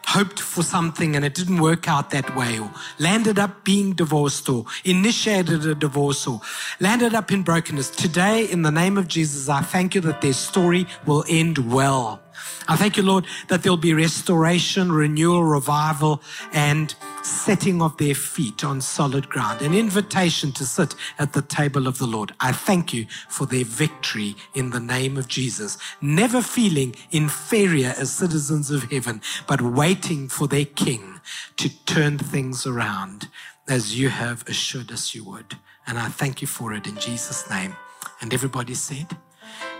hoped 0.06 0.40
for 0.40 0.62
something 0.62 1.14
and 1.16 1.24
it 1.24 1.34
didn't 1.34 1.60
work 1.60 1.88
out 1.88 2.10
that 2.10 2.34
way, 2.36 2.58
or 2.58 2.70
landed 2.98 3.38
up 3.38 3.64
being 3.64 3.92
divorced, 3.92 4.48
or 4.48 4.64
initiated 4.84 5.66
a 5.66 5.74
divorce, 5.74 6.26
or 6.26 6.40
landed 6.80 7.12
up 7.12 7.30
in 7.30 7.42
brokenness. 7.42 7.90
Today, 7.90 8.44
in 8.44 8.62
the 8.62 8.70
name 8.70 8.96
of 8.96 9.08
Jesus, 9.08 9.48
I 9.48 9.62
thank 9.62 9.94
you 9.94 10.00
that 10.02 10.22
their 10.22 10.32
story 10.32 10.86
will 11.04 11.24
end 11.28 11.58
well. 11.70 12.22
I 12.68 12.76
thank 12.76 12.96
you, 12.96 13.02
Lord, 13.02 13.26
that 13.48 13.62
there'll 13.62 13.76
be 13.76 13.94
restoration, 13.94 14.90
renewal, 14.92 15.44
revival, 15.44 16.20
and 16.52 16.94
setting 17.22 17.82
of 17.82 17.96
their 17.96 18.14
feet 18.14 18.64
on 18.64 18.80
solid 18.80 19.28
ground, 19.28 19.62
an 19.62 19.74
invitation 19.74 20.52
to 20.52 20.64
sit 20.64 20.94
at 21.18 21.32
the 21.32 21.42
table 21.42 21.86
of 21.86 21.98
the 21.98 22.06
Lord. 22.06 22.32
I 22.40 22.52
thank 22.52 22.92
you 22.92 23.06
for 23.28 23.46
their 23.46 23.64
victory 23.64 24.36
in 24.54 24.70
the 24.70 24.80
name 24.80 25.16
of 25.16 25.28
Jesus, 25.28 25.78
never 26.00 26.42
feeling 26.42 26.94
inferior 27.10 27.94
as 27.98 28.10
citizens 28.12 28.70
of 28.70 28.90
heaven, 28.90 29.20
but 29.46 29.60
waiting 29.60 30.28
for 30.28 30.46
their 30.46 30.64
King 30.64 31.20
to 31.56 31.68
turn 31.84 32.18
things 32.18 32.66
around 32.66 33.28
as 33.68 33.98
you 33.98 34.08
have 34.08 34.46
assured 34.48 34.92
us 34.92 35.14
you 35.14 35.24
would. 35.24 35.56
And 35.86 35.98
I 35.98 36.08
thank 36.08 36.40
you 36.40 36.48
for 36.48 36.72
it 36.72 36.86
in 36.86 36.96
Jesus' 36.96 37.48
name. 37.50 37.76
And 38.20 38.32
everybody 38.32 38.74
said, 38.74 39.16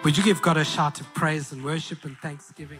would 0.07 0.17
you 0.17 0.23
give 0.23 0.41
God 0.41 0.57
a 0.57 0.65
shout 0.65 1.01
of 1.01 1.15
praise 1.15 1.51
and 1.51 1.65
worship 1.65 2.05
and 2.05 2.17
thanksgiving? 2.19 2.79